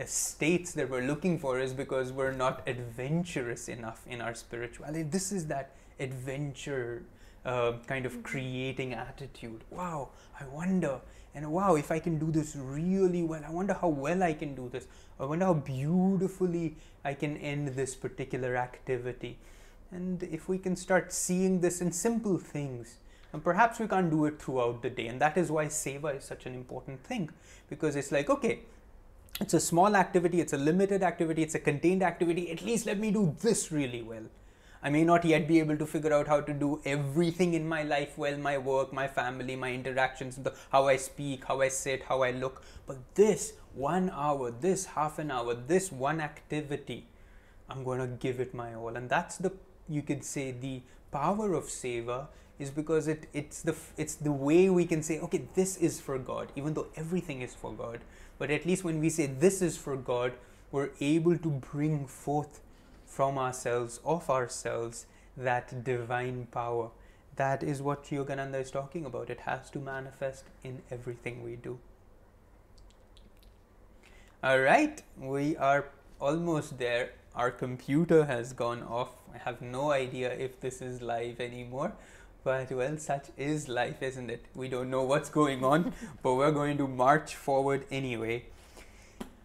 states 0.05 0.73
that 0.73 0.87
we're 0.91 1.01
looking 1.01 1.39
for 1.39 1.59
is 1.59 1.73
because 1.73 2.11
we're 2.11 2.31
not 2.31 2.61
adventurous 2.67 3.67
enough 3.67 4.05
in 4.05 4.21
our 4.21 4.35
spirituality. 4.35 5.01
This 5.01 5.31
is 5.31 5.47
that 5.47 5.71
adventure 5.99 7.01
uh, 7.43 7.71
kind 7.87 8.05
of 8.05 8.21
creating 8.21 8.93
attitude. 8.93 9.63
Wow 9.71 10.09
i 10.39 10.45
wonder 10.45 11.01
and 11.33 11.51
wow 11.51 11.73
if 11.73 11.89
i 11.89 11.97
can 11.97 12.19
do 12.19 12.29
this 12.31 12.55
really 12.55 13.23
well 13.23 13.41
i 13.43 13.49
wonder 13.49 13.73
how 13.73 13.87
well 13.87 14.21
i 14.21 14.33
can 14.33 14.53
do 14.53 14.69
this. 14.69 14.85
I 15.19 15.25
wonder 15.25 15.45
how 15.45 15.55
beautifully 15.55 16.75
i 17.03 17.15
can 17.15 17.37
end 17.37 17.69
this 17.69 17.95
particular 17.95 18.55
activity 18.55 19.39
and 19.91 20.23
if 20.23 20.49
we 20.49 20.57
can 20.57 20.75
start 20.75 21.13
seeing 21.13 21.61
this 21.61 21.81
in 21.81 21.91
simple 21.91 22.37
things, 22.37 22.97
and 23.33 23.43
perhaps 23.43 23.79
we 23.79 23.87
can't 23.87 24.09
do 24.09 24.25
it 24.25 24.41
throughout 24.41 24.81
the 24.81 24.89
day, 24.89 25.07
and 25.07 25.21
that 25.21 25.37
is 25.37 25.51
why 25.51 25.65
seva 25.65 26.17
is 26.17 26.23
such 26.23 26.45
an 26.45 26.53
important 26.53 27.03
thing 27.03 27.29
because 27.69 27.95
it's 27.95 28.11
like, 28.11 28.29
okay, 28.29 28.59
it's 29.39 29.53
a 29.53 29.59
small 29.59 29.95
activity, 29.95 30.41
it's 30.41 30.53
a 30.53 30.57
limited 30.57 31.03
activity, 31.03 31.43
it's 31.43 31.55
a 31.55 31.59
contained 31.59 32.01
activity. 32.01 32.51
At 32.51 32.63
least 32.63 32.85
let 32.85 32.99
me 32.99 33.11
do 33.11 33.35
this 33.41 33.71
really 33.71 34.01
well. 34.01 34.23
I 34.81 34.89
may 34.89 35.03
not 35.03 35.25
yet 35.25 35.47
be 35.47 35.59
able 35.59 35.77
to 35.77 35.85
figure 35.85 36.13
out 36.13 36.27
how 36.27 36.41
to 36.41 36.53
do 36.53 36.81
everything 36.85 37.53
in 37.53 37.67
my 37.67 37.83
life 37.83 38.17
well 38.17 38.37
my 38.37 38.57
work, 38.57 38.93
my 38.93 39.07
family, 39.07 39.55
my 39.55 39.73
interactions, 39.73 40.39
how 40.71 40.87
I 40.87 40.97
speak, 40.97 41.45
how 41.45 41.61
I 41.61 41.67
sit, 41.67 42.03
how 42.03 42.21
I 42.21 42.31
look. 42.31 42.63
But 42.85 42.97
this 43.15 43.53
one 43.73 44.09
hour, 44.11 44.51
this 44.51 44.85
half 44.85 45.19
an 45.19 45.31
hour, 45.31 45.55
this 45.55 45.91
one 45.91 46.21
activity, 46.21 47.07
I'm 47.69 47.83
going 47.83 47.99
to 47.99 48.07
give 48.07 48.39
it 48.39 48.53
my 48.53 48.75
all. 48.75 48.95
And 48.95 49.09
that's 49.09 49.37
the 49.37 49.51
you 49.89 50.01
could 50.01 50.23
say 50.23 50.51
the 50.51 50.81
power 51.11 51.53
of 51.53 51.65
seva 51.65 52.27
is 52.59 52.71
because 52.71 53.07
it 53.07 53.27
it's 53.33 53.61
the 53.61 53.75
it's 53.97 54.15
the 54.15 54.31
way 54.31 54.69
we 54.69 54.85
can 54.85 55.03
say 55.03 55.19
okay 55.19 55.43
this 55.55 55.77
is 55.77 55.99
for 56.01 56.17
god 56.17 56.51
even 56.55 56.73
though 56.73 56.87
everything 56.95 57.41
is 57.41 57.53
for 57.55 57.73
god. 57.73 57.99
But 58.39 58.51
at 58.51 58.65
least 58.65 58.83
when 58.83 58.99
we 58.99 59.09
say 59.09 59.25
this 59.25 59.61
is 59.61 59.77
for 59.77 59.95
god 59.95 60.33
we're 60.71 60.89
able 60.99 61.37
to 61.37 61.49
bring 61.49 62.05
forth 62.05 62.59
from 63.05 63.37
ourselves 63.37 63.99
of 64.05 64.29
ourselves 64.29 65.05
that 65.35 65.83
divine 65.83 66.47
power. 66.51 66.89
That 67.35 67.63
is 67.63 67.81
what 67.81 68.05
yogananda 68.05 68.61
is 68.61 68.71
talking 68.71 69.05
about. 69.05 69.29
It 69.29 69.41
has 69.41 69.69
to 69.71 69.79
manifest 69.79 70.45
in 70.63 70.81
everything 70.91 71.43
we 71.43 71.55
do. 71.55 71.79
All 74.43 74.59
right 74.59 75.01
we 75.19 75.55
are 75.57 75.85
almost 76.19 76.77
there 76.79 77.11
our 77.37 77.51
computer 77.51 78.25
has 78.25 78.51
gone 78.51 78.81
off. 78.81 79.11
I 79.33 79.37
have 79.37 79.61
no 79.61 79.91
idea 79.91 80.31
if 80.31 80.59
this 80.59 80.81
is 80.81 81.01
live 81.01 81.39
anymore. 81.39 81.93
But 82.43 82.71
well, 82.71 82.97
such 82.97 83.27
is 83.37 83.69
life, 83.69 84.01
isn't 84.01 84.31
it? 84.31 84.45
We 84.55 84.67
don't 84.67 84.89
know 84.89 85.03
what's 85.03 85.29
going 85.29 85.63
on, 85.63 85.93
but 86.23 86.33
we're 86.33 86.51
going 86.51 86.77
to 86.79 86.87
march 86.87 87.35
forward 87.35 87.85
anyway. 87.91 88.45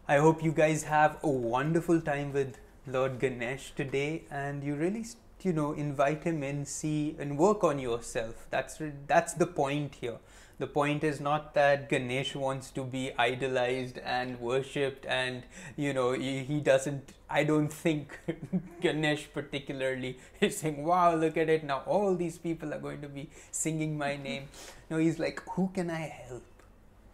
I 0.08 0.16
hope 0.18 0.42
you 0.42 0.52
guys 0.52 0.84
have 0.84 1.18
a 1.22 1.28
wonderful 1.28 2.00
time 2.00 2.32
with 2.32 2.56
Lord 2.86 3.20
Ganesh 3.20 3.72
today 3.76 4.22
and 4.30 4.64
you 4.64 4.74
really 4.74 5.04
you 5.42 5.52
know 5.52 5.72
invite 5.72 6.24
him 6.24 6.42
in 6.42 6.64
see 6.64 7.16
and 7.18 7.36
work 7.38 7.64
on 7.64 7.78
yourself 7.78 8.46
that's 8.50 8.78
that's 9.06 9.34
the 9.34 9.46
point 9.46 9.96
here 10.00 10.18
the 10.62 10.66
point 10.68 11.02
is 11.02 11.20
not 11.20 11.54
that 11.54 11.88
Ganesh 11.88 12.36
wants 12.36 12.70
to 12.74 12.84
be 12.84 13.10
idolized 13.18 13.98
and 13.98 14.38
worshipped, 14.40 15.04
and 15.06 15.42
you 15.76 15.92
know, 15.92 16.12
he, 16.12 16.60
doesn't. 16.60 17.14
I 17.28 17.42
don't 17.42 17.72
think 17.72 18.16
Ganesh 18.80 19.26
particularly 19.34 20.18
is 20.40 20.58
saying, 20.58 20.84
Wow, 20.84 21.16
look 21.16 21.36
at 21.36 21.48
it 21.48 21.64
now, 21.64 21.82
all 21.84 22.14
these 22.14 22.38
people 22.38 22.72
are 22.72 22.78
going 22.78 23.02
to 23.02 23.08
be 23.08 23.28
singing 23.50 23.98
my 23.98 24.16
name. 24.16 24.46
No, 24.88 24.98
he's 24.98 25.18
like, 25.18 25.42
Who 25.56 25.68
can 25.74 25.90
I 25.90 26.06
help? 26.28 26.44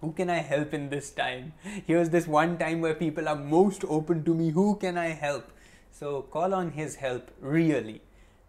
Who 0.03 0.12
can 0.12 0.28
I 0.28 0.40
help 0.53 0.74
in 0.74 0.90
this 0.90 1.11
time? 1.11 1.55
Here's 1.86 2.11
this 2.11 2.26
one 2.26 2.59
time 2.59 2.82
where 2.82 2.94
people 2.94 3.30
are 3.30 3.42
most 3.57 3.82
open 3.88 4.24
to 4.24 4.34
me. 4.34 4.51
Who 4.51 4.76
can 4.76 4.99
I 4.99 5.09
help? 5.24 5.51
So 5.90 6.22
call 6.22 6.53
on 6.53 6.72
his 6.72 6.96
help, 6.96 7.30
really. 7.40 8.03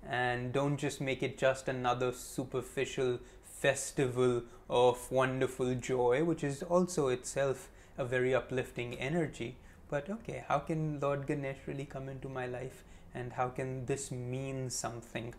And 0.05 0.51
don't 0.51 0.77
just 0.77 0.99
make 0.99 1.23
it 1.23 1.37
just 1.37 1.69
another 1.69 2.11
superficial 2.11 3.19
festival 3.59 4.43
of 4.69 5.11
wonderful 5.11 5.75
joy, 5.75 6.23
which 6.23 6.43
is 6.43 6.63
also 6.63 7.07
itself 7.09 7.69
a 7.97 8.05
very 8.05 8.33
uplifting 8.33 8.93
energy. 8.95 9.57
But 9.89 10.09
okay, 10.09 10.45
how 10.47 10.59
can 10.59 10.99
Lord 10.99 11.27
Ganesh 11.27 11.67
really 11.67 11.85
come 11.85 12.07
into 12.07 12.29
my 12.29 12.45
life, 12.45 12.83
and 13.13 13.33
how 13.33 13.49
can 13.49 13.85
this 13.85 14.11
mean 14.11 14.69
something 14.69 15.33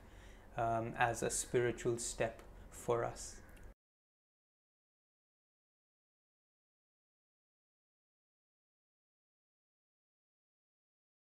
um, 0.56 0.92
as 0.98 1.22
a 1.22 1.30
spiritual 1.30 1.98
step 1.98 2.40
for 2.70 3.04
us? 3.04 3.39